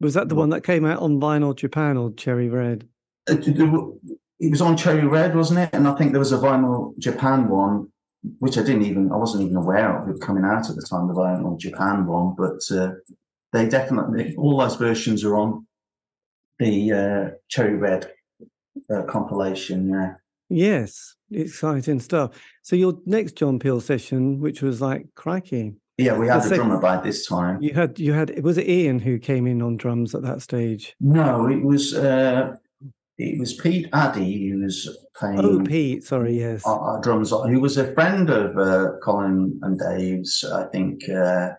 was 0.00 0.14
that 0.14 0.28
the 0.28 0.34
one 0.34 0.50
that 0.50 0.62
came 0.64 0.84
out 0.84 1.00
on 1.00 1.20
vinyl 1.20 1.56
Japan 1.56 1.96
or 1.96 2.12
Cherry 2.12 2.48
Red? 2.48 2.86
it, 3.28 3.46
it 4.40 4.50
was 4.50 4.60
on 4.60 4.76
Cherry 4.76 5.06
Red, 5.06 5.34
wasn't 5.34 5.60
it? 5.60 5.70
And 5.72 5.88
I 5.88 5.94
think 5.96 6.12
there 6.12 6.20
was 6.20 6.32
a 6.32 6.38
vinyl 6.38 6.96
Japan 6.98 7.48
one, 7.48 7.88
which 8.38 8.56
I 8.58 8.62
didn't 8.62 8.82
even 8.82 9.10
I 9.12 9.16
wasn't 9.16 9.44
even 9.44 9.56
aware 9.56 10.00
of 10.02 10.08
it 10.08 10.20
coming 10.20 10.44
out 10.44 10.68
at 10.68 10.76
the 10.76 10.82
time. 10.82 11.08
The 11.08 11.14
vinyl 11.14 11.58
Japan 11.58 12.06
one, 12.06 12.34
but 12.36 12.60
uh, 12.76 12.92
they 13.52 13.68
definitely 13.68 14.34
all 14.36 14.58
those 14.58 14.76
versions 14.76 15.24
are 15.24 15.36
on 15.36 15.66
the 16.58 16.92
uh, 16.92 17.30
Cherry 17.48 17.76
Red 17.76 18.10
uh, 18.90 19.02
compilation. 19.02 19.88
Yeah. 19.88 20.14
Yes, 20.50 21.14
exciting 21.30 22.00
stuff. 22.00 22.30
So 22.62 22.74
your 22.76 22.98
next 23.04 23.32
John 23.36 23.58
Peel 23.58 23.80
session, 23.80 24.40
which 24.40 24.62
was 24.62 24.80
like 24.80 25.06
crikey, 25.14 25.74
Yeah, 25.98 26.16
we 26.16 26.26
had 26.28 26.40
The 26.42 26.46
a 26.46 26.48
sec- 26.48 26.56
drummer 26.56 26.80
by 26.80 27.00
this 27.02 27.26
time. 27.26 27.60
you 27.60 27.74
had 27.74 27.98
you 27.98 28.12
had 28.14 28.42
was 28.42 28.56
it 28.56 28.68
Ian 28.68 28.98
who 28.98 29.18
came 29.18 29.46
in 29.46 29.60
on 29.60 29.76
drums 29.76 30.14
at 30.14 30.22
that 30.22 30.40
stage? 30.40 30.94
No, 31.00 31.46
it 31.48 31.62
was 31.62 31.94
uh, 31.94 32.54
it 33.18 33.38
was 33.38 33.52
Peter 33.54 33.90
Day 34.14 34.48
who 34.48 34.60
was 34.62 34.88
playing 35.16 35.40
Oh, 35.40 35.60
Pete, 35.60 36.04
sorry, 36.04 36.38
yes. 36.38 36.64
our, 36.64 36.78
our 36.78 37.00
drums. 37.02 37.30
Who 37.30 37.60
was 37.60 37.76
a 37.76 37.92
friend 37.92 38.30
of 38.30 38.56
uh, 38.56 38.92
Colin 39.02 39.58
and 39.62 39.78
Dave's, 39.78 40.44
I 40.44 40.64
think, 40.68 41.06
uh, 41.10 41.50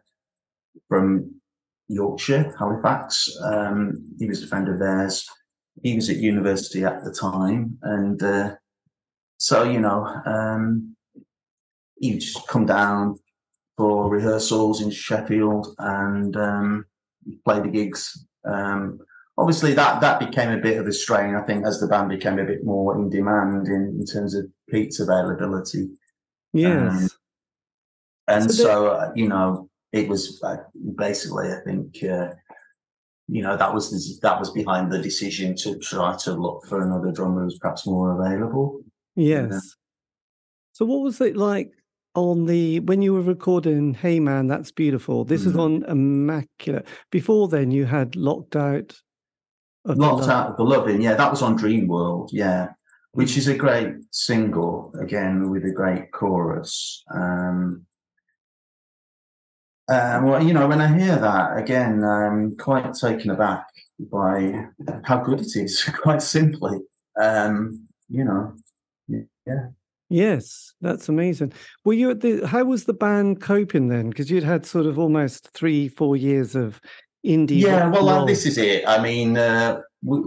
from 0.88 1.30
Yorkshire, 1.90 2.56
Halifax. 2.58 3.30
Um, 3.44 4.04
he 4.18 4.28
was 4.28 4.42
a 4.44 4.48
friend 4.48 4.70
of 4.70 4.80
theirs. 4.80 5.28
He 5.84 5.96
was 5.96 6.10
at 6.10 6.18
university 6.18 6.84
at 6.84 7.04
the 7.04 7.12
time, 7.12 7.78
and 7.82 8.22
uh, 8.22 8.56
so 9.38 9.64
you 9.64 9.80
know, 9.80 10.06
um, 10.26 10.96
you 11.98 12.20
just 12.20 12.48
come 12.48 12.66
down 12.66 13.18
for 13.78 14.10
rehearsals 14.10 14.82
in 14.82 14.92
Sheffield 14.92 15.76
and 15.80 16.36
um, 16.36 16.86
play 17.46 17.62
the 17.62 17.70
gigs. 17.70 18.26
Um, 18.46 19.00
obviously, 19.38 19.74
that 19.74 20.02
that 20.02 20.20
became 20.20 20.52
a 20.52 20.62
bit 20.62 20.78
of 20.78 20.88
a 20.88 20.94
strain. 20.94 21.36
I 21.36 21.42
think 21.44 21.66
as 21.66 21.80
the 21.80 21.88
band 21.88 22.10
became 22.10 22.40
a 22.40 22.46
bit 22.46 22.66
more 22.66 22.98
in 22.98 23.10
demand 23.10 23.68
in, 23.68 23.98
in 24.00 24.06
terms 24.06 24.36
of 24.36 24.46
Pete's 24.70 25.00
availability. 25.00 25.90
Yes. 26.54 26.94
Um, 26.94 27.10
and 28.28 28.52
So 28.52 28.64
so, 28.64 28.88
uh, 28.88 29.12
you 29.16 29.28
know, 29.28 29.70
it 29.92 30.08
was 30.08 30.42
uh, 30.44 30.58
basically, 30.96 31.52
I 31.52 31.60
think, 31.66 32.04
uh, 32.04 32.34
you 33.32 33.44
know, 33.44 33.56
that 33.56 33.74
was 33.74 34.20
that 34.22 34.40
was 34.40 34.50
behind 34.52 34.92
the 34.92 35.02
decision 35.02 35.56
to 35.58 35.78
try 35.78 36.16
to 36.18 36.34
look 36.34 36.66
for 36.66 36.82
another 36.82 37.12
drummer 37.12 37.44
who's 37.44 37.60
perhaps 37.60 37.86
more 37.86 38.20
available. 38.20 38.82
Yes. 39.16 39.76
So 40.74 40.86
what 40.86 41.02
was 41.02 41.20
it 41.22 41.36
like 41.38 41.72
on 42.16 42.46
the 42.46 42.80
when 42.82 43.02
you 43.02 43.14
were 43.14 43.22
recording 43.22 43.94
Hey 43.94 44.20
Man, 44.20 44.48
That's 44.48 44.72
Beautiful? 44.72 45.26
This 45.26 45.46
is 45.46 45.54
Mhm. 45.54 45.60
on 45.60 45.84
Immaculate. 45.86 46.88
Before 47.12 47.48
then 47.48 47.70
you 47.72 47.86
had 47.86 48.16
Locked 48.16 48.56
Out 48.56 49.00
of 49.86 49.96
the 49.98 50.02
Locked 50.02 50.22
Love. 50.22 50.30
Out 50.30 50.50
of 50.52 50.58
the 50.58 50.64
Loving, 50.64 51.02
yeah, 51.02 51.16
that 51.16 51.30
was 51.32 51.42
on 51.42 51.56
Dream 51.56 51.88
World, 51.88 52.32
yeah, 52.34 52.70
which 53.12 53.38
is 53.38 53.48
a 53.48 53.56
great 53.56 53.94
single 54.12 54.94
again 55.00 55.50
with 55.50 55.66
a 55.66 55.72
great 55.72 56.12
chorus. 56.12 57.04
Um, 57.14 57.86
um, 59.90 60.26
well, 60.26 60.44
you 60.44 60.54
know, 60.54 60.68
when 60.68 60.82
I 60.82 60.98
hear 60.98 61.16
that 61.16 61.58
again, 61.58 62.04
I'm 62.04 62.56
quite 62.58 62.94
taken 62.94 63.32
aback 63.32 63.66
by 64.00 64.68
how 65.04 65.18
good 65.18 65.42
it 65.42 65.56
is. 65.56 65.84
Quite 66.02 66.22
simply, 66.22 66.80
um, 67.20 67.88
you 68.10 68.24
know, 68.24 68.54
yeah. 69.08 69.68
Yes, 70.10 70.74
that's 70.82 71.08
amazing. 71.08 71.54
Were 71.86 71.94
you 71.94 72.10
at 72.10 72.22
the 72.22 72.46
how 72.48 72.64
was 72.64 72.86
the 72.86 72.94
band 72.94 73.42
coping 73.42 73.90
then? 73.90 74.10
Because 74.10 74.32
you'd 74.32 74.44
had 74.44 74.66
sort 74.66 74.88
of 74.88 74.98
almost 74.98 75.50
three, 75.54 75.88
four 75.88 76.18
years 76.18 76.56
of 76.56 76.82
indie. 77.26 77.62
Yeah, 77.62 77.90
well, 77.90 78.10
uh, 78.10 78.26
this 78.26 78.46
is 78.46 78.58
it. 78.58 78.88
I 78.88 79.02
mean, 79.02 79.38
uh, 79.38 79.82
we, 80.04 80.20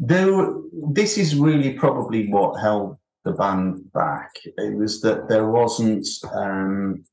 there. 0.00 0.54
This 0.72 1.18
is 1.18 1.36
really 1.36 1.74
probably 1.74 2.28
what 2.28 2.60
held 2.60 2.98
the 3.24 3.32
band 3.32 3.92
back. 3.92 4.32
It 4.44 4.74
was 4.76 5.00
that 5.02 5.28
there 5.28 5.48
wasn't 5.48 6.08
um, 6.32 7.04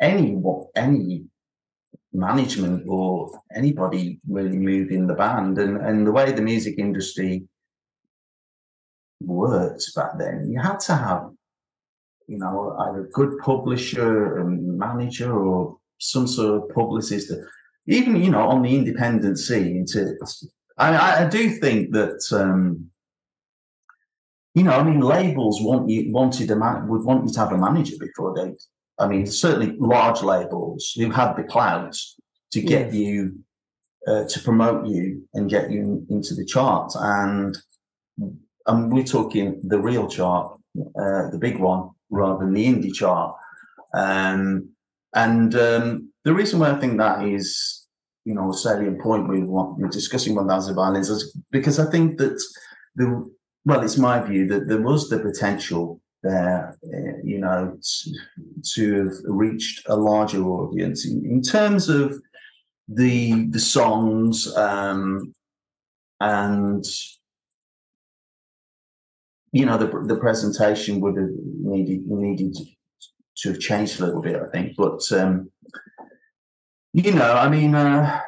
any 0.00 0.36
any 0.74 1.24
management 2.12 2.84
or 2.88 3.40
anybody 3.54 4.20
really 4.28 4.56
moving 4.56 5.06
the 5.06 5.14
band, 5.14 5.58
and 5.58 5.78
and 5.78 6.06
the 6.06 6.12
way 6.12 6.32
the 6.32 6.42
music 6.42 6.78
industry 6.78 7.44
worked 9.20 9.94
back 9.94 10.18
then, 10.18 10.50
you 10.50 10.60
had 10.60 10.80
to 10.80 10.94
have, 10.94 11.30
you 12.26 12.38
know, 12.38 12.76
either 12.80 13.04
a 13.04 13.10
good 13.10 13.38
publisher 13.38 14.38
and 14.38 14.78
manager 14.78 15.32
or 15.32 15.78
some 15.98 16.26
sort 16.26 16.62
of 16.62 16.74
publicist. 16.74 17.32
Even 17.86 18.16
you 18.16 18.30
know 18.30 18.48
on 18.48 18.62
the 18.62 18.74
independent 18.74 19.38
scene 19.38 19.84
to 19.88 20.16
I, 20.78 21.24
I 21.24 21.28
do 21.28 21.50
think 21.50 21.92
that 21.92 22.20
um 22.32 22.90
you 24.54 24.62
know 24.62 24.72
I 24.72 24.82
mean 24.82 25.00
labels 25.00 25.60
want 25.60 25.90
you 25.90 26.10
wanted 26.10 26.50
a 26.50 26.56
man 26.56 26.88
would 26.88 27.04
want 27.04 27.26
you 27.26 27.32
to 27.34 27.40
have 27.40 27.52
a 27.52 27.58
manager 27.58 27.96
before 28.00 28.34
they 28.34 28.54
I 28.98 29.06
mean 29.08 29.26
certainly 29.26 29.76
large 29.78 30.22
labels 30.22 30.92
who 30.96 31.10
had 31.10 31.34
the 31.34 31.44
clout 31.44 31.96
to 32.52 32.60
get 32.60 32.86
Yes. 32.86 32.94
you 32.94 33.38
uh, 34.06 34.24
to 34.28 34.40
promote 34.40 34.86
you 34.86 35.26
and 35.34 35.50
get 35.50 35.70
you 35.70 36.06
into 36.10 36.34
the 36.34 36.44
chart 36.44 36.92
and 36.94 37.56
and 38.66 38.92
we're 38.92 39.02
talking 39.04 39.60
the 39.64 39.78
real 39.80 40.06
chart 40.08 40.58
uh, 40.78 41.30
the 41.30 41.38
big 41.40 41.58
one 41.58 41.90
rather 42.10 42.44
than 42.44 42.54
the 42.54 42.66
indie 42.66 42.92
chart 42.94 43.34
um 43.94 44.68
and 45.14 45.54
um, 45.54 46.12
the 46.24 46.34
reason 46.34 46.58
why 46.58 46.70
I 46.70 46.80
think 46.80 46.98
that 46.98 47.24
is, 47.24 47.86
you 48.24 48.34
know, 48.34 48.50
a 48.50 48.54
salient 48.54 49.00
point 49.00 49.28
with 49.28 49.44
what 49.44 49.78
we're 49.78 49.88
discussing 49.88 50.34
1000 50.34 50.74
violins 50.74 51.08
is 51.08 51.36
because 51.52 51.78
I 51.78 51.90
think 51.90 52.18
that 52.18 52.42
the, 52.96 53.30
well, 53.64 53.82
it's 53.82 53.96
my 53.96 54.20
view 54.20 54.46
that 54.48 54.66
there 54.66 54.82
was 54.82 55.08
the 55.08 55.20
potential 55.20 56.00
there, 56.24 56.76
uh, 56.82 57.16
you 57.22 57.38
know, 57.38 57.78
to, 57.80 58.14
to 58.74 59.04
have 59.04 59.12
reached 59.24 59.86
a 59.88 59.96
larger 59.96 60.42
audience 60.42 61.06
in, 61.06 61.24
in 61.24 61.40
terms 61.42 61.88
of 61.88 62.20
the 62.88 63.48
the 63.50 63.58
songs 63.58 64.54
um, 64.56 65.32
and 66.20 66.84
you 69.52 69.64
know 69.64 69.78
the 69.78 69.86
the 70.06 70.16
presentation 70.16 71.00
would 71.00 71.16
have 71.16 71.30
needed 71.60 72.06
needed 72.06 72.56
to 73.36 73.50
have 73.50 73.60
changed 73.60 74.00
a 74.00 74.06
little 74.06 74.22
bit, 74.22 74.40
I 74.40 74.50
think. 74.50 74.76
But 74.76 75.00
um, 75.12 75.50
you 76.92 77.12
know, 77.12 77.32
I 77.32 77.48
mean, 77.48 77.74
uh, 77.74 78.20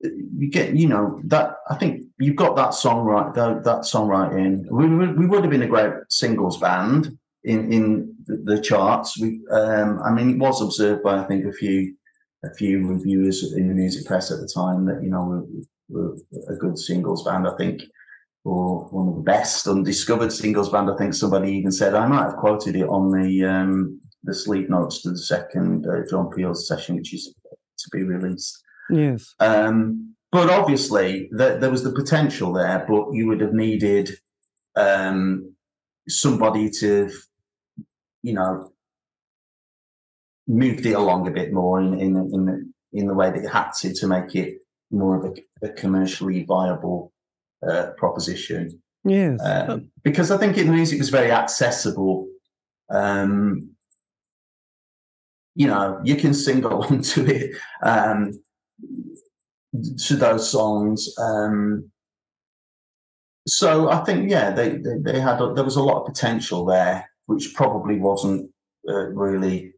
you 0.00 0.50
get, 0.50 0.74
you 0.74 0.88
know, 0.88 1.20
that 1.24 1.56
I 1.68 1.76
think 1.76 2.01
you've 2.22 2.36
got 2.36 2.56
that 2.56 2.74
song 2.74 3.04
right, 3.04 3.34
that, 3.34 3.64
that 3.64 3.84
song 3.84 4.08
right 4.08 4.32
in. 4.32 4.66
We, 4.70 4.88
we 4.88 5.12
we 5.12 5.26
would 5.26 5.42
have 5.42 5.50
been 5.50 5.62
a 5.62 5.68
great 5.68 5.92
singles 6.08 6.58
band 6.58 7.18
in 7.44 7.72
in 7.72 8.14
the, 8.26 8.36
the 8.44 8.60
charts. 8.60 9.18
We, 9.18 9.40
um, 9.50 10.00
I 10.02 10.10
mean, 10.12 10.30
it 10.30 10.38
was 10.38 10.62
observed 10.62 11.02
by 11.02 11.18
I 11.18 11.24
think 11.24 11.44
a 11.46 11.52
few 11.52 11.94
a 12.44 12.54
few 12.54 12.86
reviewers 12.86 13.52
in 13.54 13.68
the 13.68 13.74
music 13.74 14.06
press 14.06 14.30
at 14.30 14.40
the 14.40 14.48
time 14.48 14.84
that 14.86 15.02
you 15.02 15.10
know 15.10 15.46
we're, 15.88 16.14
we're 16.28 16.54
a 16.54 16.56
good 16.56 16.78
singles 16.78 17.24
band. 17.24 17.46
I 17.46 17.56
think 17.56 17.82
or 18.44 18.86
one 18.90 19.08
of 19.08 19.14
the 19.14 19.22
best 19.22 19.68
undiscovered 19.68 20.32
singles 20.32 20.68
band. 20.68 20.90
I 20.90 20.96
think 20.96 21.14
somebody 21.14 21.52
even 21.52 21.70
said 21.70 21.94
I 21.94 22.06
might 22.06 22.24
have 22.24 22.36
quoted 22.36 22.76
it 22.76 22.88
on 22.88 23.10
the 23.10 23.44
um, 23.44 24.00
the 24.24 24.34
sleep 24.34 24.68
notes 24.68 25.02
to 25.02 25.10
the 25.10 25.18
second 25.18 25.86
uh, 25.86 26.08
John 26.08 26.30
Peel 26.30 26.54
session, 26.54 26.96
which 26.96 27.14
is 27.14 27.34
to 27.78 27.88
be 27.92 28.02
released. 28.02 28.62
Yes. 28.90 29.34
Um, 29.40 30.14
but 30.32 30.48
obviously, 30.48 31.28
the, 31.30 31.58
there 31.60 31.70
was 31.70 31.84
the 31.84 31.92
potential 31.92 32.54
there, 32.54 32.84
but 32.88 33.12
you 33.12 33.26
would 33.28 33.42
have 33.42 33.52
needed 33.52 34.10
um, 34.74 35.54
somebody 36.08 36.70
to, 36.70 37.10
you 38.22 38.32
know, 38.32 38.72
moved 40.48 40.86
it 40.86 40.94
along 40.94 41.28
a 41.28 41.30
bit 41.30 41.52
more 41.52 41.80
in 41.80 42.00
in 42.00 42.16
in 42.16 42.44
the, 42.46 42.72
in 42.92 43.06
the 43.06 43.14
way 43.14 43.30
that 43.30 43.42
you 43.42 43.48
had 43.48 43.70
to 43.80 43.92
to 43.92 44.06
make 44.06 44.34
it 44.34 44.58
more 44.90 45.16
of 45.16 45.24
a, 45.24 45.66
a 45.66 45.72
commercially 45.72 46.44
viable 46.44 47.12
uh, 47.68 47.90
proposition. 47.98 48.82
Yes. 49.04 49.38
Um, 49.42 49.90
because 50.02 50.30
I 50.30 50.38
think 50.38 50.56
the 50.56 50.64
music 50.64 50.98
was 50.98 51.10
very 51.10 51.30
accessible. 51.30 52.28
Um, 52.90 53.70
you 55.54 55.66
know, 55.66 56.00
you 56.04 56.16
can 56.16 56.32
sing 56.32 56.64
along 56.64 57.02
to 57.02 57.26
it, 57.26 57.56
um, 57.82 58.32
to 60.06 60.16
those 60.16 60.50
songs. 60.50 61.08
Um, 61.18 61.90
so 63.46 63.90
I 63.90 64.04
think, 64.04 64.30
yeah, 64.30 64.50
they, 64.50 64.70
they, 64.76 64.98
they 65.00 65.20
had, 65.20 65.40
a, 65.40 65.52
there 65.54 65.64
was 65.64 65.76
a 65.76 65.82
lot 65.82 66.00
of 66.00 66.06
potential 66.06 66.64
there, 66.64 67.10
which 67.26 67.54
probably 67.54 67.98
wasn't 67.98 68.50
uh, 68.88 69.08
really, 69.08 69.72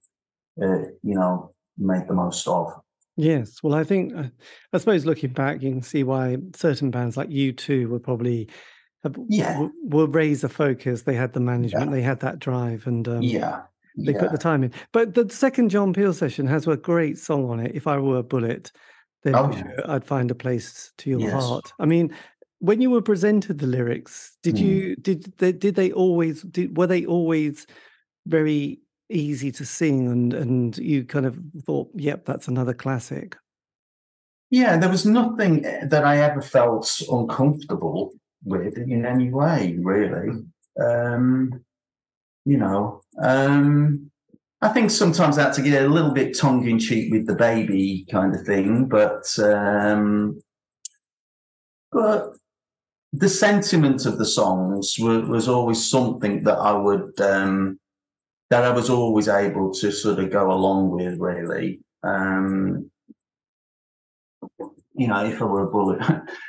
uh, 0.62 0.82
you 1.02 1.14
know, 1.14 1.54
made 1.78 2.06
the 2.08 2.14
most 2.14 2.46
of. 2.46 2.72
Yes, 3.16 3.62
well, 3.62 3.74
I 3.74 3.84
think 3.84 4.14
uh, 4.14 4.24
I 4.72 4.78
suppose 4.78 5.06
looking 5.06 5.32
back, 5.32 5.62
you 5.62 5.70
can 5.70 5.82
see 5.82 6.02
why 6.02 6.36
certain 6.54 6.90
bands 6.90 7.16
like 7.16 7.28
U2 7.28 7.88
were 7.88 8.00
probably 8.00 8.48
have- 9.04 9.16
Yeah. 9.28 9.52
w- 9.52 9.72
were 9.84 10.06
razor 10.06 10.48
focus. 10.48 11.02
They 11.02 11.14
had 11.14 11.32
the 11.32 11.40
management, 11.40 11.92
they 11.92 12.02
had 12.02 12.20
that 12.20 12.40
drive, 12.40 12.86
and 12.86 13.06
um, 13.06 13.22
yeah. 13.22 13.62
they 13.96 14.12
yeah. 14.12 14.18
put 14.20 14.32
the 14.32 14.38
time 14.38 14.64
in. 14.64 14.72
But 14.92 15.14
the 15.14 15.30
second 15.30 15.68
John 15.70 15.92
Peel 15.92 16.12
session 16.12 16.46
has 16.48 16.66
a 16.66 16.76
great 16.76 17.18
song 17.18 17.48
on 17.50 17.60
it. 17.60 17.72
If 17.74 17.86
I 17.86 17.98
were 17.98 18.18
a 18.18 18.22
bullet, 18.24 18.72
then 19.24 19.34
Oh, 19.34 19.50
sure 19.50 19.90
I'd 19.90 20.04
find 20.04 20.30
a 20.30 20.34
place 20.34 20.92
to 20.98 21.10
your 21.10 21.20
Yes. 21.20 21.32
heart. 21.32 21.72
I 21.80 21.86
mean, 21.86 22.14
when 22.60 22.80
you 22.80 22.90
were 22.90 23.02
presented 23.02 23.58
the 23.58 23.66
lyrics, 23.66 24.36
did 24.42 24.58
Hmm. 24.58 24.64
you 24.64 24.96
did 24.96 25.24
they 25.38 25.52
did 25.52 25.74
they 25.74 25.92
always 25.92 26.42
did 26.42 26.76
were 26.76 26.86
they 26.86 27.04
always 27.06 27.66
very 28.26 28.80
easy 29.10 29.52
to 29.52 29.66
sing 29.66 30.08
and 30.08 30.32
and 30.34 30.78
you 30.78 31.04
kind 31.04 31.26
of 31.26 31.38
thought, 31.66 31.90
yep, 31.94 32.24
that's 32.24 32.48
another 32.48 32.74
classic. 32.74 33.36
Yeah, 34.50 34.76
there 34.76 34.90
was 34.90 35.04
nothing 35.04 35.62
that 35.62 36.04
I 36.04 36.18
ever 36.18 36.40
felt 36.40 37.00
uncomfortable 37.10 38.12
with 38.44 38.76
in 38.78 39.04
any 39.04 39.30
way, 39.30 39.76
really. 39.80 40.44
Um, 40.80 41.64
you 42.44 42.58
know, 42.58 43.02
um, 43.22 44.10
I 44.64 44.70
think 44.70 44.90
sometimes 44.90 45.36
I 45.36 45.42
had 45.42 45.52
to 45.54 45.62
get 45.62 45.84
a 45.84 45.88
little 45.88 46.12
bit 46.12 46.38
tongue 46.38 46.66
in 46.66 46.78
cheek 46.78 47.12
with 47.12 47.26
the 47.26 47.34
baby 47.34 48.06
kind 48.10 48.34
of 48.34 48.46
thing, 48.46 48.86
but 48.86 49.26
um, 49.38 50.40
but 51.92 52.32
the 53.12 53.28
sentiment 53.28 54.06
of 54.06 54.16
the 54.16 54.24
songs 54.24 54.96
was, 54.98 55.28
was 55.28 55.48
always 55.48 55.90
something 55.90 56.44
that 56.44 56.56
I 56.56 56.72
would 56.72 57.20
um, 57.20 57.78
that 58.48 58.64
I 58.64 58.70
was 58.70 58.88
always 58.88 59.28
able 59.28 59.70
to 59.74 59.92
sort 59.92 60.18
of 60.18 60.30
go 60.30 60.50
along 60.50 60.92
with, 60.92 61.18
really. 61.18 61.80
Um, 62.02 62.90
you 64.94 65.08
know, 65.08 65.26
if 65.26 65.42
I 65.42 65.44
were 65.44 65.64
a 65.64 65.70
bullet, 65.70 66.00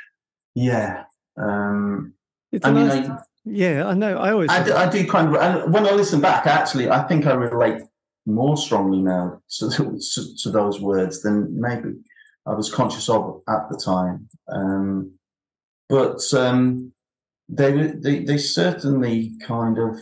yeah. 0.54 1.04
Um, 1.36 2.14
It's 2.50 2.64
I 2.64 2.72
mean, 2.72 2.86
nice 2.86 3.10
I, 3.10 3.18
Yeah, 3.44 3.88
I 3.88 3.92
know. 3.92 4.16
I 4.16 4.32
always. 4.32 4.48
I 4.48 4.64
do, 4.64 4.72
I 4.72 4.88
do 4.88 5.06
kind 5.06 5.36
of. 5.36 5.70
When 5.70 5.86
I 5.86 5.90
listen 5.90 6.22
back, 6.22 6.46
actually, 6.46 6.88
I 6.88 7.06
think 7.06 7.26
I 7.26 7.34
relate 7.34 7.82
more 8.26 8.56
strongly 8.56 8.98
now 8.98 9.40
to, 9.58 9.70
to, 9.70 10.36
to 10.36 10.50
those 10.50 10.80
words 10.80 11.22
than 11.22 11.58
maybe 11.58 11.94
I 12.46 12.52
was 12.54 12.72
conscious 12.72 13.08
of 13.08 13.42
at 13.48 13.68
the 13.70 13.76
time. 13.76 14.28
Um, 14.48 15.12
but 15.88 16.20
um, 16.34 16.92
they, 17.48 17.72
they 17.88 18.24
they 18.24 18.38
certainly 18.38 19.32
kind 19.40 19.78
of 19.78 19.98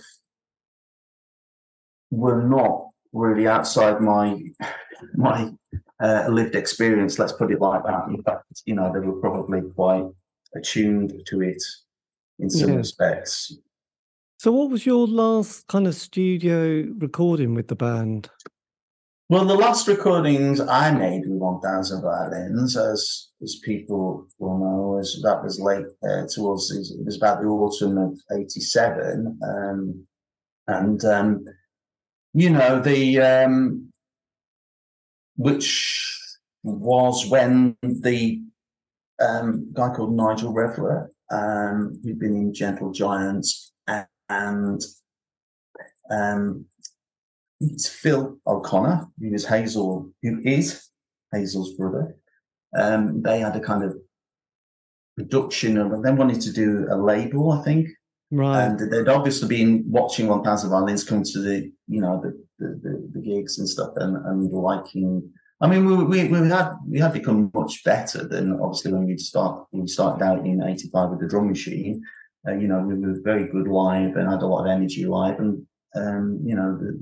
were 2.11 2.43
not 2.43 2.89
really 3.12 3.47
outside 3.47 4.01
my 4.01 4.43
my 5.14 5.51
uh, 6.03 6.27
lived 6.29 6.55
experience. 6.55 7.18
Let's 7.18 7.33
put 7.33 7.53
it 7.53 7.61
like 7.61 7.85
that. 7.85 8.09
In 8.09 8.22
fact, 8.22 8.45
you 8.64 8.75
know, 8.75 8.93
they 8.93 9.01
were 9.01 9.20
probably 9.20 9.61
quite 9.75 10.07
attuned 10.55 11.22
to 11.27 11.43
it 11.43 11.62
in 12.39 12.49
some 12.49 12.70
Yeah. 12.70 12.77
respects. 12.77 13.57
So, 14.45 14.53
what 14.53 14.68
was 14.68 14.84
your 14.84 15.07
last 15.07 15.66
kind 15.68 15.86
of 15.86 15.95
studio 15.95 16.84
recording 16.99 17.55
with 17.55 17.68
the 17.68 17.74
band? 17.74 18.28
Well, 19.30 19.47
the 19.47 19.55
last 19.55 19.88
recordings 19.88 20.61
I 20.61 20.90
made 20.90 21.22
with 21.26 21.38
1000 21.38 22.03
Violins, 22.03 22.76
as 22.76 23.30
as 23.42 23.59
people 23.64 24.26
will 24.38 24.59
know, 24.59 24.99
is 24.99 25.18
that 25.22 25.42
was 25.42 25.59
late 25.59 25.86
uh, 26.07 26.26
towards 26.26 26.70
it 26.70 27.07
was 27.07 27.16
about 27.16 27.40
the 27.40 27.47
autumn 27.47 27.97
of 27.97 28.20
'87, 28.30 29.38
um, 29.42 30.07
and 30.66 31.03
um, 31.07 31.47
you 32.34 32.51
know 32.51 32.82
the 32.82 33.20
um, 33.20 33.90
which 35.36 36.20
was 36.62 37.26
when 37.30 37.78
the 37.82 38.42
um, 39.22 39.72
guy 39.72 39.88
called 39.88 40.14
Nigel 40.14 40.53
Reveler, 40.53 41.11
um, 41.30 41.99
who'd 42.05 42.18
been 42.18 42.36
in 42.36 42.53
Gentle 42.53 42.92
Giants, 42.92 43.72
and 44.29 44.81
um, 46.11 46.66
it's 47.61 47.89
Phil 47.89 48.39
O'Connor, 48.47 49.09
who 49.18 49.33
is 49.35 49.47
Hazel, 49.47 50.11
who 50.22 50.41
is 50.45 50.89
Hazel's 51.33 51.75
brother. 51.75 52.16
Um, 52.77 53.22
they 53.22 53.41
had 53.41 53.57
a 53.57 53.61
kind 53.61 53.85
of 53.85 53.97
production 55.16 55.79
of, 55.79 56.03
they 56.03 56.12
wanted 56.12 56.41
to 56.43 56.53
do 56.53 56.87
a 56.91 56.97
label, 56.97 57.53
I 57.53 57.62
think, 57.62 57.89
Right. 58.31 58.64
and 58.64 58.91
they'd 58.91 59.09
obviously 59.09 59.47
been 59.49 59.85
watching 59.87 60.27
1000 60.27 60.70
Violins 60.70 61.05
come 61.05 61.22
to 61.22 61.39
the, 61.41 61.70
you 61.87 62.01
know, 62.01 62.20
the 62.20 62.45
the, 62.59 62.81
the, 62.83 63.11
the 63.14 63.20
gigs 63.20 63.59
and 63.59 63.68
stuff, 63.68 63.93
and, 63.97 64.16
and 64.16 64.51
liking. 64.53 65.31
I 65.61 65.68
mean, 65.68 65.85
we, 65.85 66.05
we 66.05 66.29
we 66.29 66.49
had 66.49 66.72
we 66.89 66.99
had 66.99 67.12
become 67.12 67.51
much 67.55 67.85
better 67.85 68.27
than 68.27 68.59
obviously 68.61 68.93
when 68.93 69.07
we 69.07 69.18
start 69.18 69.66
we 69.72 69.87
started 69.87 70.25
out 70.25 70.45
in 70.45 70.62
'85 70.62 71.11
with 71.11 71.20
the 71.20 71.29
drum 71.29 71.49
machine. 71.49 72.03
Uh, 72.47 72.53
you 72.53 72.68
know, 72.68 72.80
we 72.80 72.95
were 72.95 73.18
very 73.22 73.47
good 73.47 73.68
live 73.68 74.16
and 74.16 74.30
had 74.30 74.42
a 74.42 74.47
lot 74.47 74.62
of 74.62 74.70
energy 74.70 75.07
live, 75.07 75.38
and 75.38 75.66
um, 75.95 76.40
you 76.45 76.55
know, 76.55 76.76
the, 76.76 76.99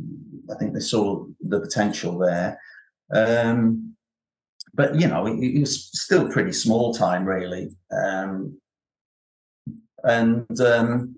I 0.52 0.58
think 0.58 0.74
they 0.74 0.80
saw 0.80 1.26
the 1.40 1.60
potential 1.60 2.18
there. 2.18 2.60
Um, 3.12 3.94
but 4.74 4.94
you 4.94 5.08
know, 5.08 5.26
it, 5.26 5.38
it 5.38 5.60
was 5.60 5.90
still 5.92 6.30
pretty 6.30 6.52
small 6.52 6.94
time, 6.94 7.24
really. 7.24 7.70
Um, 7.90 8.58
and 10.04 10.60
um, 10.60 11.16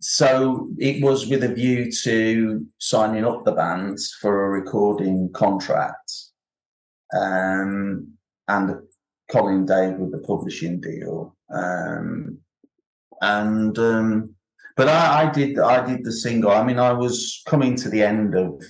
so 0.00 0.68
it 0.78 1.02
was 1.02 1.26
with 1.28 1.44
a 1.44 1.54
view 1.54 1.90
to 2.02 2.66
signing 2.78 3.24
up 3.24 3.44
the 3.44 3.52
bands 3.52 4.14
for 4.20 4.44
a 4.44 4.50
recording 4.50 5.30
contract 5.32 6.12
um, 7.18 8.08
and 8.48 8.76
Colin 9.30 9.64
Dave 9.64 9.96
with 9.96 10.12
the 10.12 10.18
publishing 10.18 10.80
deal. 10.80 11.36
Um, 11.54 12.38
and 13.24 13.78
um, 13.78 14.34
but 14.76 14.88
I, 14.88 15.22
I 15.22 15.30
did 15.30 15.58
I 15.58 15.84
did 15.86 16.04
the 16.04 16.12
single. 16.12 16.50
I 16.50 16.64
mean, 16.64 16.78
I 16.78 16.92
was 16.92 17.42
coming 17.46 17.76
to 17.76 17.88
the 17.88 18.02
end 18.02 18.34
of 18.34 18.62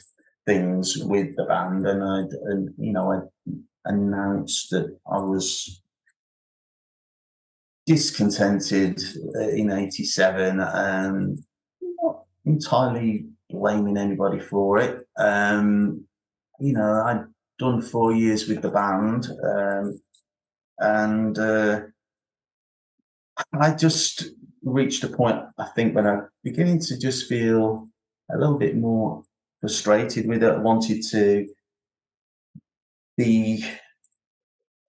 things 0.47 0.97
with 0.99 1.35
the 1.37 1.45
band, 1.45 1.87
and 1.87 2.03
I 2.03 2.19
and 2.51 2.75
you 2.79 2.93
know 2.93 3.13
I 3.13 3.19
announced 3.87 4.71
that 4.71 4.97
I 5.11 5.19
was 5.19 5.83
discontented 7.87 9.01
uh, 9.37 9.49
in 9.49 9.71
87 9.71 10.61
and 10.61 11.39
not 11.81 12.23
entirely 12.47 13.27
blaming 13.51 13.99
anybody 13.99 14.41
for 14.41 14.79
it 14.79 15.07
um 15.19 16.03
you 16.61 16.73
know 16.73 17.03
i'd 17.05 17.25
done 17.59 17.83
four 17.83 18.13
years 18.13 18.49
with 18.49 18.63
the 18.63 18.71
band 18.71 19.29
um 19.45 20.01
and 20.79 21.39
uh 21.39 21.81
i 23.61 23.71
just 23.73 24.31
reached 24.65 25.05
a 25.05 25.09
point 25.09 25.41
i 25.59 25.65
think 25.77 25.95
when 25.95 26.07
i'm 26.07 26.29
beginning 26.43 26.79
to 26.79 26.99
just 26.99 27.29
feel 27.29 27.89
a 28.33 28.39
little 28.39 28.59
bit 28.59 28.77
more 28.77 29.23
frustrated 29.61 30.27
with 30.27 30.43
it 30.43 30.53
i 30.53 30.59
wanted 30.59 31.03
to 31.03 31.47
be 33.17 33.65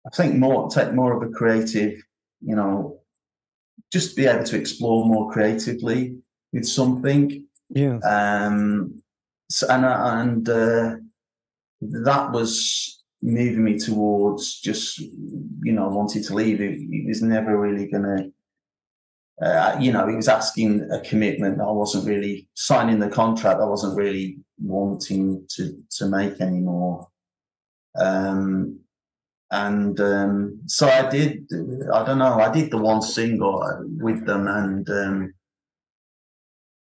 i 0.06 0.10
think 0.16 0.36
more 0.36 0.70
take 0.70 0.94
more 0.94 1.16
of 1.16 1.30
a 1.30 1.32
creative 1.32 2.02
you 2.46 2.56
know, 2.56 3.00
just 3.92 4.16
be 4.16 4.28
able 4.28 4.44
to 4.44 4.58
explore 4.58 5.06
more 5.06 5.32
creatively 5.32 6.18
with 6.54 6.66
something. 6.66 7.46
Yeah. 7.70 7.98
Um, 8.00 9.02
so, 9.50 9.68
and 9.70 9.86
uh, 9.86 10.02
and 10.04 10.50
uh, 10.50 10.96
that 11.82 12.32
was 12.32 13.04
moving 13.22 13.64
me 13.64 13.80
towards 13.80 14.60
just, 14.60 15.00
you 15.00 15.74
know, 15.74 15.90
wanting 15.90 16.24
to 16.24 16.36
leave. 16.36 16.62
It, 16.62 16.78
it 16.80 17.08
was 17.08 17.22
never 17.22 17.60
really 17.60 17.88
going 17.88 18.04
to, 18.04 18.32
uh, 19.42 19.78
you 19.80 19.92
know, 19.92 20.08
he 20.08 20.16
was 20.16 20.30
asking 20.30 20.90
a 20.92 21.02
commitment. 21.02 21.60
I 21.60 21.70
wasn't 21.70 22.08
really 22.08 22.48
signing 22.54 23.00
the 23.00 23.10
contract. 23.10 23.60
I 23.60 23.66
wasn't 23.66 23.98
really 23.98 24.38
wanting 24.60 25.46
to 25.56 25.78
to 25.98 26.08
make 26.08 26.40
anymore. 26.40 27.10
Um, 27.98 28.80
and 29.52 30.00
um, 30.00 30.62
so 30.68 30.88
I 30.88 31.10
did. 31.10 31.48
I 31.94 32.06
don't 32.06 32.20
know. 32.20 32.40
I 32.40 32.52
did 32.52 32.72
the 32.72 32.78
one 32.78 33.02
single 33.02 33.64
with 33.98 34.26
them, 34.26 34.48
and 34.48 34.90
um, 34.90 35.34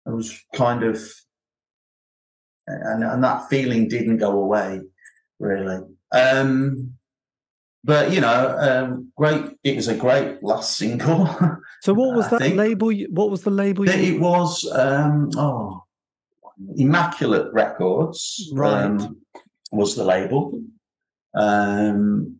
it 0.05 0.11
was 0.11 0.41
kind 0.55 0.83
of, 0.83 1.01
and 2.67 3.03
and 3.03 3.23
that 3.23 3.49
feeling 3.49 3.89
didn't 3.89 4.17
go 4.17 4.31
away, 4.31 4.81
really. 5.39 5.81
Um, 6.13 6.93
but 7.83 8.11
you 8.13 8.21
know, 8.21 8.57
um, 8.59 9.11
great. 9.17 9.45
It 9.63 9.75
was 9.75 9.89
a 9.89 9.95
great 9.95 10.41
last 10.41 10.77
single. 10.77 11.29
So, 11.85 11.93
what 11.93 12.15
was 12.15 12.25
I 12.33 12.39
that 12.39 12.55
label? 12.55 12.91
you- 12.91 13.09
What 13.11 13.29
was 13.29 13.41
the 13.43 13.51
label? 13.51 13.85
You, 13.85 13.91
it 14.15 14.19
was 14.19 14.67
um, 14.71 15.29
oh, 15.37 15.83
Immaculate 16.77 17.53
Records. 17.53 18.49
Right. 18.53 18.85
um, 18.85 19.17
was 19.71 19.95
the 19.95 20.03
label. 20.03 20.41
Um, 21.35 22.39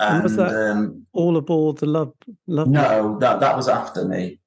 And 0.00 0.14
and 0.16 0.22
was 0.24 0.34
that- 0.36 0.54
um, 0.70 1.06
all 1.12 1.36
aboard 1.36 1.78
the 1.78 1.86
Love 1.86 2.12
Love. 2.48 2.68
No, 2.68 3.18
that 3.20 3.38
that 3.40 3.54
was 3.56 3.68
after 3.68 4.04
me. 4.08 4.40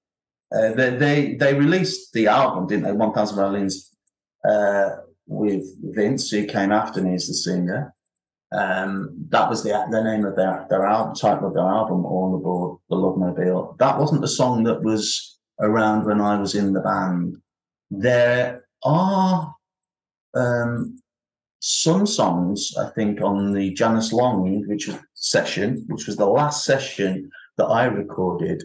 Uh, 0.54 0.74
they, 0.74 0.90
they 1.04 1.36
they 1.36 1.54
released 1.54 2.12
the 2.14 2.28
album, 2.28 2.68
didn't 2.68 2.84
they? 2.86 2.92
One 2.92 3.14
Thousand 3.14 3.38
Violins 3.38 3.76
uh, 4.52 4.90
with 5.28 5.64
Vince, 5.96 6.30
who 6.30 6.46
came 6.46 6.72
after 6.74 7.02
me 7.02 7.14
as 7.16 7.28
the 7.28 7.34
singer. 7.34 7.94
Um, 8.54 9.16
that 9.30 9.50
was 9.50 9.64
the 9.64 9.72
the 9.90 10.04
name 10.04 10.26
of 10.26 10.36
their 10.36 10.68
their 10.70 10.86
album, 10.86 11.16
title 11.16 11.48
of 11.48 11.54
their 11.56 11.68
album, 11.68 12.06
All 12.06 12.36
Aboard 12.36 12.78
the 12.90 12.96
Love 12.96 13.18
Mobile. 13.18 13.76
That 13.80 13.98
wasn't 13.98 14.22
the 14.22 14.28
song 14.28 14.64
that 14.66 14.84
was 14.84 15.40
around 15.60 16.06
when 16.06 16.22
I 16.22 16.40
was 16.40 16.54
in 16.54 16.74
the 16.74 16.82
band. 16.82 17.38
There 17.90 18.66
are 18.84 19.56
um, 20.36 21.00
some 21.60 22.06
songs, 22.06 22.76
I 22.78 22.90
think, 22.90 23.22
on 23.22 23.54
the 23.54 23.74
Janice 23.74 24.14
Long, 24.14 24.68
which 24.68 24.88
was 24.88 24.98
session, 25.14 25.86
which 25.88 26.06
was 26.06 26.18
the 26.18 26.26
last 26.26 26.66
session 26.66 27.32
that 27.58 27.66
I 27.66 27.86
recorded 27.86 28.64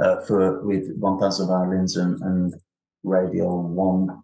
uh, 0.00 0.20
for 0.22 0.64
with 0.64 0.96
1000 0.96 1.46
Violins 1.48 1.96
and, 1.96 2.20
and 2.22 2.54
Radio 3.02 3.54
One 3.54 4.22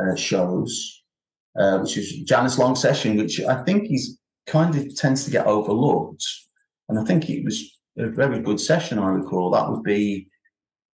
uh, 0.00 0.16
shows, 0.16 1.02
uh, 1.58 1.78
which 1.78 1.98
is 1.98 2.18
Janice 2.20 2.58
Long 2.58 2.74
session, 2.74 3.16
which 3.16 3.40
I 3.40 3.62
think 3.64 3.92
is 3.92 4.18
kind 4.46 4.74
of 4.74 4.94
tends 4.96 5.24
to 5.24 5.30
get 5.30 5.46
overlooked. 5.46 6.24
And 6.88 6.98
I 6.98 7.04
think 7.04 7.28
it 7.28 7.44
was 7.44 7.62
a 7.98 8.08
very 8.08 8.40
good 8.40 8.60
session. 8.60 8.98
I 8.98 9.08
recall 9.08 9.50
that 9.50 9.70
would 9.70 9.82
be, 9.82 10.28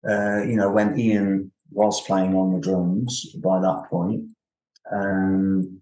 uh, 0.08 0.42
you 0.42 0.56
know, 0.56 0.70
when 0.70 0.98
Ian 0.98 1.50
was 1.70 2.00
playing 2.02 2.34
on 2.34 2.52
the 2.52 2.60
drums 2.60 3.34
by 3.42 3.60
that 3.60 3.84
point. 3.88 4.28
Um, 4.92 5.80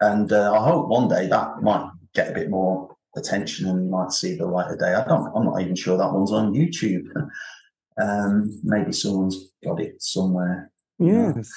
and 0.00 0.32
uh, 0.32 0.52
I 0.52 0.64
hope 0.64 0.88
one 0.88 1.08
day 1.08 1.26
that 1.26 1.62
might 1.62 1.90
get 2.14 2.30
a 2.30 2.34
bit 2.34 2.50
more 2.50 2.94
attention 3.16 3.68
and 3.68 3.90
might 3.90 4.12
see 4.12 4.36
the 4.36 4.46
light 4.46 4.70
of 4.70 4.78
day. 4.78 4.94
I 4.94 5.04
don't, 5.04 5.32
I'm 5.34 5.44
not 5.44 5.60
even 5.60 5.74
sure 5.74 5.96
that 5.96 6.12
one's 6.12 6.32
on 6.32 6.52
YouTube. 6.52 7.06
um, 8.00 8.60
maybe 8.62 8.92
someone's 8.92 9.52
got 9.64 9.80
it 9.80 10.02
somewhere. 10.02 10.70
Yes. 10.98 11.50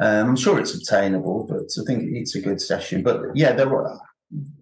Um, 0.00 0.30
I'm 0.30 0.36
sure 0.36 0.60
it's 0.60 0.74
obtainable, 0.74 1.46
but 1.48 1.70
I 1.80 1.84
think 1.86 2.04
it's 2.14 2.34
a 2.34 2.40
good 2.40 2.60
session. 2.60 3.02
But 3.02 3.22
yeah, 3.34 3.52
there 3.52 3.74
are 3.74 4.00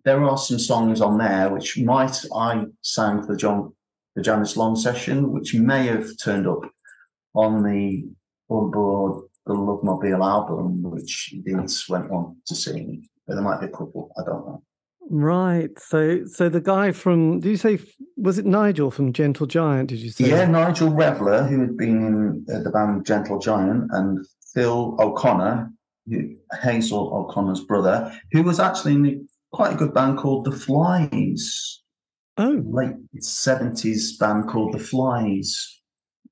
there 0.05 0.23
are 0.25 0.39
some 0.39 0.59
songs 0.59 1.01
on 1.01 1.19
there 1.19 1.51
which 1.51 1.79
might 1.79 2.17
I 2.35 2.65
sang 2.83 3.23
for 3.23 3.33
the 3.33 3.37
John 3.37 3.73
the 4.15 4.23
Janice 4.23 4.57
Long 4.57 4.77
session, 4.77 5.33
which 5.33 5.55
may 5.55 5.87
have 5.87 6.09
turned 6.23 6.47
up 6.47 6.63
on 7.35 7.63
the 7.63 8.09
on 8.49 8.71
board 8.71 9.25
the 9.47 9.55
Love 9.55 9.85
Mobile 9.85 10.25
album, 10.25 10.83
which 10.83 11.35
Vince 11.45 11.89
went 11.89 12.11
on 12.11 12.37
to 12.47 12.55
sing. 12.55 13.07
But 13.27 13.35
there 13.35 13.45
might 13.45 13.61
be 13.61 13.67
a 13.67 13.71
couple. 13.71 14.11
I 14.19 14.25
don't 14.25 14.47
know. 14.47 14.63
Right. 15.09 15.71
So, 15.79 16.25
so 16.25 16.49
the 16.49 16.61
guy 16.61 16.91
from, 16.91 17.39
did 17.39 17.51
you 17.51 17.57
say, 17.57 17.79
was 18.17 18.39
it 18.39 18.47
Nigel 18.47 18.91
from 18.91 19.13
Gentle 19.13 19.47
Giant? 19.47 19.91
Did 19.91 20.01
you 20.01 20.11
say? 20.11 20.29
Yeah, 20.29 20.47
Nigel 20.47 20.91
Revler, 20.91 21.49
who 21.49 21.61
had 21.61 21.77
been 21.77 22.45
in 22.49 22.55
uh, 22.55 22.63
the 22.63 22.71
band 22.71 23.07
Gentle 23.07 23.39
Giant, 23.39 23.89
and 23.93 24.27
Phil 24.57 24.97
O'Connor, 24.99 25.71
who, 26.09 26.35
Hazel 26.63 27.13
O'Connor's 27.13 27.61
brother, 27.61 28.11
who 28.33 28.43
was 28.43 28.59
actually 28.59 28.95
in 28.95 29.29
quite 29.53 29.75
a 29.75 29.77
good 29.77 29.93
band 29.93 30.17
called 30.17 30.47
The 30.47 30.53
Flies. 30.53 31.83
Oh, 32.39 32.63
late 32.65 32.97
seventies 33.21 34.17
band 34.17 34.49
called 34.49 34.73
The 34.73 34.79
Flies. 34.79 35.83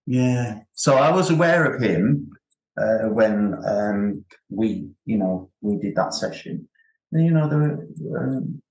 Yeah. 0.07 0.61
So 0.73 0.97
I 0.97 1.15
was 1.15 1.31
aware 1.31 1.65
of 1.71 1.83
him 1.83 2.31
uh, 2.79 3.09
when 3.09 3.59
um, 3.67 4.25
we, 4.49 4.89
you 5.05 5.19
know, 5.19 5.51
we 5.61 5.77
did 5.77 5.95
that 5.97 6.15
session. 6.15 6.67
And, 7.13 7.27
you 7.27 7.31
know, 7.31 7.47
they 7.47 7.57
were 7.57 8.19
um, 8.19 8.63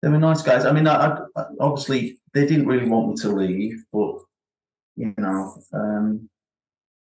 they 0.00 0.08
were 0.08 0.18
nice 0.18 0.40
guys. 0.40 0.64
I 0.64 0.72
mean, 0.72 0.86
I, 0.86 1.18
I, 1.36 1.42
obviously 1.60 2.18
they 2.32 2.46
didn't 2.46 2.66
really 2.66 2.88
want 2.88 3.08
me 3.08 3.14
to 3.16 3.28
leave, 3.28 3.84
but 3.92 4.14
you 4.96 5.12
know. 5.18 5.60
Um, 5.74 6.30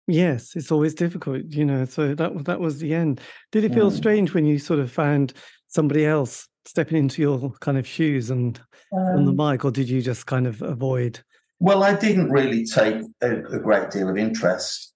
yes, 0.07 0.55
it's 0.55 0.71
always 0.71 0.93
difficult, 0.93 1.43
you 1.49 1.65
know. 1.65 1.85
So 1.85 2.15
that 2.15 2.45
that 2.45 2.59
was 2.59 2.79
the 2.79 2.93
end. 2.93 3.21
Did 3.51 3.63
it 3.63 3.73
feel 3.73 3.91
Yeah. 3.91 3.97
strange 3.97 4.33
when 4.33 4.45
you 4.45 4.59
sort 4.59 4.79
of 4.79 4.91
found 4.91 5.33
somebody 5.67 6.05
else 6.05 6.47
stepping 6.65 6.97
into 6.97 7.21
your 7.21 7.51
kind 7.59 7.77
of 7.77 7.85
shoes 7.85 8.29
and 8.29 8.59
on 8.91 9.25
the 9.25 9.31
um, 9.31 9.51
mic, 9.51 9.65
or 9.65 9.71
did 9.71 9.89
you 9.89 10.01
just 10.01 10.25
kind 10.25 10.47
of 10.47 10.61
avoid? 10.61 11.19
Well, 11.59 11.83
I 11.83 11.95
didn't 11.95 12.29
really 12.29 12.65
take 12.65 13.01
a, 13.21 13.39
a 13.45 13.59
great 13.59 13.89
deal 13.89 14.09
of 14.09 14.17
interest, 14.17 14.93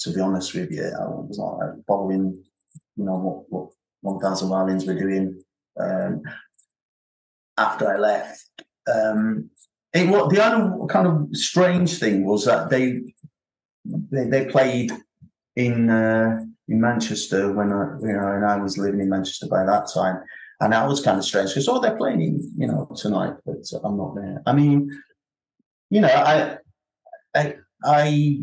to 0.00 0.12
be 0.12 0.20
honest 0.20 0.54
with 0.54 0.70
you. 0.70 0.84
I 0.84 1.04
was 1.04 1.38
like 1.38 1.84
following, 1.86 2.42
you 2.96 3.04
know, 3.04 3.16
what 3.16 3.44
what 3.50 3.70
One 4.02 4.20
Thousand 4.20 4.48
Violins 4.48 4.86
were 4.86 4.98
doing 4.98 5.42
um, 5.78 6.22
after 7.56 7.88
I 7.94 7.98
left. 7.98 8.48
Um, 8.92 9.50
it 9.92 10.08
what 10.08 10.30
the 10.30 10.42
other 10.44 10.86
kind 10.86 11.06
of 11.06 11.28
strange 11.36 11.98
thing 11.98 12.24
was 12.24 12.44
that 12.44 12.70
they 12.70 13.02
they, 13.84 14.24
they 14.24 14.46
played 14.46 14.92
in 15.56 15.90
uh, 15.90 16.44
in 16.68 16.80
Manchester 16.80 17.52
when 17.52 17.72
I 17.72 17.96
you 18.00 18.12
know 18.12 18.32
and 18.32 18.44
I 18.44 18.56
was 18.56 18.78
living 18.78 19.00
in 19.00 19.08
Manchester 19.08 19.46
by 19.48 19.64
that 19.64 19.88
time, 19.92 20.22
and 20.60 20.72
that 20.72 20.88
was 20.88 21.00
kind 21.00 21.18
of 21.18 21.24
strange 21.24 21.50
because 21.50 21.68
oh 21.68 21.80
they're 21.80 21.96
playing 21.96 22.22
in, 22.22 22.52
you 22.56 22.66
know 22.66 22.90
tonight, 22.96 23.34
but 23.44 23.64
I'm 23.84 23.96
not 23.96 24.14
there. 24.14 24.42
I 24.46 24.52
mean, 24.52 24.90
you 25.90 26.00
know, 26.00 26.08
I 26.08 26.58
I 27.34 27.54
I 27.84 28.40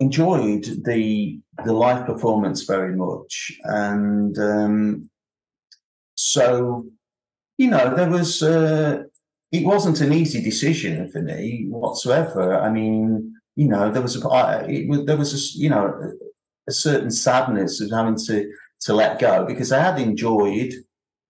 enjoyed 0.00 0.64
the 0.84 1.40
the 1.64 1.72
live 1.72 2.06
performance 2.06 2.64
very 2.64 2.94
much, 2.94 3.52
and 3.64 4.38
um, 4.38 5.10
so 6.14 6.86
you 7.58 7.70
know 7.70 7.94
there 7.94 8.10
was. 8.10 8.42
Uh, 8.42 9.04
it 9.54 9.64
wasn't 9.64 10.00
an 10.00 10.12
easy 10.12 10.42
decision 10.42 11.08
for 11.12 11.22
me 11.22 11.66
whatsoever. 11.68 12.58
I 12.58 12.70
mean, 12.70 13.34
you 13.54 13.68
know, 13.68 13.88
there 13.88 14.02
was 14.02 14.16
a, 14.16 14.20
there 15.06 15.16
was 15.16 15.32
a, 15.32 15.58
you 15.58 15.70
know, 15.70 16.12
a, 16.68 16.72
certain 16.72 17.10
sadness 17.10 17.80
of 17.80 17.90
having 17.90 18.16
to 18.26 18.50
to 18.80 18.92
let 18.92 19.20
go 19.20 19.46
because 19.46 19.70
I 19.70 19.80
had 19.80 20.00
enjoyed 20.00 20.72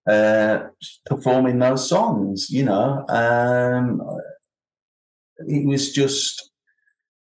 uh, 0.09 0.59
performing 1.05 1.59
those 1.59 1.87
songs. 1.87 2.49
You 2.49 2.64
know, 2.64 3.05
um, 3.09 4.01
it 5.47 5.66
was 5.66 5.93
just, 5.93 6.51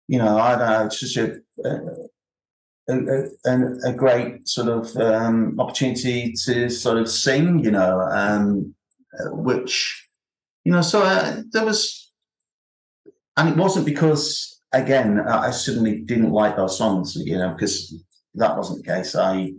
you 0.08 0.20
know, 0.20 0.38
I 0.38 0.50
don't 0.56 0.70
know, 0.70 0.86
it's 0.86 1.00
just 1.00 1.18
a. 1.18 1.42
a 1.66 1.80
a, 2.88 3.24
a, 3.48 3.54
a 3.86 3.94
great 3.94 4.48
sort 4.48 4.68
of 4.68 4.96
um, 4.98 5.60
opportunity 5.60 6.34
to 6.46 6.70
sort 6.70 7.00
of 7.00 7.10
sing, 7.10 7.58
you 7.64 7.72
know, 7.72 8.00
um, 8.12 8.76
uh, 9.20 9.36
which 9.36 10.05
you 10.66 10.72
know, 10.72 10.82
so 10.82 11.03
uh, 11.03 11.41
there 11.51 11.63
was, 11.63 12.11
and 13.38 13.49
it 13.49 13.55
wasn't 13.55 13.86
because 13.86 14.59
again 14.74 15.20
I 15.20 15.51
suddenly 15.51 16.01
didn't 16.01 16.32
like 16.32 16.57
those 16.57 16.78
songs, 16.78 17.16
you 17.16 17.38
know, 17.38 17.53
because 17.53 18.03
that 18.34 18.57
wasn't 18.57 18.84
the 18.84 18.91
case. 18.91 19.16
I 19.16 19.53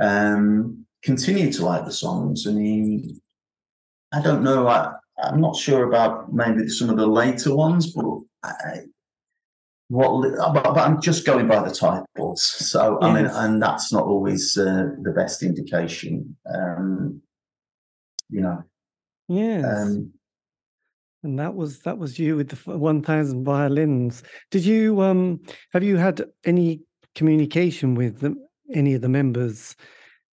um, 0.00 0.86
continued 1.02 1.54
to 1.54 1.64
like 1.64 1.86
the 1.86 1.92
songs. 1.92 2.46
I 2.46 2.52
mean, 2.52 3.20
I 4.12 4.20
don't 4.20 4.42
know. 4.42 4.68
I, 4.68 4.92
I'm 5.22 5.40
not 5.40 5.56
sure 5.56 5.88
about 5.88 6.32
maybe 6.32 6.68
some 6.68 6.90
of 6.90 6.96
the 6.96 7.06
later 7.06 7.56
ones, 7.56 7.92
but 7.92 8.04
I, 8.44 8.80
what 9.88 10.20
but, 10.52 10.62
but, 10.62 10.78
I'm 10.78 11.00
just 11.00 11.24
going 11.24 11.48
by 11.48 11.66
the 11.66 11.74
titles. 11.74 12.44
So 12.44 13.00
I 13.00 13.14
mean, 13.14 13.26
and 13.26 13.62
that's 13.62 13.90
not 13.92 14.04
always 14.04 14.56
uh, 14.58 14.90
the 15.02 15.12
best 15.12 15.42
indication. 15.42 16.36
Um, 16.54 17.22
you 18.28 18.42
know. 18.42 18.62
Yes. 19.28 19.64
Um, 19.64 20.12
and 21.22 21.38
that 21.38 21.54
was 21.54 21.80
that 21.80 21.98
was 21.98 22.18
you 22.18 22.36
with 22.36 22.48
the 22.50 22.78
1000 22.78 23.44
violins. 23.44 24.22
Did 24.50 24.64
you 24.64 25.00
um 25.02 25.40
have 25.72 25.82
you 25.82 25.96
had 25.96 26.24
any 26.44 26.80
communication 27.14 27.94
with 27.94 28.20
them, 28.20 28.38
any 28.74 28.94
of 28.94 29.00
the 29.00 29.08
members 29.08 29.76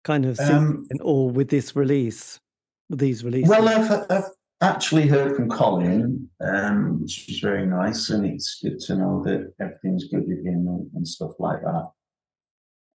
kind 0.03 0.25
of 0.25 0.39
um, 0.39 0.85
or 1.01 1.29
with 1.29 1.49
this 1.49 1.75
release 1.75 2.39
with 2.89 2.99
these 2.99 3.23
releases? 3.23 3.49
Well, 3.49 3.69
I've, 3.69 4.05
I've 4.09 4.29
actually 4.61 5.07
heard 5.07 5.35
from 5.35 5.49
Colin, 5.49 6.29
um, 6.41 7.01
which 7.01 7.25
was 7.27 7.39
very 7.39 7.65
nice, 7.65 8.09
and 8.09 8.25
it's 8.25 8.59
good 8.61 8.79
to 8.81 8.95
know 8.95 9.23
that 9.23 9.53
everything's 9.59 10.05
good 10.05 10.27
with 10.27 10.45
him 10.45 10.67
and, 10.67 10.89
and 10.93 11.07
stuff 11.07 11.31
like 11.39 11.61
that, 11.61 11.91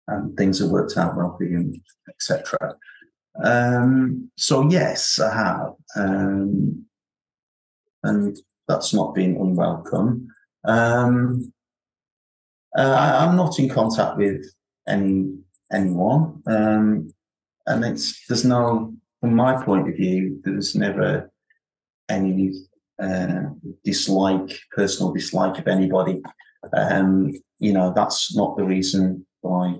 and 0.07 0.37
things 0.37 0.59
have 0.59 0.69
worked 0.69 0.97
out 0.97 1.15
well 1.15 1.35
for 1.37 1.45
him, 1.45 1.73
etc. 2.09 2.75
Um, 3.43 4.29
so 4.37 4.69
yes, 4.69 5.19
I 5.19 5.33
have, 5.33 5.73
um, 5.95 6.85
and 8.03 8.37
that's 8.67 8.93
not 8.93 9.15
been 9.15 9.35
unwelcome. 9.35 10.27
Um, 10.65 11.53
uh, 12.77 12.81
I, 12.81 13.25
I'm 13.25 13.35
not 13.35 13.57
in 13.59 13.69
contact 13.69 14.17
with 14.17 14.45
any 14.87 15.33
anyone, 15.71 16.41
um, 16.47 17.13
and 17.65 17.85
it's 17.85 18.25
there's 18.27 18.45
no 18.45 18.93
from 19.19 19.35
my 19.35 19.63
point 19.63 19.89
of 19.89 19.95
view, 19.95 20.39
there's 20.43 20.75
never 20.75 21.31
any 22.09 22.53
uh, 23.01 23.43
dislike, 23.83 24.57
personal 24.71 25.13
dislike 25.13 25.57
of 25.59 25.67
anybody. 25.67 26.21
Um, 26.75 27.33
you 27.59 27.73
know, 27.73 27.93
that's 27.95 28.35
not 28.35 28.57
the 28.57 28.63
reason 28.63 29.25
why 29.41 29.75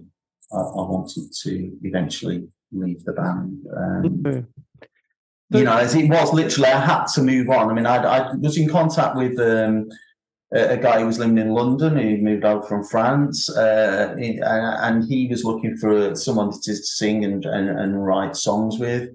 I, 0.51 0.57
I 0.57 0.82
wanted 0.82 1.32
to 1.43 1.72
eventually 1.84 2.47
leave 2.72 3.03
the 3.03 3.13
band. 3.13 3.65
Um. 3.76 4.47
You 5.52 5.64
know, 5.64 5.78
as 5.78 5.95
it 5.95 6.10
was 6.10 6.34
literally, 6.34 6.70
I 6.70 6.80
had 6.80 7.06
to 7.16 7.24
move 7.24 7.50
on. 7.50 7.70
I 7.70 7.74
mean, 7.74 7.86
I, 7.86 7.97
I 7.97 8.36
was 8.36 8.58
in 8.58 8.70
contact 8.70 9.16
with 9.16 9.39
um, 9.39 9.89
a, 10.54 10.74
a 10.74 10.78
guy 10.78 11.00
who 11.00 11.08
was 11.08 11.18
living 11.20 11.38
in 11.39 11.50
London 11.54 11.97
who 11.97 12.18
moved 12.18 12.45
out 12.45 12.68
from 12.68 12.84
France, 12.84 13.50
uh, 13.50 14.16
and 14.18 15.04
he 15.04 15.28
was 15.28 15.43
looking 15.43 15.76
for 15.78 16.16
someone 16.16 16.52
to 16.52 16.76
sing 16.76 17.26
and, 17.26 17.45
and, 17.45 17.70
and 17.70 18.06
write 18.06 18.36
songs 18.36 18.78
with. 18.78 19.10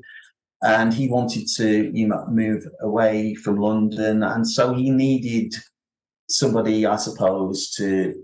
And 0.62 0.94
he 0.94 1.08
wanted 1.08 1.46
to, 1.56 1.90
you 1.94 2.08
know, 2.08 2.26
move 2.30 2.66
away 2.80 3.34
from 3.34 3.56
London, 3.56 4.22
and 4.22 4.48
so 4.48 4.72
he 4.74 4.90
needed 4.90 5.54
somebody, 6.28 6.86
I 6.86 6.96
suppose, 6.96 7.70
to 7.72 8.14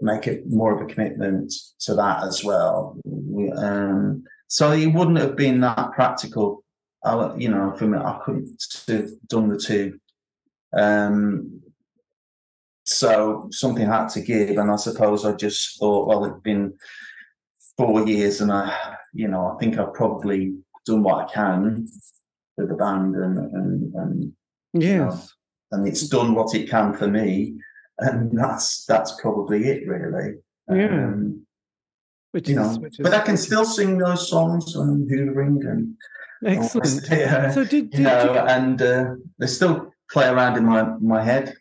make 0.00 0.26
it 0.26 0.42
more 0.48 0.74
of 0.74 0.80
a 0.80 0.92
commitment 0.92 1.52
to 1.80 1.94
that 1.94 2.24
as 2.24 2.42
well. 2.42 2.98
We- 3.04 3.52
Um, 3.52 4.24
so 4.48 4.72
it 4.72 4.88
wouldn't 4.88 5.18
have 5.18 5.36
been 5.36 5.60
that 5.60 5.92
practical 5.92 6.61
I, 7.04 7.34
you 7.36 7.48
know, 7.48 7.74
for 7.76 7.86
me, 7.86 7.98
I 7.98 8.20
couldn't 8.24 8.62
have 8.88 9.08
done 9.26 9.48
the 9.48 9.58
two. 9.58 9.98
Um, 10.76 11.60
so 12.84 13.48
something 13.50 13.86
had 13.86 14.08
to 14.10 14.20
give, 14.20 14.56
and 14.56 14.70
I 14.70 14.76
suppose 14.76 15.24
I 15.24 15.32
just 15.32 15.78
thought, 15.78 16.08
well, 16.08 16.24
it's 16.24 16.40
been 16.42 16.74
four 17.76 18.06
years, 18.06 18.40
and 18.40 18.52
I, 18.52 18.96
you 19.12 19.28
know, 19.28 19.54
I 19.54 19.58
think 19.58 19.78
I've 19.78 19.94
probably 19.94 20.54
done 20.86 21.02
what 21.02 21.24
I 21.24 21.32
can 21.32 21.88
for 22.56 22.66
the 22.66 22.74
band, 22.74 23.14
and 23.16 23.38
and 23.38 23.94
and, 23.94 24.32
yes 24.74 25.32
and 25.72 25.88
it's 25.88 26.06
done 26.06 26.34
what 26.34 26.54
it 26.54 26.70
can 26.70 26.92
for 26.92 27.08
me, 27.08 27.54
and 27.98 28.38
that's 28.38 28.84
that's 28.84 29.20
probably 29.20 29.64
it, 29.64 29.88
really. 29.88 30.34
Yeah. 30.68 31.06
Um, 31.06 31.46
which 32.30 32.48
you 32.48 32.60
is 32.60 32.76
know, 32.76 32.82
which 32.82 33.00
is 33.00 33.02
but 33.02 33.14
I 33.14 33.20
can 33.20 33.36
still 33.36 33.64
sing 33.64 33.98
those 33.98 34.28
songs 34.28 34.74
and 34.76 35.10
hoovering 35.10 35.68
and 35.68 35.94
excellent 36.44 37.06
Yeah. 37.10 37.50
so 37.50 37.64
did, 37.64 37.90
did 37.90 37.98
you 37.98 38.04
know, 38.04 38.32
you, 38.34 38.38
and 38.38 38.80
uh, 38.82 39.04
they 39.38 39.46
still 39.46 39.92
play 40.10 40.28
around 40.28 40.56
in 40.56 40.64
my 40.64 40.82
my 41.00 41.22
head. 41.22 41.54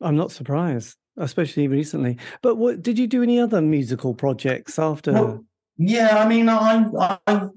i'm 0.00 0.16
not 0.16 0.32
surprised 0.32 0.96
especially 1.16 1.68
recently 1.68 2.16
but 2.42 2.56
what 2.56 2.82
did 2.82 2.98
you 2.98 3.06
do 3.06 3.22
any 3.22 3.38
other 3.38 3.60
musical 3.60 4.14
projects 4.14 4.78
after 4.78 5.12
Well, 5.12 5.44
yeah, 5.82 6.22
I 6.22 6.28
mean, 6.28 6.50
I, 6.50 6.84
I, 7.26 7.48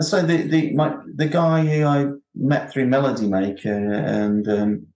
so 0.00 0.20
the 0.20 0.42
the 0.42 0.72
my 0.74 0.96
the 1.14 1.26
guy 1.26 1.64
who 1.64 1.84
I 1.86 2.08
met 2.34 2.70
through 2.70 2.86
Melody 2.88 3.26
Maker, 3.26 3.72
and 3.72 4.46
um, 4.48 4.86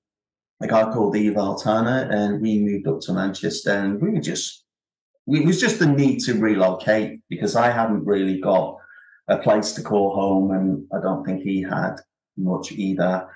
a 0.60 0.66
guy 0.66 0.92
called 0.92 1.16
Eve 1.16 1.32
Altana, 1.34 2.12
and 2.12 2.42
we 2.42 2.58
moved 2.58 2.86
up 2.88 3.00
to 3.02 3.14
Manchester, 3.14 3.70
and 3.70 4.02
we 4.02 4.10
were 4.10 4.20
just, 4.20 4.64
it 5.28 5.46
was 5.46 5.58
just 5.58 5.78
the 5.78 5.86
need 5.86 6.18
to 6.24 6.34
relocate 6.34 7.20
because 7.30 7.56
I 7.56 7.70
hadn't 7.70 8.04
really 8.04 8.38
got 8.38 8.76
a 9.28 9.38
place 9.38 9.72
to 9.72 9.82
call 9.82 10.14
home, 10.14 10.50
and 10.52 10.86
I 10.92 11.00
don't 11.00 11.24
think 11.24 11.42
he 11.42 11.62
had 11.62 11.96
much 12.36 12.72
either. 12.72 13.28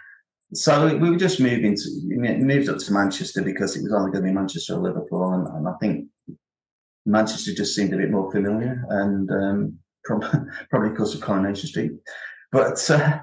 So 0.55 0.97
we 0.97 1.11
were 1.11 1.17
just 1.17 1.41
moving 1.41 1.75
to 1.75 1.91
moved 2.05 2.69
up 2.69 2.79
to 2.79 2.93
Manchester 2.93 3.43
because 3.43 3.77
it 3.77 3.83
was 3.83 3.93
only 3.93 4.11
going 4.11 4.25
to 4.25 4.31
be 4.31 4.35
Manchester 4.35 4.75
or 4.75 4.83
Liverpool, 4.83 5.33
and, 5.33 5.47
and 5.47 5.69
I 5.69 5.73
think 5.81 6.07
Manchester 7.07 7.55
just 7.55 7.75
seemed 7.75 7.95
a 7.95 7.97
bit 7.97 8.11
more 8.11 8.31
familiar, 8.31 8.85
and 8.89 9.31
um, 9.31 9.79
probably, 10.05 10.91
because 10.91 11.15
of 11.15 11.21
Coronation 11.21 11.69
Street. 11.69 11.93
But 12.51 12.91
uh, 12.91 13.19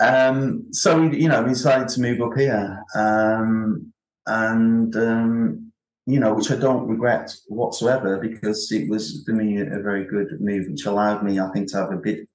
um, 0.00 0.66
so 0.72 1.00
we, 1.00 1.20
you 1.20 1.28
know, 1.28 1.42
we 1.42 1.50
decided 1.50 1.88
to 1.88 2.00
move 2.00 2.20
up 2.20 2.36
here, 2.36 2.82
um, 2.94 3.92
and 4.26 4.94
um, 4.96 5.72
you 6.06 6.20
know, 6.20 6.34
which 6.34 6.50
I 6.50 6.56
don't 6.56 6.86
regret 6.86 7.34
whatsoever 7.48 8.18
because 8.18 8.70
it 8.72 8.88
was 8.88 9.22
for 9.24 9.32
me 9.32 9.60
a 9.60 9.80
very 9.80 10.04
good 10.04 10.40
move, 10.40 10.66
which 10.68 10.84
allowed 10.84 11.22
me, 11.22 11.40
I 11.40 11.50
think, 11.52 11.70
to 11.70 11.78
have 11.78 11.92
a 11.92 11.96
bit 11.96 12.28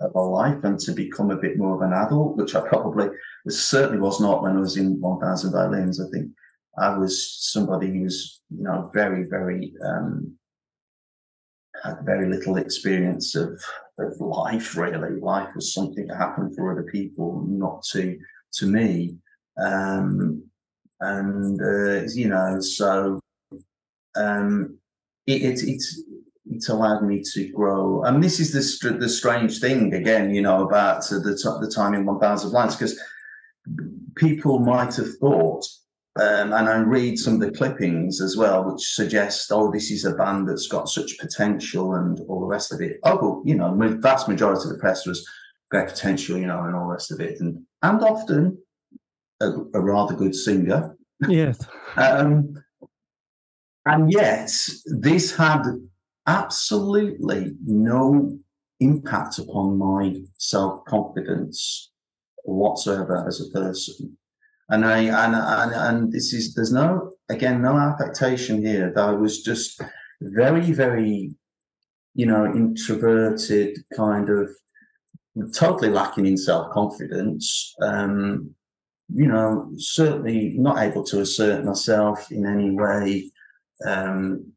of 0.00 0.14
a 0.14 0.20
life 0.20 0.62
and 0.62 0.78
to 0.80 0.92
become 0.92 1.30
a 1.30 1.36
bit 1.36 1.58
more 1.58 1.74
of 1.74 1.82
an 1.82 1.92
adult, 1.92 2.36
which 2.36 2.54
I 2.54 2.60
probably 2.60 3.08
certainly 3.48 3.98
was 3.98 4.20
not 4.20 4.42
when 4.42 4.56
I 4.56 4.60
was 4.60 4.76
in 4.76 5.00
1000 5.00 5.52
Violins. 5.52 6.00
I 6.00 6.08
think 6.10 6.30
I 6.78 6.96
was 6.96 7.50
somebody 7.52 7.88
who 7.88 8.04
was, 8.04 8.40
you 8.50 8.62
know, 8.62 8.90
very, 8.94 9.24
very, 9.24 9.74
um, 9.84 10.36
had 11.82 11.98
very 12.04 12.28
little 12.28 12.56
experience 12.56 13.34
of, 13.34 13.60
of 13.98 14.20
life, 14.20 14.76
really. 14.76 15.18
Life 15.20 15.48
was 15.56 15.74
something 15.74 16.06
that 16.06 16.16
happened 16.16 16.54
for 16.54 16.70
other 16.70 16.84
people, 16.84 17.44
not 17.48 17.82
to, 17.92 18.16
to 18.54 18.66
me. 18.66 19.16
Um, 19.60 20.47
and, 21.00 21.60
uh, 21.60 22.02
you 22.14 22.28
know, 22.28 22.60
so, 22.60 23.20
um, 24.16 24.78
it, 25.26 25.42
it, 25.42 25.62
it's, 25.62 26.02
it's 26.50 26.68
allowed 26.68 27.02
me 27.02 27.22
to 27.34 27.48
grow. 27.52 28.02
And 28.04 28.22
this 28.22 28.40
is 28.40 28.80
the, 28.80 28.90
the 28.90 29.08
strange 29.08 29.60
thing 29.60 29.94
again, 29.94 30.34
you 30.34 30.42
know, 30.42 30.66
about 30.66 31.06
the, 31.08 31.20
the 31.20 31.72
time 31.74 31.94
in 31.94 32.06
1000 32.06 32.50
Violins, 32.50 32.76
because 32.76 32.98
people 34.16 34.58
might 34.58 34.96
have 34.96 35.14
thought 35.18 35.64
um, 36.18 36.52
and 36.52 36.68
I 36.68 36.78
read 36.78 37.16
some 37.16 37.34
of 37.34 37.40
the 37.40 37.52
clippings 37.52 38.20
as 38.20 38.36
well, 38.36 38.64
which 38.64 38.94
suggest, 38.94 39.52
oh, 39.52 39.70
this 39.70 39.90
is 39.92 40.04
a 40.04 40.14
band 40.14 40.48
that's 40.48 40.66
got 40.66 40.88
such 40.88 41.16
potential 41.18 41.94
and 41.94 42.18
all 42.28 42.40
the 42.40 42.46
rest 42.46 42.72
of 42.72 42.80
it. 42.80 42.98
Oh, 43.04 43.18
well, 43.20 43.42
you 43.44 43.54
know, 43.54 43.76
the 43.76 43.96
vast 43.98 44.28
majority 44.28 44.62
of 44.64 44.70
the 44.70 44.78
press 44.78 45.06
was 45.06 45.24
great 45.70 45.86
potential, 45.86 46.36
you 46.36 46.46
know, 46.46 46.64
and 46.64 46.74
all 46.74 46.88
the 46.88 46.92
rest 46.92 47.12
of 47.12 47.20
it, 47.20 47.38
and 47.40 47.62
and 47.82 48.02
often 48.02 48.58
a, 49.40 49.50
a 49.74 49.80
rather 49.80 50.14
good 50.14 50.34
singer. 50.34 50.96
Yes. 51.28 51.58
um, 51.96 52.62
and 53.86 54.12
yet, 54.12 54.50
this 54.86 55.34
had 55.34 55.62
absolutely 56.26 57.54
no 57.64 58.38
impact 58.80 59.38
upon 59.38 59.78
my 59.78 60.14
self 60.38 60.84
confidence 60.84 61.90
whatsoever 62.44 63.24
as 63.26 63.40
a 63.40 63.50
person. 63.50 64.16
And 64.68 64.84
I 64.84 64.98
and, 65.04 65.34
and 65.34 65.72
and 65.72 66.12
this 66.12 66.34
is 66.34 66.54
there's 66.54 66.72
no 66.72 67.12
again 67.30 67.62
no 67.62 67.76
affectation 67.78 68.60
here. 68.64 68.92
That 68.94 69.08
I 69.08 69.12
was 69.12 69.42
just 69.42 69.80
very 70.20 70.70
very, 70.72 71.34
you 72.14 72.26
know, 72.26 72.44
introverted 72.44 73.78
kind 73.96 74.28
of 74.28 74.50
totally 75.54 75.90
lacking 75.90 76.26
in 76.26 76.36
self 76.36 76.70
confidence. 76.72 77.74
Um, 77.80 78.54
you 79.08 79.26
know, 79.26 79.70
certainly 79.76 80.54
not 80.58 80.78
able 80.82 81.02
to 81.04 81.20
assert 81.20 81.64
myself 81.64 82.30
in 82.30 82.46
any 82.46 82.70
way. 82.70 83.30
Um, 83.86 84.52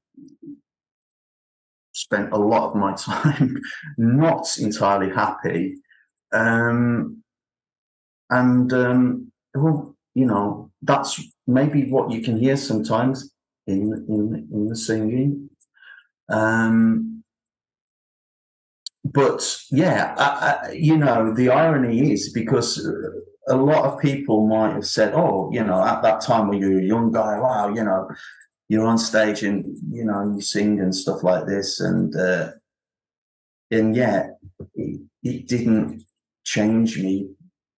spent 1.94 2.32
a 2.32 2.38
lot 2.38 2.70
of 2.70 2.76
my 2.76 2.94
time 2.98 3.58
not 3.98 4.48
entirely 4.60 5.14
happy. 5.14 5.76
Um, 6.34 7.24
and 8.30 8.72
um, 8.74 9.32
well, 9.54 9.96
you 10.14 10.26
know, 10.26 10.72
that's 10.82 11.22
maybe 11.48 11.90
what 11.90 12.12
you 12.12 12.22
can 12.22 12.38
hear 12.38 12.58
sometimes 12.58 13.34
in 13.68 14.06
in 14.10 14.48
in 14.52 14.68
the 14.68 14.76
singing. 14.76 15.50
Um, 16.30 17.24
but 19.04 19.58
yeah, 19.72 20.16
I, 20.18 20.68
I, 20.70 20.72
you 20.72 20.96
know, 20.96 21.34
the 21.34 21.50
irony 21.50 22.14
is 22.14 22.32
because 22.32 22.88
a 23.48 23.56
lot 23.56 23.86
of 23.86 24.00
people 24.00 24.48
might 24.48 24.74
have 24.74 24.88
said, 24.88 25.14
"Oh, 25.14 25.50
you 25.52 25.64
know, 25.64 25.84
at 25.84 26.02
that 26.04 26.22
time 26.22 26.48
when 26.48 26.60
you 26.60 26.72
were 26.72 26.80
a 26.80 26.84
young 26.84 27.12
guy, 27.12 27.40
wow, 27.40 27.70
you 27.74 27.84
know, 27.84 28.10
you're 28.70 28.86
on 28.86 28.98
stage 28.98 29.44
and 29.44 29.66
you 29.90 30.06
know 30.06 30.34
you 30.36 30.42
sing 30.42 30.80
and 30.80 30.96
stuff 30.96 31.24
like 31.24 31.46
this," 31.46 31.80
and 31.80 32.16
uh, 32.16 32.52
and 33.72 33.96
yet 33.96 34.38
it, 34.76 35.02
it 35.24 35.48
didn't 35.48 36.04
change 36.44 36.98
me. 36.98 37.30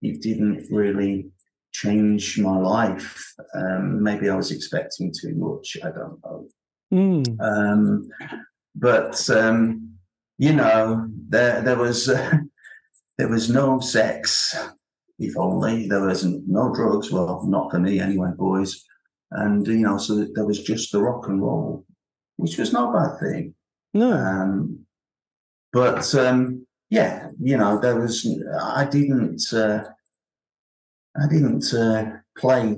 It 0.01 0.21
didn't 0.21 0.67
really 0.69 1.31
change 1.71 2.39
my 2.39 2.57
life. 2.57 3.33
Um, 3.55 4.03
maybe 4.03 4.29
I 4.29 4.35
was 4.35 4.51
expecting 4.51 5.13
too 5.13 5.33
much. 5.35 5.77
I 5.83 5.91
don't 5.91 6.19
know. 6.23 6.47
Mm. 6.93 7.41
Um, 7.41 8.09
but 8.75 9.29
um, 9.29 9.93
you 10.37 10.53
know, 10.53 11.07
there 11.29 11.61
there 11.61 11.77
was 11.77 12.09
uh, 12.09 12.37
there 13.17 13.29
was 13.29 13.49
no 13.49 13.79
sex. 13.79 14.55
If 15.19 15.37
only 15.37 15.87
there 15.87 16.05
wasn't 16.05 16.47
no 16.47 16.73
drugs. 16.73 17.11
Well, 17.11 17.45
not 17.47 17.71
for 17.71 17.79
me 17.79 17.99
anyway, 17.99 18.31
boys. 18.35 18.83
And 19.31 19.65
you 19.67 19.79
know, 19.79 19.97
so 19.97 20.25
there 20.33 20.45
was 20.45 20.61
just 20.63 20.91
the 20.91 21.01
rock 21.01 21.27
and 21.27 21.41
roll, 21.41 21.85
which 22.37 22.57
was 22.57 22.73
not 22.73 22.89
a 22.89 22.97
bad 22.97 23.19
thing. 23.19 23.55
No. 23.93 24.11
Um, 24.11 24.85
but 25.71 26.13
um, 26.15 26.65
yeah, 26.89 27.29
you 27.39 27.57
know, 27.57 27.79
there 27.79 27.99
was. 27.99 28.27
I 28.59 28.85
didn't. 28.85 29.41
Uh, 29.51 29.83
I 31.15 31.27
didn't 31.27 31.71
uh, 31.73 32.17
play 32.37 32.75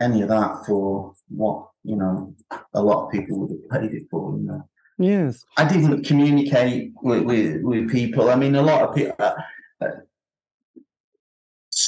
any 0.00 0.22
of 0.22 0.28
that 0.28 0.64
for 0.66 1.14
what 1.28 1.68
you 1.84 1.96
know 1.96 2.34
a 2.74 2.82
lot 2.82 3.06
of 3.06 3.12
people 3.12 3.38
would 3.40 3.50
have 3.50 3.82
paid 3.82 3.94
it 3.94 4.06
for. 4.10 4.36
You 4.36 4.44
know. 4.44 4.68
Yes. 4.98 5.44
I 5.56 5.66
didn't 5.66 6.04
communicate 6.04 6.92
with, 7.02 7.22
with, 7.22 7.62
with 7.62 7.90
people. 7.90 8.30
I 8.30 8.36
mean, 8.36 8.54
a 8.54 8.62
lot 8.62 8.82
of 8.82 8.94
people. 8.94 9.16
Uh, 9.18 9.34
uh, 9.80 9.88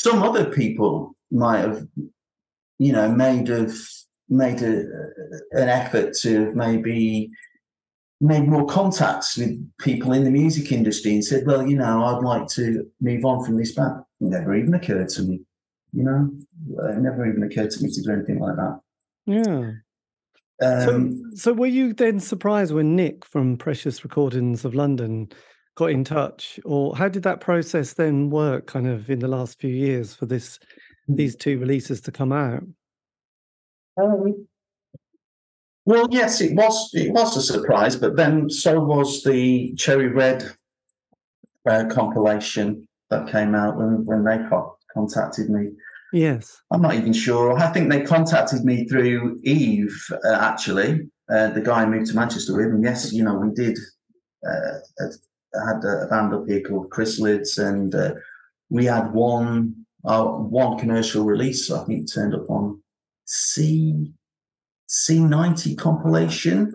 some 0.04 0.22
other 0.22 0.44
people 0.44 1.16
might 1.30 1.60
have, 1.60 1.86
you 2.78 2.92
know, 2.92 3.10
made 3.10 3.48
of 3.48 3.74
made 4.28 4.60
a, 4.60 4.84
an 5.52 5.68
effort 5.68 6.14
to 6.14 6.52
maybe 6.54 7.30
made 8.20 8.46
more 8.46 8.66
contacts 8.66 9.36
with 9.38 9.52
people 9.78 10.12
in 10.12 10.24
the 10.24 10.30
music 10.30 10.70
industry 10.72 11.12
and 11.12 11.24
said, 11.24 11.46
well, 11.46 11.66
you 11.66 11.76
know, 11.76 12.04
I'd 12.04 12.22
like 12.22 12.46
to 12.48 12.86
move 13.00 13.24
on 13.24 13.44
from 13.44 13.56
this 13.56 13.74
band. 13.74 14.02
It 14.20 14.28
never 14.28 14.54
even 14.54 14.74
occurred 14.74 15.08
to 15.10 15.22
me. 15.22 15.40
You 15.92 16.04
know, 16.04 16.30
it 16.90 16.98
never 16.98 17.26
even 17.26 17.42
occurred 17.42 17.70
to 17.70 17.82
me 17.82 17.90
to 17.90 18.02
do 18.02 18.12
anything 18.12 18.40
like 18.40 18.56
that. 18.56 18.80
Yeah. 19.26 19.70
Um, 20.62 21.32
so, 21.34 21.36
so 21.36 21.52
were 21.54 21.66
you 21.66 21.94
then 21.94 22.20
surprised 22.20 22.74
when 22.74 22.94
Nick 22.94 23.24
from 23.24 23.56
Precious 23.56 24.04
Recordings 24.04 24.64
of 24.66 24.74
London 24.74 25.30
got 25.76 25.90
in 25.90 26.04
touch, 26.04 26.60
or 26.64 26.96
how 26.96 27.08
did 27.08 27.22
that 27.24 27.40
process 27.40 27.94
then 27.94 28.30
work, 28.30 28.66
kind 28.66 28.86
of 28.86 29.10
in 29.10 29.18
the 29.18 29.28
last 29.28 29.58
few 29.58 29.70
years 29.70 30.14
for 30.14 30.26
this 30.26 30.58
hmm. 31.06 31.16
these 31.16 31.36
two 31.36 31.58
releases 31.58 32.00
to 32.02 32.12
come 32.12 32.32
out? 32.32 32.62
Um, 34.00 34.46
well, 35.86 36.08
yes, 36.10 36.40
it 36.40 36.54
was. 36.54 36.90
It 36.94 37.12
was 37.12 37.36
a 37.36 37.42
surprise, 37.42 37.96
but 37.96 38.16
then 38.16 38.48
so 38.48 38.80
was 38.80 39.22
the 39.22 39.74
Cherry 39.74 40.08
Red 40.08 40.44
uh, 41.68 41.84
compilation 41.90 42.88
that 43.10 43.30
came 43.30 43.54
out 43.54 43.76
when 43.76 44.04
when 44.04 44.24
they 44.24 44.38
contacted 44.94 45.50
me. 45.50 45.70
Yes. 46.14 46.62
I'm 46.70 46.80
not 46.80 46.94
even 46.94 47.12
sure. 47.12 47.58
I 47.58 47.72
think 47.72 47.90
they 47.90 48.02
contacted 48.02 48.64
me 48.64 48.86
through 48.86 49.40
Eve, 49.42 49.92
uh, 50.24 50.34
actually, 50.40 51.10
uh, 51.28 51.48
the 51.48 51.60
guy 51.60 51.82
I 51.82 51.86
moved 51.86 52.06
to 52.06 52.14
Manchester 52.14 52.56
with. 52.56 52.66
And 52.66 52.84
yes, 52.84 53.12
you 53.12 53.24
know, 53.24 53.34
we 53.34 53.52
did, 53.52 53.76
uh, 54.48 55.06
had 55.66 55.84
a 55.84 56.06
band 56.08 56.34
up 56.34 56.46
here 56.46 56.60
called 56.60 56.90
Chrysalids, 56.90 57.58
and 57.58 57.94
uh, 57.94 58.14
we 58.70 58.86
had 58.86 59.12
one 59.12 59.86
uh, 60.04 60.24
one 60.24 60.78
commercial 60.78 61.24
release. 61.24 61.70
I 61.70 61.84
think 61.84 62.02
it 62.02 62.12
turned 62.12 62.34
up 62.34 62.48
on 62.50 62.82
C 63.26 64.12
C90 64.88 65.76
compilation 65.78 66.72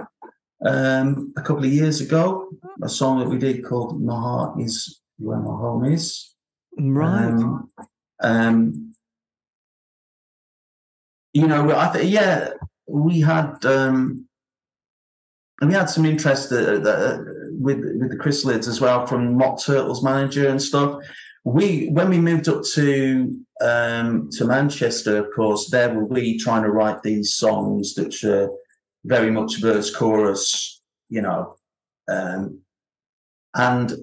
um, 0.65 1.33
a 1.37 1.41
couple 1.41 1.63
of 1.63 1.71
years 1.71 2.01
ago. 2.01 2.49
A 2.81 2.89
song 2.89 3.19
that 3.19 3.29
we 3.29 3.37
did 3.37 3.63
called 3.63 4.01
"My 4.01 4.15
Heart 4.15 4.61
Is 4.61 5.01
Where 5.17 5.39
My 5.39 5.55
Home 5.55 5.85
Is." 5.85 6.33
Right. 6.77 7.25
Um, 7.25 7.69
um, 8.21 8.95
you 11.33 11.47
know, 11.47 11.75
I 11.75 11.87
think 11.87 12.11
yeah, 12.11 12.51
we 12.87 13.21
had 13.21 13.65
um, 13.65 14.27
we 15.61 15.73
had 15.73 15.89
some 15.89 16.05
interest 16.05 16.51
uh, 16.51 16.81
uh, 16.81 17.17
with 17.59 17.79
with 17.99 18.09
the 18.09 18.17
Chrysalids 18.17 18.67
as 18.67 18.81
well 18.81 19.05
from 19.05 19.35
Mock 19.35 19.61
Turtles 19.61 20.03
manager 20.03 20.47
and 20.47 20.61
stuff. 20.61 21.03
we 21.43 21.87
when 21.89 22.09
we 22.09 22.19
moved 22.19 22.47
up 22.47 22.63
to 22.73 23.37
um, 23.61 24.29
to 24.31 24.45
Manchester, 24.45 25.17
of 25.17 25.27
course, 25.35 25.69
there 25.69 25.93
were 25.93 26.05
we 26.05 26.39
trying 26.39 26.63
to 26.63 26.71
write 26.71 27.03
these 27.03 27.35
songs 27.35 27.93
that 27.95 28.23
are 28.23 28.49
very 29.05 29.31
much 29.31 29.59
verse 29.59 29.93
chorus, 29.93 30.81
you 31.09 31.21
know, 31.21 31.55
um, 32.09 32.61
and 33.55 33.93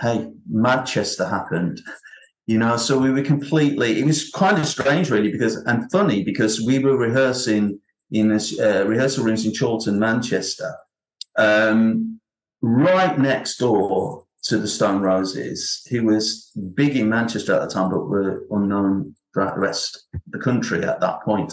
hey, 0.00 0.32
Manchester 0.50 1.26
happened, 1.26 1.80
you 2.46 2.58
know, 2.58 2.76
so 2.76 2.98
we 2.98 3.12
were 3.12 3.22
completely. 3.22 4.00
It 4.00 4.06
was 4.06 4.30
kind 4.30 4.58
of 4.58 4.66
strange, 4.66 5.10
really, 5.10 5.30
because 5.30 5.56
and 5.56 5.90
funny 5.92 6.24
because 6.24 6.60
we 6.60 6.80
were 6.80 6.96
rehearsing 6.96 7.78
in 8.10 8.32
uh, 8.32 8.84
rehearsal 8.86 9.24
rooms 9.24 9.46
in 9.46 9.54
Chorlton, 9.54 9.98
Manchester, 9.98 10.74
um, 11.36 12.20
right 12.62 13.18
next 13.18 13.58
door 13.58 14.24
to 14.44 14.58
the 14.58 14.68
Stone 14.68 15.00
Roses, 15.00 15.86
who 15.90 16.04
was 16.04 16.50
big 16.74 16.96
in 16.96 17.08
Manchester 17.08 17.54
at 17.54 17.62
the 17.62 17.74
time, 17.74 17.90
but 17.90 18.06
were 18.06 18.46
unknown 18.50 19.14
throughout 19.32 19.54
the 19.54 19.60
rest 19.60 20.06
of 20.14 20.20
the 20.28 20.38
country 20.38 20.84
at 20.84 21.00
that 21.00 21.22
point. 21.22 21.52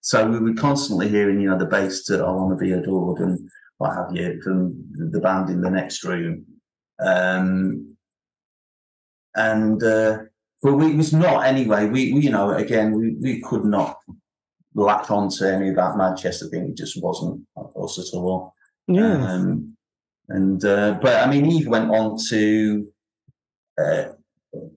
So 0.00 0.28
we 0.28 0.38
were 0.38 0.54
constantly 0.54 1.08
hearing, 1.08 1.40
you 1.40 1.50
know, 1.50 1.58
the 1.58 1.66
bass 1.66 2.04
to 2.04 2.24
"I 2.24 2.30
Want 2.30 2.58
to 2.58 2.64
Be 2.64 2.72
Adored" 2.72 3.20
and 3.20 3.48
what 3.78 3.94
have 3.94 4.14
you 4.14 4.40
from 4.42 4.74
the 4.94 5.20
band 5.20 5.50
in 5.50 5.60
the 5.60 5.70
next 5.70 6.04
room. 6.04 6.44
Um, 7.00 7.96
and 9.34 9.82
uh, 9.82 10.18
but 10.62 10.74
we 10.74 10.94
was 10.94 11.12
not 11.12 11.46
anyway. 11.46 11.86
We, 11.86 12.12
we 12.12 12.20
you 12.20 12.30
know 12.30 12.50
again 12.50 12.92
we, 12.92 13.14
we 13.20 13.40
could 13.40 13.64
not 13.64 13.98
latch 14.74 15.10
onto 15.10 15.44
any 15.44 15.70
of 15.70 15.76
that 15.76 15.96
Manchester 15.96 16.46
thing. 16.48 16.70
It 16.70 16.76
just 16.76 17.02
wasn't 17.02 17.42
us 17.56 17.98
at 17.98 18.16
all. 18.16 18.54
Yeah. 18.88 19.26
Um, 19.26 19.76
and 20.28 20.64
uh, 20.64 20.98
but 21.02 21.26
I 21.26 21.30
mean, 21.30 21.46
Eve 21.46 21.68
went 21.68 21.90
on 21.90 22.16
to, 22.28 22.88
uh, 23.78 24.04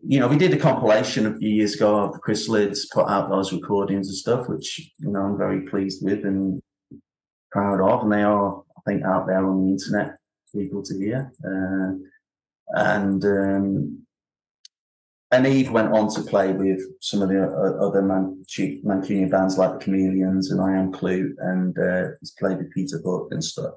you 0.05 0.19
know, 0.19 0.27
we 0.27 0.37
did 0.37 0.53
a 0.53 0.57
compilation 0.57 1.25
a 1.25 1.37
few 1.37 1.49
years 1.49 1.75
ago 1.75 1.97
of 1.97 2.21
Chris 2.21 2.47
Lids 2.49 2.87
put 2.93 3.07
out 3.07 3.29
those 3.29 3.53
recordings 3.53 4.07
and 4.07 4.17
stuff, 4.17 4.49
which 4.49 4.91
you 4.99 5.11
know 5.11 5.21
I'm 5.21 5.37
very 5.37 5.61
pleased 5.61 6.03
with 6.03 6.25
and 6.25 6.61
proud 7.51 7.81
of, 7.81 8.03
and 8.03 8.11
they 8.11 8.23
are 8.23 8.63
I 8.77 8.81
think 8.85 9.03
out 9.03 9.27
there 9.27 9.45
on 9.45 9.65
the 9.65 9.71
internet 9.71 10.17
for 10.51 10.61
people 10.61 10.83
to 10.83 10.97
hear. 10.97 11.31
Uh, 11.43 11.95
and 12.69 13.23
um, 13.23 14.01
and 15.31 15.47
Eve 15.47 15.71
went 15.71 15.93
on 15.93 16.09
to 16.15 16.21
play 16.21 16.51
with 16.53 16.81
some 17.01 17.21
of 17.21 17.29
the 17.29 17.43
other 17.43 18.01
Man- 18.01 18.43
Mancunian 18.49 19.29
bands 19.29 19.57
like 19.57 19.73
the 19.73 19.85
Chameleons 19.85 20.51
and 20.51 20.61
I 20.61 20.73
Am 20.77 20.91
Kloot, 20.91 21.33
and 21.39 21.77
uh, 21.77 22.09
he's 22.19 22.31
played 22.31 22.57
with 22.57 22.71
Peter 22.73 22.99
Hook 23.03 23.29
and 23.31 23.43
stuff 23.43 23.73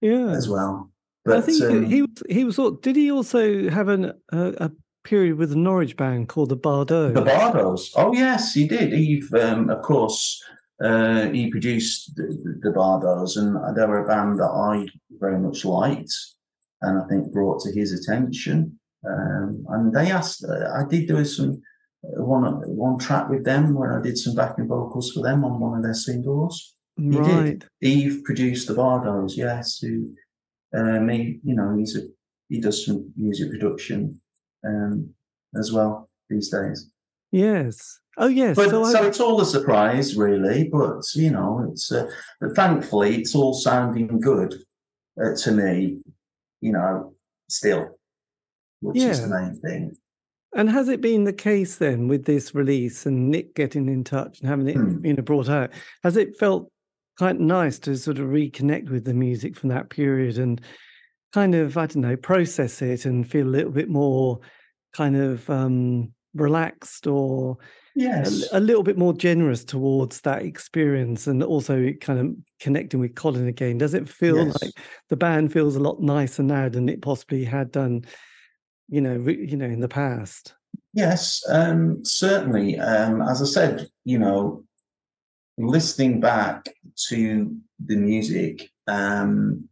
yeah. 0.00 0.30
as 0.30 0.48
well. 0.48 0.90
But 1.24 1.38
I 1.38 1.40
think 1.42 1.62
um, 1.62 1.84
he 1.84 2.02
was 2.02 2.22
he 2.28 2.44
was. 2.44 2.58
Did 2.80 2.96
he 2.96 3.10
also 3.10 3.68
have 3.68 3.88
an, 3.88 4.12
a 4.32 4.70
period 5.04 5.36
with 5.36 5.52
a 5.52 5.56
Norwich 5.56 5.96
band 5.96 6.28
called 6.28 6.48
the 6.48 6.56
Bardots? 6.56 7.14
The 7.14 7.22
Bardots. 7.22 7.90
Oh 7.96 8.12
yes, 8.12 8.54
he 8.54 8.66
did. 8.66 8.94
Eve, 8.94 9.32
um, 9.34 9.68
of 9.68 9.82
course, 9.82 10.42
uh, 10.82 11.28
he 11.28 11.50
produced 11.50 12.16
the, 12.16 12.58
the 12.62 12.70
Bardots, 12.70 13.36
and 13.36 13.76
they 13.76 13.84
were 13.84 14.04
a 14.04 14.06
band 14.06 14.38
that 14.38 14.50
I 14.50 14.86
very 15.18 15.38
much 15.38 15.64
liked, 15.64 16.14
and 16.82 17.02
I 17.02 17.06
think 17.08 17.32
brought 17.32 17.60
to 17.62 17.72
his 17.72 17.92
attention. 17.92 18.78
Um, 19.06 19.64
and 19.68 19.94
they 19.94 20.10
asked, 20.10 20.44
uh, 20.44 20.72
I 20.74 20.84
did 20.88 21.08
do 21.08 21.24
some 21.24 21.62
uh, 22.04 22.22
one 22.22 22.44
one 22.66 22.98
track 22.98 23.28
with 23.28 23.44
them 23.44 23.74
where 23.74 23.98
I 23.98 24.02
did 24.02 24.18
some 24.18 24.34
backing 24.34 24.68
vocals 24.68 25.12
for 25.12 25.22
them 25.22 25.44
on 25.44 25.60
one 25.60 25.76
of 25.76 25.82
their 25.82 25.94
singles. 25.94 26.74
He 26.98 27.16
right. 27.16 27.44
did. 27.44 27.66
Eve 27.80 28.22
produced 28.24 28.68
the 28.68 28.74
Bardots, 28.74 29.36
yes. 29.36 29.78
Who, 29.78 30.14
um, 30.76 31.08
he, 31.08 31.40
you 31.44 31.54
know, 31.54 31.76
he's 31.76 31.96
a, 31.96 32.02
he 32.48 32.60
does 32.60 32.84
some 32.84 33.12
music 33.16 33.50
production 33.50 34.20
um, 34.66 35.10
as 35.58 35.72
well 35.72 36.10
these 36.28 36.50
days. 36.50 36.90
Yes. 37.30 38.00
Oh, 38.16 38.26
yes. 38.26 38.56
But, 38.56 38.70
so, 38.70 38.84
so 38.84 39.06
it's 39.06 39.20
all 39.20 39.40
a 39.40 39.46
surprise, 39.46 40.16
really. 40.16 40.68
But 40.68 41.04
you 41.14 41.30
know, 41.30 41.68
it's 41.70 41.92
uh, 41.92 42.10
but 42.40 42.56
thankfully 42.56 43.16
it's 43.16 43.34
all 43.34 43.54
sounding 43.54 44.18
good 44.18 44.54
uh, 45.22 45.36
to 45.36 45.52
me. 45.52 45.98
You 46.60 46.72
know, 46.72 47.14
still 47.48 47.98
which 48.80 48.96
yeah. 48.96 49.08
is 49.08 49.22
the 49.22 49.28
main 49.28 49.56
thing. 49.56 49.96
And 50.54 50.70
has 50.70 50.88
it 50.88 51.00
been 51.00 51.24
the 51.24 51.32
case 51.32 51.76
then 51.76 52.08
with 52.08 52.24
this 52.24 52.54
release 52.54 53.04
and 53.04 53.30
Nick 53.30 53.54
getting 53.54 53.88
in 53.88 54.02
touch 54.02 54.40
and 54.40 54.48
having 54.48 54.68
it 54.68 54.76
hmm. 54.76 55.04
you 55.04 55.14
know 55.14 55.22
brought 55.22 55.48
out? 55.48 55.70
Has 56.02 56.16
it 56.16 56.36
felt 56.38 56.70
quite 57.18 57.38
nice 57.38 57.78
to 57.80 57.96
sort 57.96 58.18
of 58.18 58.28
reconnect 58.28 58.90
with 58.90 59.04
the 59.04 59.14
music 59.14 59.56
from 59.56 59.68
that 59.68 59.90
period 59.90 60.38
and 60.38 60.60
kind 61.32 61.54
of 61.54 61.76
I 61.76 61.86
don't 61.86 62.02
know 62.02 62.16
process 62.16 62.80
it 62.80 63.04
and 63.04 63.28
feel 63.28 63.46
a 63.46 63.50
little 63.50 63.72
bit 63.72 63.90
more 63.90 64.40
kind 64.94 65.16
of 65.16 65.48
um, 65.50 66.12
relaxed 66.34 67.06
or 67.06 67.58
yes. 67.94 68.48
a, 68.52 68.58
a, 68.58 68.60
little 68.60 68.82
bit 68.82 68.96
more 68.96 69.12
generous 69.12 69.64
towards 69.64 70.22
that 70.22 70.42
experience 70.42 71.26
and 71.26 71.42
also 71.42 71.92
kind 72.00 72.18
of 72.18 72.36
connecting 72.60 73.00
with 73.00 73.14
Colin 73.14 73.46
again. 73.46 73.76
Does 73.76 73.92
it 73.92 74.08
feel 74.08 74.46
yes. 74.46 74.62
like 74.62 74.72
the 75.10 75.16
band 75.16 75.52
feels 75.52 75.76
a 75.76 75.80
lot 75.80 76.00
nicer 76.00 76.42
now 76.42 76.68
than 76.68 76.88
it 76.88 77.02
possibly 77.02 77.44
had 77.44 77.70
done? 77.70 78.04
you 78.88 79.00
know, 79.00 79.16
re, 79.16 79.46
you 79.46 79.56
know, 79.56 79.66
in 79.66 79.80
the 79.80 79.88
past? 79.88 80.54
Yes, 80.94 81.42
um, 81.48 82.04
certainly. 82.04 82.78
Um, 82.78 83.22
as 83.22 83.42
I 83.42 83.44
said, 83.44 83.88
you 84.04 84.18
know, 84.18 84.64
listening 85.58 86.20
back 86.20 86.68
to 87.08 87.56
the 87.84 87.96
music, 87.96 88.70
um, 88.86 89.68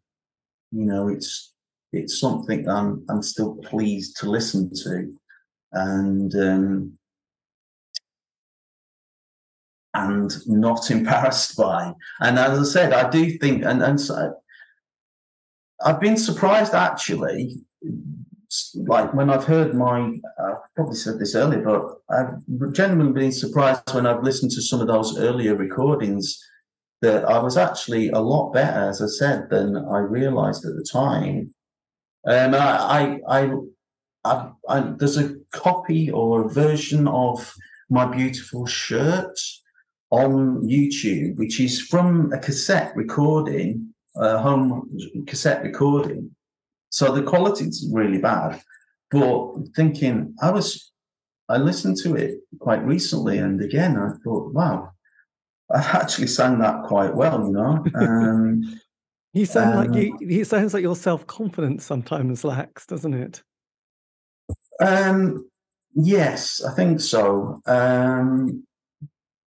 you 0.73 0.85
know, 0.85 1.09
it's 1.09 1.53
it's 1.93 2.21
something 2.21 2.69
I'm 2.69 3.05
I'm 3.09 3.23
still 3.23 3.57
pleased 3.57 4.19
to 4.19 4.31
listen 4.31 4.71
to, 4.83 5.15
and 5.73 6.35
um, 6.35 6.99
and 9.95 10.33
not 10.47 10.91
embarrassed 10.91 11.57
by. 11.57 11.93
And 12.21 12.39
as 12.39 12.59
I 12.59 12.65
said, 12.65 12.93
I 12.93 13.09
do 13.09 13.39
think, 13.39 13.65
and 13.65 13.83
and 13.83 14.01
so 14.01 14.35
I've 15.85 16.01
been 16.01 16.17
surprised 16.17 16.75
actually 16.75 17.61
like 18.75 19.13
when 19.15 19.31
I've 19.31 19.45
heard 19.45 19.75
my, 19.75 20.13
I 20.39 20.53
probably 20.77 20.95
said 20.95 21.19
this 21.19 21.35
earlier, 21.35 21.63
but 21.63 21.97
I've 22.11 22.73
genuinely 22.73 23.21
been 23.21 23.33
surprised 23.33 23.83
when 23.93 24.07
I've 24.07 24.23
listened 24.23 24.53
to 24.53 24.63
some 24.63 24.81
of 24.81 24.87
those 24.87 25.19
earlier 25.19 25.57
recordings 25.57 26.39
that 27.03 27.25
I 27.25 27.39
was 27.39 27.57
actually 27.57 28.11
a 28.11 28.21
lot 28.21 28.53
better, 28.53 28.89
as 28.89 29.03
I 29.03 29.07
said, 29.07 29.51
than 29.51 29.77
I 29.77 29.99
realised 29.99 30.65
at 30.65 30.77
the 30.77 30.87
time. 30.91 31.53
Um, 32.27 32.35
and 32.35 32.57
I, 32.57 33.19
I, 33.27 33.51
I, 34.25 34.51
I, 34.69 34.81
there's 34.97 35.19
a 35.19 35.35
copy 35.53 36.11
or 36.11 36.45
a 36.45 36.49
version 36.49 37.09
of 37.09 37.55
my 37.91 38.05
beautiful 38.05 38.67
shirt 38.67 39.39
on 40.11 40.63
YouTube, 40.63 41.37
which 41.37 41.61
is 41.61 41.81
from 41.81 42.33
a 42.33 42.39
cassette 42.39 42.95
recording, 42.95 43.95
a 44.17 44.39
home 44.39 44.97
cassette 45.27 45.63
recording 45.63 46.37
so 46.91 47.13
the 47.13 47.23
quality 47.23 47.65
is 47.65 47.91
really 47.93 48.19
bad. 48.19 48.63
But 49.11 49.55
thinking, 49.75 50.35
I 50.43 50.51
was, 50.51 50.93
I 51.49 51.59
listened 51.59 51.97
to 52.03 52.15
it 52.17 52.39
quite 52.59 52.85
recently, 52.85 53.39
and 53.39 53.63
again, 53.63 53.97
I 53.97 54.11
thought, 54.25 54.53
wow, 54.53 54.91
I 55.73 55.79
actually 55.79 56.27
sang 56.29 56.59
that 56.59 56.85
quite 56.85 57.15
well, 57.15 57.47
you 57.47 57.53
know. 57.53 57.85
Um, 57.95 58.81
you 59.33 59.45
sound 59.45 59.75
um, 59.75 59.93
like 59.93 60.03
you. 60.03 60.17
It 60.41 60.47
sounds 60.47 60.73
like 60.73 60.83
your 60.83 60.97
self 60.97 61.27
confidence 61.27 61.85
sometimes 61.85 62.43
lacks, 62.43 62.87
doesn't 62.87 63.13
it? 63.13 63.43
Um, 64.81 65.47
yes, 65.95 66.65
I 66.65 66.73
think 66.73 67.01
so. 67.01 67.61
Um, 67.67 68.65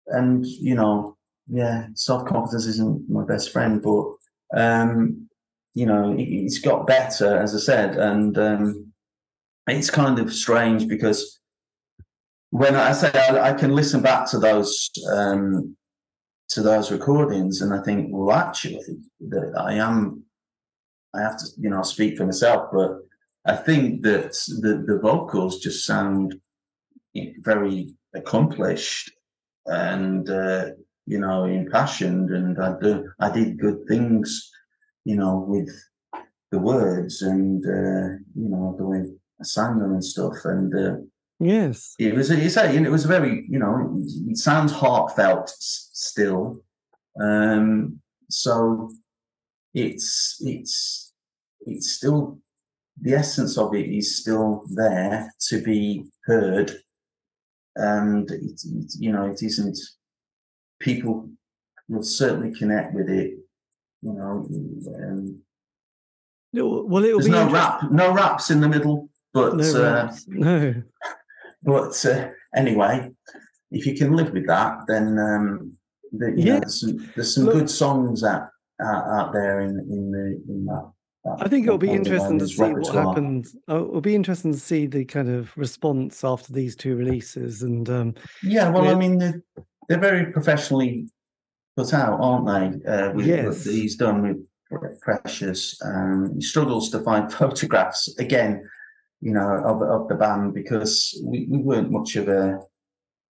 and 0.08 0.44
you 0.44 0.74
know, 0.74 1.16
yeah, 1.48 1.86
self 1.94 2.26
confidence 2.26 2.66
isn't 2.66 3.08
my 3.08 3.24
best 3.24 3.52
friend, 3.52 3.80
but 3.80 4.16
um, 4.54 5.28
you 5.72 5.86
know, 5.86 6.14
it's 6.18 6.58
got 6.58 6.86
better, 6.86 7.38
as 7.38 7.54
I 7.54 7.58
said, 7.58 7.96
and 7.96 8.36
um, 8.36 8.89
it's 9.66 9.90
kind 9.90 10.18
of 10.18 10.32
strange 10.32 10.88
because 10.88 11.40
when 12.50 12.74
I 12.74 12.92
say 12.92 13.10
I, 13.14 13.50
I 13.50 13.52
can 13.52 13.74
listen 13.74 14.02
back 14.02 14.28
to 14.30 14.38
those 14.38 14.90
um, 15.12 15.76
to 16.50 16.62
those 16.62 16.90
recordings, 16.90 17.60
and 17.62 17.72
I 17.72 17.80
think, 17.82 18.08
well, 18.10 18.36
actually, 18.36 18.80
that 19.28 19.52
I 19.56 19.74
am, 19.74 20.24
I 21.14 21.20
have 21.20 21.38
to, 21.38 21.44
you 21.58 21.70
know, 21.70 21.82
speak 21.82 22.16
for 22.16 22.26
myself, 22.26 22.70
but 22.72 22.98
I 23.46 23.56
think 23.56 24.02
that 24.02 24.32
the 24.60 24.84
the 24.86 24.98
vocals 25.00 25.60
just 25.60 25.86
sound 25.86 26.34
very 27.38 27.94
accomplished 28.14 29.12
and 29.66 30.28
uh, 30.28 30.70
you 31.06 31.20
know 31.20 31.44
impassioned, 31.44 32.30
and 32.30 32.60
I 32.60 32.74
do 32.80 33.12
I 33.20 33.30
did 33.30 33.60
good 33.60 33.86
things 33.86 34.50
you 35.04 35.16
know, 35.16 35.44
with 35.46 35.70
the 36.50 36.58
words 36.58 37.22
and 37.22 37.64
uh, 37.64 38.16
you 38.34 38.48
know 38.48 38.74
the 38.78 38.84
way 38.84 39.04
I 39.40 39.44
sang 39.44 39.78
them 39.78 39.92
and 39.92 40.04
stuff. 40.04 40.44
And 40.44 40.74
uh, 40.74 40.96
yes, 41.38 41.94
it 41.98 42.14
was 42.14 42.30
you 42.30 42.50
say 42.50 42.76
it 42.76 42.90
was 42.90 43.04
very 43.04 43.46
you 43.48 43.58
know 43.58 43.96
it, 43.98 44.32
it 44.32 44.36
sounds 44.36 44.72
heartfelt 44.72 45.48
still. 45.48 46.62
Um, 47.20 48.00
so 48.28 48.90
it's 49.74 50.36
it's 50.40 51.12
it's 51.66 51.90
still 51.90 52.38
the 53.00 53.14
essence 53.14 53.56
of 53.56 53.74
it 53.74 53.88
is 53.88 54.18
still 54.18 54.64
there 54.70 55.32
to 55.48 55.62
be 55.62 56.04
heard, 56.24 56.72
and 57.76 58.30
it, 58.30 58.60
it, 58.64 58.92
you 58.98 59.12
know 59.12 59.26
it 59.26 59.42
isn't. 59.42 59.78
People 60.80 61.28
will 61.88 62.02
certainly 62.02 62.56
connect 62.58 62.94
with 62.94 63.08
it, 63.10 63.32
you 64.02 64.12
know. 64.12 64.48
Um, 64.96 65.42
well, 66.52 67.04
it'll 67.04 67.18
there's 67.18 67.26
be 67.26 67.30
no 67.30 67.50
rap, 67.50 67.90
no 67.90 68.12
raps 68.12 68.50
in 68.50 68.60
the 68.60 68.68
middle, 68.68 69.09
but 69.32 69.56
No, 69.56 69.82
uh, 69.84 70.12
no. 70.28 70.82
but 71.62 72.06
uh, 72.06 72.28
anyway, 72.54 73.10
if 73.70 73.86
you 73.86 73.94
can 73.94 74.12
live 74.14 74.32
with 74.32 74.46
that, 74.46 74.78
then 74.88 75.18
um, 75.18 75.72
the, 76.12 76.30
you 76.30 76.44
know, 76.44 76.54
Yeah. 76.54 76.60
there's 76.60 76.80
some, 76.80 77.10
there's 77.14 77.34
some 77.34 77.44
Look- 77.44 77.54
good 77.54 77.70
songs 77.70 78.24
out, 78.24 78.48
out 78.82 79.04
out 79.08 79.32
there 79.32 79.60
in 79.60 79.70
in 79.90 80.10
the 80.10 80.42
in 80.52 80.64
that. 80.66 80.90
that 81.24 81.36
I 81.44 81.48
think 81.48 81.66
it'll 81.66 81.78
be 81.78 81.90
interesting 81.90 82.38
to 82.38 82.48
see 82.48 82.62
what 82.72 82.86
happens. 82.94 83.54
Oh, 83.68 83.84
it'll 83.88 84.00
be 84.00 84.14
interesting 84.14 84.52
to 84.52 84.58
see 84.60 84.86
the 84.86 85.04
kind 85.04 85.28
of 85.28 85.56
response 85.56 86.24
after 86.24 86.52
these 86.52 86.74
two 86.76 86.96
releases, 86.96 87.62
and 87.62 87.88
um, 87.90 88.14
Yeah, 88.42 88.70
well, 88.70 88.84
Yeah. 88.84 88.92
I 88.92 88.94
mean, 88.94 89.18
they're, 89.18 89.42
they're 89.88 90.00
very 90.00 90.32
professionally 90.32 91.08
put 91.76 91.92
out, 91.94 92.18
aren't 92.20 92.46
they? 92.82 92.90
Uh, 92.90 93.12
with 93.12 93.26
Yes. 93.26 93.64
he's 93.64 93.96
done 93.96 94.22
with 94.22 94.38
Precious. 95.02 95.76
Um, 95.84 96.32
he 96.36 96.40
struggles 96.42 96.90
to 96.90 97.00
find 97.00 97.30
photographs 97.40 98.14
again, 98.18 98.62
you 99.20 99.32
know, 99.32 99.62
of, 99.64 99.82
of 99.82 100.08
the 100.08 100.14
band 100.14 100.54
because 100.54 101.20
we, 101.24 101.46
we 101.48 101.58
weren't 101.58 101.90
much 101.90 102.16
of 102.16 102.28
a, 102.28 102.58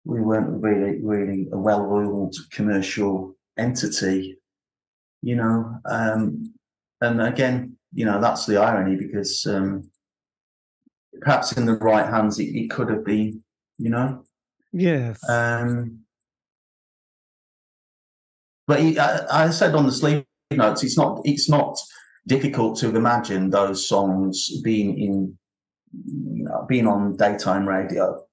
we 0.03 0.21
weren't 0.21 0.61
really, 0.61 0.99
really 1.01 1.47
a 1.51 1.57
well-oiled 1.57 2.35
commercial 2.51 3.35
entity, 3.57 4.37
you 5.21 5.35
know. 5.35 5.79
Um, 5.85 6.53
and 7.01 7.21
again, 7.21 7.77
you 7.93 8.05
know, 8.05 8.19
that's 8.19 8.45
the 8.45 8.57
irony 8.57 8.95
because 8.95 9.45
um, 9.45 9.89
perhaps 11.21 11.53
in 11.53 11.65
the 11.65 11.77
right 11.77 12.07
hands, 12.07 12.39
it, 12.39 12.55
it 12.55 12.69
could 12.69 12.89
have 12.89 13.05
been, 13.05 13.43
you 13.77 13.89
know. 13.89 14.23
yes, 14.73 15.19
Um, 15.29 15.99
but 18.67 18.79
he, 18.79 18.97
I, 18.97 19.45
I 19.45 19.49
said 19.51 19.75
on 19.75 19.85
the 19.85 19.91
sleeve 19.91 20.25
notes, 20.51 20.83
it's 20.83 20.97
not 20.97 21.21
it's 21.23 21.49
not 21.49 21.77
difficult 22.27 22.77
to 22.79 22.95
imagine 22.95 23.51
those 23.51 23.87
songs 23.87 24.49
being 24.63 24.97
in 24.97 25.37
you 26.05 26.43
know, 26.43 26.65
being 26.67 26.87
on 26.87 27.15
daytime 27.15 27.67
radio. 27.67 28.23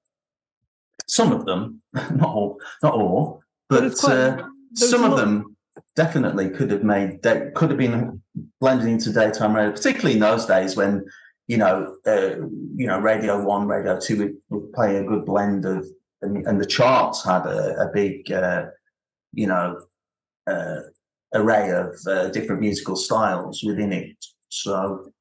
Some 1.07 1.31
of 1.31 1.45
them, 1.45 1.81
not 1.93 2.29
all, 2.29 2.59
not 2.81 2.93
all, 2.93 3.41
But 3.69 3.95
quite- 3.97 4.11
uh, 4.13 4.47
some 4.75 5.03
of 5.03 5.17
them 5.17 5.55
definitely 5.95 6.49
could 6.49 6.71
have 6.71 6.83
made 6.83 7.21
day, 7.21 7.51
could 7.55 7.69
have 7.69 7.77
been 7.77 8.21
blended 8.59 8.87
into 8.87 9.11
daytime 9.13 9.55
radio, 9.55 9.71
particularly 9.71 10.13
in 10.15 10.19
those 10.19 10.45
days 10.45 10.75
when 10.75 11.05
you 11.47 11.57
know 11.57 11.97
uh, 12.07 12.35
you 12.75 12.87
know 12.87 12.99
Radio 12.99 13.43
One, 13.43 13.67
Radio 13.67 13.99
Two 13.99 14.17
would, 14.17 14.35
would 14.49 14.73
play 14.73 14.95
a 14.97 15.03
good 15.03 15.25
blend 15.25 15.65
of, 15.65 15.85
and, 16.21 16.45
and 16.47 16.59
the 16.59 16.65
charts 16.65 17.23
had 17.23 17.45
a, 17.45 17.81
a 17.81 17.91
big 17.93 18.31
uh, 18.31 18.65
you 19.33 19.45
know 19.47 19.81
uh, 20.47 20.79
array 21.35 21.69
of 21.71 21.95
uh, 22.07 22.29
different 22.29 22.61
musical 22.61 22.95
styles 22.95 23.61
within 23.63 23.91
it. 23.93 24.15
So 24.49 25.11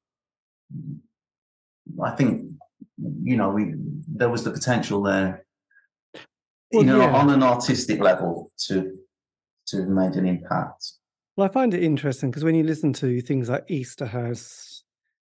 I 2.02 2.10
think 2.12 2.50
you 3.22 3.36
know 3.36 3.50
we 3.50 3.74
there 4.08 4.28
was 4.28 4.44
the 4.44 4.50
potential 4.50 5.02
there, 5.02 5.44
Well, 6.72 6.82
you 6.84 6.86
know, 6.86 7.00
yeah. 7.00 7.14
on 7.14 7.30
an 7.30 7.42
artistic 7.42 8.00
level 8.00 8.50
to 8.66 8.98
to 9.68 9.76
have 9.78 9.88
made 9.88 10.12
an 10.16 10.26
impact. 10.26 10.84
well, 11.36 11.48
I 11.48 11.52
find 11.52 11.72
it 11.74 11.82
interesting 11.82 12.30
because 12.30 12.44
when 12.44 12.54
you 12.54 12.64
listen 12.64 12.92
to 12.94 13.20
things 13.20 13.48
like 13.48 13.66
Easterhouse, 13.68 14.82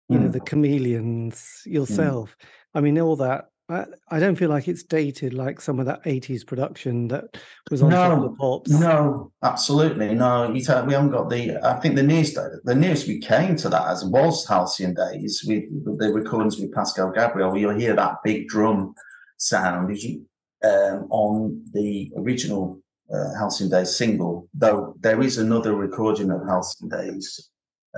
you 0.09 0.17
know, 0.19 0.27
Mm. 0.29 0.31
the 0.31 0.39
Chameleons, 0.39 1.61
yourself, 1.65 2.35
I 2.73 2.81
mean, 2.81 2.97
all 2.99 3.15
that. 3.17 3.45
I, 3.69 4.19
don't 4.19 4.35
feel 4.35 4.49
like 4.49 4.67
it's 4.67 4.81
dated 4.81 5.33
like 5.33 5.61
some 5.61 5.79
of 5.79 5.85
that 5.85 6.03
80s 6.03 6.45
production 6.45 7.07
that 7.09 7.37
was 7.69 7.83
on 7.83 7.91
top 7.91 8.13
of 8.13 8.23
the 8.23 8.29
No, 8.29 8.35
pops. 8.35 8.71
No, 8.71 9.31
absolutely 9.43 10.15
no. 10.15 10.49
We 10.51 10.63
haven't 10.63 11.11
got 11.11 11.29
the. 11.29 11.59
I 11.63 11.79
think 11.79 11.95
the 11.95 12.03
nearest 12.03 12.37
the 12.63 12.75
nearest 12.75 13.07
we 13.07 13.19
came 13.19 13.55
to 13.57 13.69
that 13.69 13.87
as 13.87 14.03
was 14.03 14.47
Halcyon 14.47 14.95
Days 14.95 15.43
with 15.47 15.63
the 15.99 16.11
recordings 16.11 16.59
with 16.59 16.73
Pascal 16.73 17.11
Gabriel. 17.11 17.55
You'll 17.55 17.77
hear 17.77 17.95
that 17.95 18.15
big 18.23 18.47
drum 18.47 18.95
sound 19.37 19.95
you, 20.01 20.25
um, 20.63 21.07
on 21.11 21.63
the 21.73 22.11
original 22.17 22.81
uh, 23.13 23.35
Halcyon 23.37 23.69
Days 23.69 23.95
single. 23.95 24.49
Though 24.53 24.95
there 24.99 25.21
is 25.21 25.37
another 25.37 25.75
recording 25.75 26.31
of 26.31 26.41
Halcyon 26.47 26.89
Days, 26.89 27.49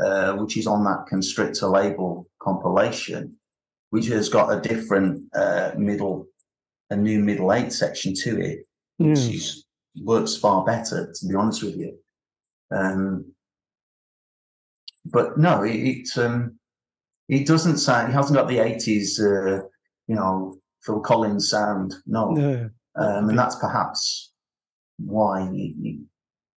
uh, 0.04 0.34
which 0.34 0.58
is 0.58 0.68
on 0.68 0.84
that 0.84 1.06
Constrictor 1.08 1.68
label 1.68 2.28
compilation, 2.42 3.38
which 3.92 4.08
has 4.08 4.28
got 4.30 4.50
a 4.52 4.60
different 4.68 5.24
uh, 5.36 5.72
middle, 5.78 6.28
a 6.90 6.96
new 6.96 7.20
middle 7.20 7.54
eight 7.54 7.72
section 7.72 8.14
to 8.16 8.40
it 8.42 8.66
which 8.98 9.18
is, 9.20 9.66
works 10.04 10.36
far 10.36 10.64
better, 10.66 11.12
to 11.14 11.28
be 11.28 11.36
honest 11.36 11.64
with 11.64 11.76
you. 11.76 11.98
Um, 12.72 13.26
but 15.06 15.38
no, 15.38 15.64
it, 15.64 15.76
it 15.76 16.18
um, 16.18 16.58
it 17.28 17.48
doesn't 17.48 17.78
sound. 17.78 18.10
It 18.10 18.14
hasn't 18.14 18.38
got 18.38 18.48
the 18.48 18.60
eighties, 18.60 19.20
uh, 19.20 19.62
you 20.08 20.16
know, 20.16 20.58
Phil 20.84 21.00
Collins 21.00 21.50
sound. 21.50 21.96
No, 22.06 22.32
No. 22.32 22.70
um, 22.96 23.30
and 23.30 23.38
that's 23.38 23.56
perhaps 23.56 24.32
why 24.98 25.50
it, 25.52 25.74
it 25.82 26.00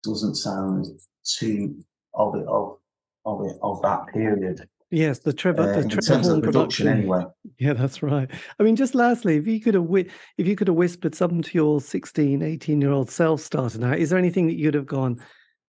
doesn't 0.03 0.35
sound 0.35 0.87
too 1.25 1.83
of 2.15 2.35
it 2.35 2.47
of 2.47 2.79
of 3.25 3.47
it 3.47 3.57
of 3.63 3.81
that 3.83 4.07
period 4.13 4.69
Yes, 4.93 5.21
the 5.21 5.33
Trevor, 5.33 5.63
uh, 5.73 5.81
the 5.81 5.89
Trevor 5.89 6.23
Horn 6.23 6.37
of 6.39 6.43
production. 6.45 6.87
Anyway, 6.87 7.25
Yeah, 7.59 7.73
that's 7.73 8.03
right. 8.03 8.31
I 8.61 8.63
mean, 8.63 8.77
just 8.77 8.95
lastly, 8.95 9.37
if 9.37 9.47
you 9.47 9.59
could 9.59 9.73
have 9.75 9.85
whi- 9.85 10.11
if 10.37 10.47
you 10.47 10.55
could 10.55 10.69
have 10.69 10.77
whispered 10.77 11.15
something 11.15 11.41
to 11.43 11.55
your 11.55 11.81
16, 11.81 12.43
18 12.43 12.81
year 12.81 12.91
old 12.93 13.11
self 13.11 13.41
starting 13.41 13.83
out, 13.83 13.99
is 13.99 14.11
there 14.11 14.19
anything 14.19 14.47
that 14.49 14.59
you'd 14.59 14.75
have 14.75 14.85
gone, 14.87 15.19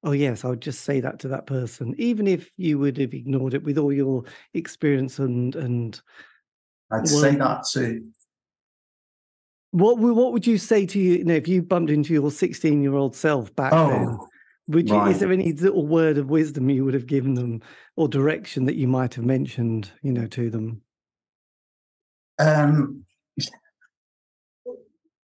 oh 0.03 0.11
yes, 0.11 0.43
I 0.43 0.49
would 0.49 0.61
just 0.61 0.81
say 0.81 0.99
that 0.99 1.19
to 1.19 1.29
that 1.29 1.47
person, 1.47 1.95
even 1.97 2.27
if 2.27 2.49
you 2.57 2.77
would 2.79 2.97
have 2.97 3.13
ignored 3.13 3.53
it 3.53 3.63
with 3.63 3.77
all 3.77 3.93
your 3.93 4.25
experience 4.53 5.19
and 5.19 5.55
and 5.55 5.99
I'd 6.91 6.97
Well- 6.97 7.07
say 7.07 7.35
that 7.37 7.65
too. 7.71 8.07
what 9.71 9.99
what 9.99 10.33
would 10.33 10.45
you 10.45 10.57
say 10.57 10.85
to 10.85 10.99
you, 10.99 11.13
you 11.19 11.23
know, 11.23 11.35
if 11.35 11.47
you 11.47 11.61
bumped 11.61 11.91
into 11.91 12.11
your 12.13 12.29
16 12.29 12.81
year 12.83 12.93
old 12.95 13.15
self 13.15 13.55
back 13.55 13.71
then? 13.71 14.17
Would 14.67 14.89
you, 14.89 15.05
is 15.07 15.19
there 15.19 15.31
any 15.31 15.51
little 15.51 15.85
word 15.85 16.17
of 16.17 16.29
wisdom 16.29 16.69
you 16.69 16.85
would 16.85 16.93
have 16.93 17.05
given 17.05 17.33
them 17.33 17.61
or 17.97 18.07
direction 18.07 18.65
that 18.65 18.75
you 18.75 18.87
might 18.87 19.13
have 19.15 19.25
mentioned, 19.25 19.91
you 20.01 20.13
know, 20.13 20.27
to 20.27 20.49
them? 20.49 20.81
Um, 22.39 23.03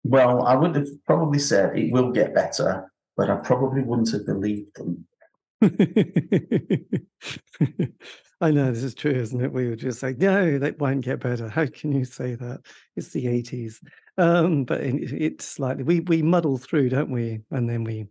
well, 0.04 0.46
I 0.46 0.54
would 0.54 0.76
have 0.76 0.86
probably 1.04 1.40
said 1.40 1.76
it 1.76 1.90
will 1.92 2.12
get 2.12 2.34
better, 2.34 2.90
but 3.16 3.28
I 3.28 3.36
probably 3.36 3.82
wouldn't 3.82 4.12
have 4.12 4.26
believed 4.26 4.76
them. 4.76 5.06
I 8.40 8.50
know 8.50 8.70
this 8.70 8.82
is 8.82 8.94
true, 8.94 9.12
isn't 9.12 9.40
it? 9.40 9.52
We 9.52 9.68
would 9.68 9.78
just 9.78 10.00
say, 10.00 10.14
no, 10.18 10.58
that 10.58 10.78
won't 10.78 11.04
get 11.04 11.20
better. 11.20 11.48
How 11.48 11.66
can 11.66 11.92
you 11.92 12.04
say 12.04 12.34
that? 12.34 12.60
It's 12.96 13.08
the 13.08 13.26
80s. 13.26 13.76
Um, 14.18 14.64
but 14.64 14.80
it's 14.82 15.46
slightly, 15.46 15.82
we, 15.82 16.00
we 16.00 16.22
muddle 16.22 16.58
through, 16.58 16.90
don't 16.90 17.10
we? 17.10 17.40
And 17.50 17.68
then 17.68 17.82
we, 17.84 18.06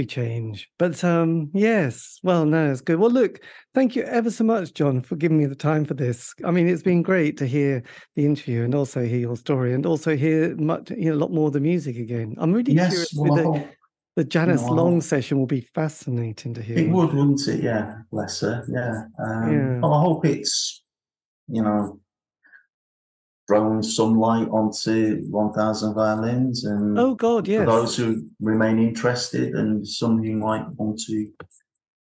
we 0.00 0.06
change. 0.06 0.68
But 0.78 1.04
um, 1.04 1.50
yes, 1.52 2.18
well, 2.22 2.46
no, 2.46 2.70
it's 2.72 2.80
good. 2.80 2.98
Well, 2.98 3.10
look, 3.10 3.40
thank 3.74 3.94
you 3.94 4.02
ever 4.04 4.30
so 4.30 4.44
much, 4.44 4.72
John, 4.72 5.02
for 5.02 5.14
giving 5.16 5.36
me 5.36 5.44
the 5.44 5.54
time 5.54 5.84
for 5.84 5.92
this. 5.92 6.32
I 6.42 6.50
mean, 6.50 6.66
it's 6.68 6.82
been 6.82 7.02
great 7.02 7.36
to 7.38 7.46
hear 7.46 7.82
the 8.16 8.24
interview 8.24 8.64
and 8.64 8.74
also 8.74 9.02
hear 9.04 9.18
your 9.18 9.36
story 9.36 9.74
and 9.74 9.84
also 9.84 10.16
hear 10.16 10.56
much, 10.56 10.90
you 10.90 11.10
know, 11.10 11.16
a 11.16 11.20
lot 11.20 11.32
more 11.32 11.48
of 11.48 11.52
the 11.52 11.60
music 11.60 11.96
again. 11.96 12.34
I'm 12.38 12.52
really 12.52 12.72
Yes, 12.72 12.88
curious 12.88 13.14
well, 13.14 13.34
the, 13.34 13.42
hope 13.44 13.68
the 14.16 14.24
Janice 14.24 14.62
I 14.62 14.70
Long 14.72 14.94
hope- 14.94 15.02
session 15.02 15.38
will 15.38 15.46
be 15.46 15.60
fascinating 15.74 16.54
to 16.54 16.62
hear. 16.62 16.78
it 16.78 16.88
would, 16.88 17.12
wouldn't 17.12 17.46
it? 17.46 17.62
Yeah, 17.62 17.96
bless 18.10 18.40
her. 18.40 18.64
Yeah. 18.68 19.04
Um, 19.22 19.52
Yeah. 19.52 19.80
Well, 19.80 19.92
I 19.92 20.00
hope 20.00 20.24
it's, 20.24 20.82
you 21.48 21.62
know, 21.62 22.00
thrown 23.50 23.82
some 23.82 24.16
light 24.16 24.48
onto 24.48 25.22
1,000 25.28 25.94
violins 25.94 26.64
and 26.64 26.96
Oh 26.96 27.14
God, 27.16 27.48
yes. 27.48 27.60
for 27.60 27.66
those 27.66 27.96
who 27.96 28.28
remain 28.40 28.78
interested 28.78 29.54
and 29.54 29.86
some 29.86 30.22
who 30.22 30.36
might 30.36 30.68
want 30.76 31.00
to 31.06 31.28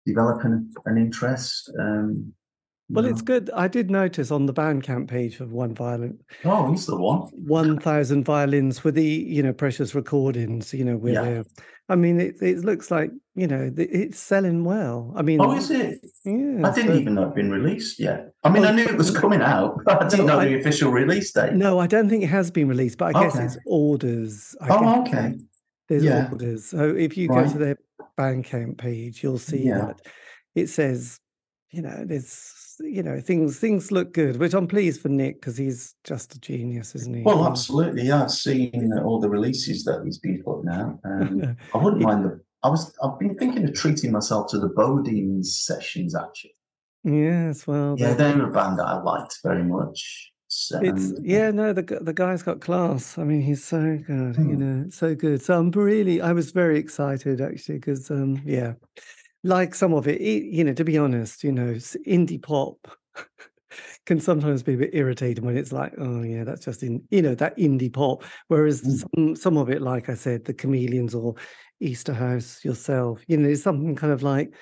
develop 0.06 0.44
an, 0.44 0.70
an 0.86 0.98
interest. 0.98 1.72
Um, 1.80 2.34
Well, 2.90 3.06
it's 3.06 3.22
good. 3.22 3.50
I 3.56 3.70
did 3.70 3.90
notice 3.90 4.32
on 4.32 4.48
the 4.48 4.54
Bandcamp 4.54 5.08
page 5.08 5.40
of 5.40 5.54
One 5.54 5.74
Violin, 5.76 6.20
Oh, 6.44 6.72
he's 6.72 6.86
the 6.88 6.98
one. 6.98 7.20
one 7.48 7.80
thousand 7.80 8.26
violins 8.26 8.78
for 8.80 8.92
the 8.92 9.04
you 9.36 9.42
know 9.44 9.54
precious 9.54 9.96
recordings. 9.96 10.74
You 10.74 10.84
know, 10.86 10.98
where 10.98 11.14
Yeah. 11.14 11.44
I 11.88 11.96
mean, 11.96 12.20
it, 12.20 12.36
it 12.42 12.60
looks 12.66 12.92
like 12.92 13.12
you 13.40 13.48
know 13.48 13.72
it's 13.78 14.20
selling 14.20 14.66
well. 14.66 15.14
I 15.16 15.22
mean, 15.22 15.40
Oh, 15.40 15.56
is 15.56 15.72
it? 15.72 16.00
Yeah. 16.26 16.68
I 16.68 16.74
didn't 16.76 16.92
so- 16.94 17.00
even 17.00 17.16
know 17.16 17.22
it'd 17.24 17.36
been 17.36 17.50
released 17.52 18.00
yet. 18.00 18.34
I 18.44 18.50
mean, 18.50 18.66
I 18.66 18.72
knew 18.74 18.84
it 18.84 18.98
was 18.98 19.12
coming 19.12 19.42
out, 19.42 19.80
but 19.86 20.04
I 20.04 20.08
didn't 20.10 20.26
No, 20.26 20.34
know 20.34 20.40
I- 20.42 20.46
the 20.50 20.60
official 20.60 20.92
release 20.92 21.32
date. 21.32 21.54
No, 21.54 21.80
I 21.80 21.88
don't 21.88 22.10
think 22.10 22.24
it 22.24 22.28
has 22.28 22.52
been 22.52 22.68
released, 22.68 22.98
but 22.98 23.16
I 23.16 23.24
guess 23.24 23.36
it's 23.38 23.58
orders. 23.66 24.56
I 24.62 24.68
Oh, 24.72 25.02
okay. 25.04 25.36
There's 25.88 26.04
Yeah. 26.04 26.30
orders. 26.32 26.66
So 26.66 26.90
if 26.96 27.18
you 27.18 27.28
go 27.30 27.48
to 27.50 27.58
their 27.58 27.78
Bandcamp 28.18 28.78
page, 28.78 29.24
you'll 29.24 29.38
see 29.40 29.64
Yeah. 29.68 29.80
that 29.86 30.02
it 30.56 30.68
says, 30.68 31.20
you 31.72 31.82
know, 31.82 32.04
there's 32.06 32.56
you 32.82 33.04
know 33.04 33.20
things 33.20 33.60
things 33.60 33.92
look 33.92 34.14
good, 34.14 34.38
which 34.38 34.54
I'm 34.54 34.66
pleased 34.68 35.02
for 35.02 35.10
Nick 35.10 35.42
because 35.42 35.58
he's 35.58 35.96
just 36.06 36.34
a 36.36 36.40
genius, 36.40 36.96
isn't 36.96 37.14
he? 37.14 37.24
Well, 37.24 37.46
absolutely. 37.46 38.04
Yeah, 38.04 38.24
I've 38.24 38.32
seen 38.32 38.92
uh, 38.98 39.04
all 39.04 39.20
the 39.20 39.30
releases 39.30 39.84
that 39.84 40.02
he's 40.06 40.18
been 40.18 40.42
putting 40.44 40.70
out, 40.70 40.98
and 41.04 41.58
I 41.74 41.78
wouldn't 41.78 42.02
mind 42.02 42.24
the. 42.26 42.40
I 42.64 42.70
was. 42.70 42.94
I've 43.02 43.18
been 43.20 43.36
thinking 43.36 43.64
of 43.68 43.74
treating 43.74 44.12
myself 44.12 44.50
to 44.52 44.60
the 44.60 44.70
Bodine 44.70 45.44
sessions 45.44 46.16
actually. 46.16 46.56
Yes, 47.04 47.66
well, 47.66 47.96
Yeah, 47.98 48.14
they're 48.14 48.44
a 48.44 48.52
band 48.52 48.78
that 48.80 48.86
I 48.88 49.02
liked 49.02 49.38
very 49.44 49.64
much. 49.64 50.32
So, 50.48 50.80
It's 50.82 51.14
yeah, 51.24 51.52
no, 51.52 51.74
the 51.74 51.84
the 52.02 52.14
guy's 52.14 52.44
got 52.44 52.60
class. 52.60 53.18
I 53.18 53.24
mean, 53.24 53.42
he's 53.42 53.64
so 53.64 53.98
good, 54.06 54.36
you 54.36 54.56
Mm. 54.56 54.60
know, 54.60 54.90
so 54.90 55.16
good. 55.16 55.42
So 55.42 55.58
I'm 55.58 55.72
really, 55.72 56.22
I 56.22 56.34
was 56.34 56.52
very 56.52 56.78
excited 56.78 57.40
actually 57.40 57.76
because, 57.76 58.12
um, 58.12 58.42
yeah, 58.46 58.74
like 59.44 59.76
some 59.76 59.94
of 59.94 60.08
it, 60.08 60.20
it, 60.20 60.44
you 60.46 60.64
know, 60.64 60.74
to 60.74 60.84
be 60.84 60.98
honest, 60.98 61.44
you 61.44 61.52
know, 61.52 61.74
indie 62.08 62.42
pop 62.42 62.78
can 64.06 64.20
sometimes 64.20 64.64
be 64.64 64.74
a 64.74 64.78
bit 64.78 64.90
irritating 64.94 65.46
when 65.46 65.58
it's 65.58 65.72
like, 65.72 65.94
oh 65.98 66.24
yeah, 66.24 66.44
that's 66.44 66.66
just 66.66 66.84
in, 66.84 67.04
you 67.12 67.22
know, 67.22 67.36
that 67.36 67.58
indie 67.58 67.94
pop. 67.94 68.24
Whereas 68.48 68.82
Mm. 68.82 69.04
some 69.16 69.36
some 69.36 69.58
of 69.58 69.70
it, 69.70 69.82
like 69.82 70.10
I 70.10 70.16
said, 70.16 70.46
the 70.46 70.54
Chameleons 70.54 71.16
or 71.16 71.36
Easterhouse 71.82 72.64
yourself, 72.64 73.22
you 73.28 73.38
know, 73.38 73.54
something 73.54 73.96
kind 73.96 74.14
of 74.14 74.24
like, 74.24 74.54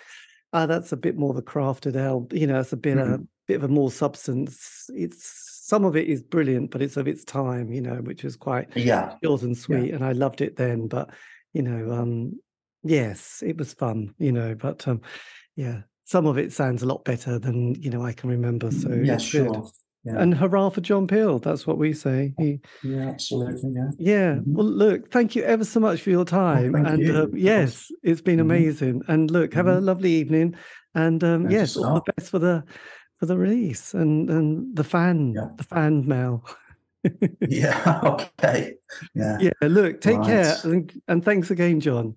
ah, 0.54 0.66
that's 0.66 0.92
a 0.92 0.98
bit 0.98 1.18
more 1.18 1.32
of 1.32 1.38
a 1.38 1.42
crafted 1.42 1.96
album, 1.96 2.38
you 2.38 2.48
know, 2.48 2.60
it's 2.60 2.74
a 2.74 2.78
bit 2.78 2.98
a 2.98 3.20
bit 3.48 3.56
of 3.56 3.64
a 3.64 3.68
more 3.68 3.92
substance. 3.92 4.90
It's 4.94 5.48
some 5.64 5.84
of 5.84 5.96
it 5.96 6.08
is 6.08 6.22
brilliant, 6.22 6.72
but 6.72 6.82
it's 6.82 6.98
of 6.98 7.08
its 7.08 7.26
time, 7.26 7.72
you 7.72 7.82
know, 7.82 7.96
which 7.96 8.24
was 8.24 8.36
quite 8.36 8.70
yeah, 8.76 9.16
short 9.24 9.42
and 9.42 9.58
sweet, 9.58 9.94
and 9.94 10.04
I 10.04 10.14
loved 10.14 10.42
it 10.42 10.56
then. 10.56 10.88
But 10.88 11.10
you 11.54 11.62
know, 11.62 11.92
um, 11.94 12.40
yes, 12.84 13.44
it 13.46 13.58
was 13.58 13.74
fun, 13.74 14.14
you 14.18 14.32
know. 14.32 14.56
But 14.56 14.88
um, 14.88 15.02
yeah, 15.56 15.82
some 16.06 16.26
of 16.26 16.38
it 16.38 16.54
sounds 16.54 16.84
a 16.84 16.88
lot 16.88 17.04
better 17.04 17.40
than 17.40 17.76
you 17.82 17.90
know 17.90 18.04
I 18.04 18.14
can 18.14 18.30
remember. 18.30 18.72
So 18.72 18.92
yeah, 18.94 19.18
sure. 19.18 19.52
good. 19.52 19.64
Yeah, 20.04 20.20
And 20.22 20.34
hurrah 20.34 20.70
for 20.70 20.80
John 20.82 21.06
Peel! 21.08 21.40
That's 21.40 21.68
what 21.68 21.78
we 21.78 21.92
say. 21.92 22.34
He, 22.38 22.60
yeah, 22.84 23.10
absolutely. 23.10 23.72
Yeah. 23.74 23.90
yeah. 23.98 24.34
Mhm. 24.36 24.44
Well, 24.54 24.66
look, 24.66 25.12
thank 25.12 25.36
you 25.36 25.44
ever 25.44 25.66
so 25.66 25.80
much 25.80 26.02
for 26.02 26.12
your 26.12 26.24
time. 26.24 26.72
thank 26.74 26.88
and 26.88 27.02
you, 27.02 27.14
uh, 27.14 27.28
yes, 27.34 27.92
it's 28.04 28.22
been 28.22 28.38
Mhm. 28.38 28.42
amazing. 28.42 29.02
And 29.08 29.30
look, 29.32 29.54
have 29.54 29.68
a 29.68 29.82
lovely 29.82 30.12
evening. 30.12 30.56
And 30.96 31.24
um, 31.24 31.50
yes, 31.52 31.76
all 31.76 31.96
the 31.96 32.14
best 32.16 32.30
for 32.32 32.40
the 32.40 32.64
for 33.20 33.26
the 33.26 33.38
release 33.38 33.94
and 33.94 34.30
and 34.30 34.76
the 34.76 34.84
fan 34.84 35.34
Yeah. 35.36 35.50
the 35.58 35.64
fan 35.64 36.08
mail. 36.08 36.46
Yeah. 37.42 38.02
Okay. 38.04 38.76
Yeah. 39.14 39.38
yeah. 39.40 39.52
Look, 39.62 40.02
take 40.02 40.22
care 40.24 40.56
and, 40.64 40.92
and 41.08 41.24
thanks 41.24 41.52
again, 41.52 41.80
John. 41.80 42.16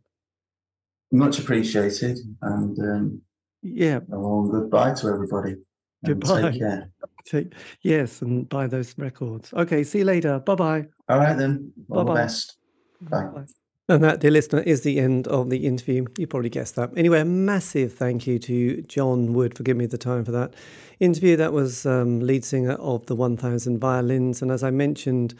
Much 1.12 1.38
appreciated, 1.38 2.18
and 2.42 2.78
um, 2.78 3.22
Yeah. 3.62 4.00
a 4.12 4.16
long 4.16 4.50
goodbye 4.50 4.94
to 4.94 5.08
everybody. 5.08 5.56
Goodbye. 6.04 6.50
Take 6.50 6.60
care. 6.60 6.90
Take, 7.24 7.52
yes, 7.82 8.22
and 8.22 8.48
buy 8.48 8.66
those 8.66 8.96
records. 8.96 9.52
Okay. 9.52 9.84
See 9.84 9.98
you 9.98 10.04
later. 10.04 10.38
Bye 10.40 10.54
bye. 10.54 10.86
All 11.08 11.18
right 11.18 11.36
then. 11.36 11.72
All 11.90 11.98
the 11.98 12.04
Bye-bye. 12.04 12.22
best. 12.22 12.56
Bye. 13.02 13.24
Bye. 13.24 13.44
And 13.88 14.04
that, 14.04 14.20
dear 14.20 14.30
listener, 14.30 14.60
is 14.60 14.82
the 14.82 15.00
end 15.00 15.26
of 15.26 15.50
the 15.50 15.66
interview. 15.66 16.06
You 16.16 16.28
probably 16.28 16.48
guessed 16.48 16.76
that. 16.76 16.90
Anyway, 16.96 17.20
a 17.20 17.24
massive 17.24 17.92
thank 17.92 18.24
you 18.24 18.38
to 18.38 18.82
John 18.82 19.32
Wood 19.32 19.56
for 19.56 19.64
giving 19.64 19.80
me 19.80 19.86
the 19.86 19.98
time 19.98 20.24
for 20.24 20.30
that 20.30 20.54
interview. 21.00 21.36
That 21.36 21.52
was 21.52 21.84
um, 21.86 22.20
lead 22.20 22.44
singer 22.44 22.74
of 22.74 23.06
the 23.06 23.16
1000 23.16 23.78
Violins. 23.78 24.42
And 24.42 24.52
as 24.52 24.62
I 24.62 24.70
mentioned 24.70 25.34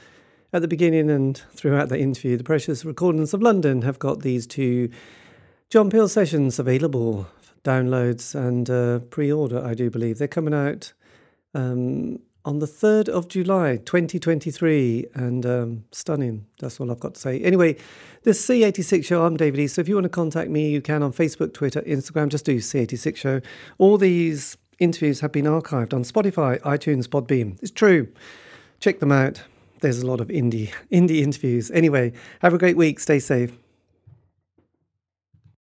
at 0.52 0.62
the 0.62 0.68
beginning 0.68 1.10
and 1.10 1.40
throughout 1.54 1.90
the 1.90 2.00
interview, 2.00 2.36
the 2.36 2.42
Precious 2.42 2.84
Recordings 2.84 3.32
of 3.32 3.40
London 3.40 3.82
have 3.82 4.00
got 4.00 4.22
these 4.22 4.48
two 4.48 4.90
John 5.68 5.88
Peel 5.88 6.08
sessions 6.08 6.58
available 6.58 7.28
downloads 7.64 8.34
and 8.34 8.68
uh, 8.70 9.00
pre 9.10 9.32
order, 9.32 9.64
I 9.64 9.74
do 9.74 9.90
believe. 9.90 10.18
They're 10.18 10.28
coming 10.28 10.54
out 10.54 10.92
um, 11.54 12.20
on 12.44 12.58
the 12.58 12.66
3rd 12.66 13.08
of 13.08 13.28
July 13.28 13.76
2023 13.76 15.06
and 15.14 15.44
um, 15.44 15.84
stunning. 15.92 16.46
That's 16.58 16.80
all 16.80 16.90
I've 16.90 17.00
got 17.00 17.14
to 17.14 17.20
say. 17.20 17.40
Anyway, 17.40 17.76
this 18.22 18.44
C86 18.46 19.04
show, 19.04 19.24
I'm 19.24 19.36
David 19.36 19.60
East. 19.60 19.74
So 19.74 19.80
if 19.80 19.88
you 19.88 19.94
want 19.94 20.04
to 20.04 20.10
contact 20.10 20.50
me, 20.50 20.70
you 20.70 20.80
can 20.80 21.02
on 21.02 21.12
Facebook, 21.12 21.52
Twitter, 21.52 21.82
Instagram, 21.82 22.28
just 22.28 22.44
do 22.44 22.56
C86 22.58 23.16
show. 23.16 23.40
All 23.78 23.98
these 23.98 24.56
interviews 24.78 25.20
have 25.20 25.32
been 25.32 25.44
archived 25.44 25.92
on 25.92 26.02
Spotify, 26.04 26.58
iTunes, 26.60 27.06
Podbean. 27.06 27.58
It's 27.62 27.70
true. 27.70 28.08
Check 28.80 29.00
them 29.00 29.12
out. 29.12 29.42
There's 29.80 30.02
a 30.02 30.06
lot 30.06 30.20
of 30.20 30.28
indie 30.28 30.72
indie 30.92 31.22
interviews. 31.22 31.70
Anyway, 31.70 32.12
have 32.40 32.54
a 32.54 32.58
great 32.58 32.76
week. 32.76 33.00
Stay 33.00 33.18
safe. 33.18 33.52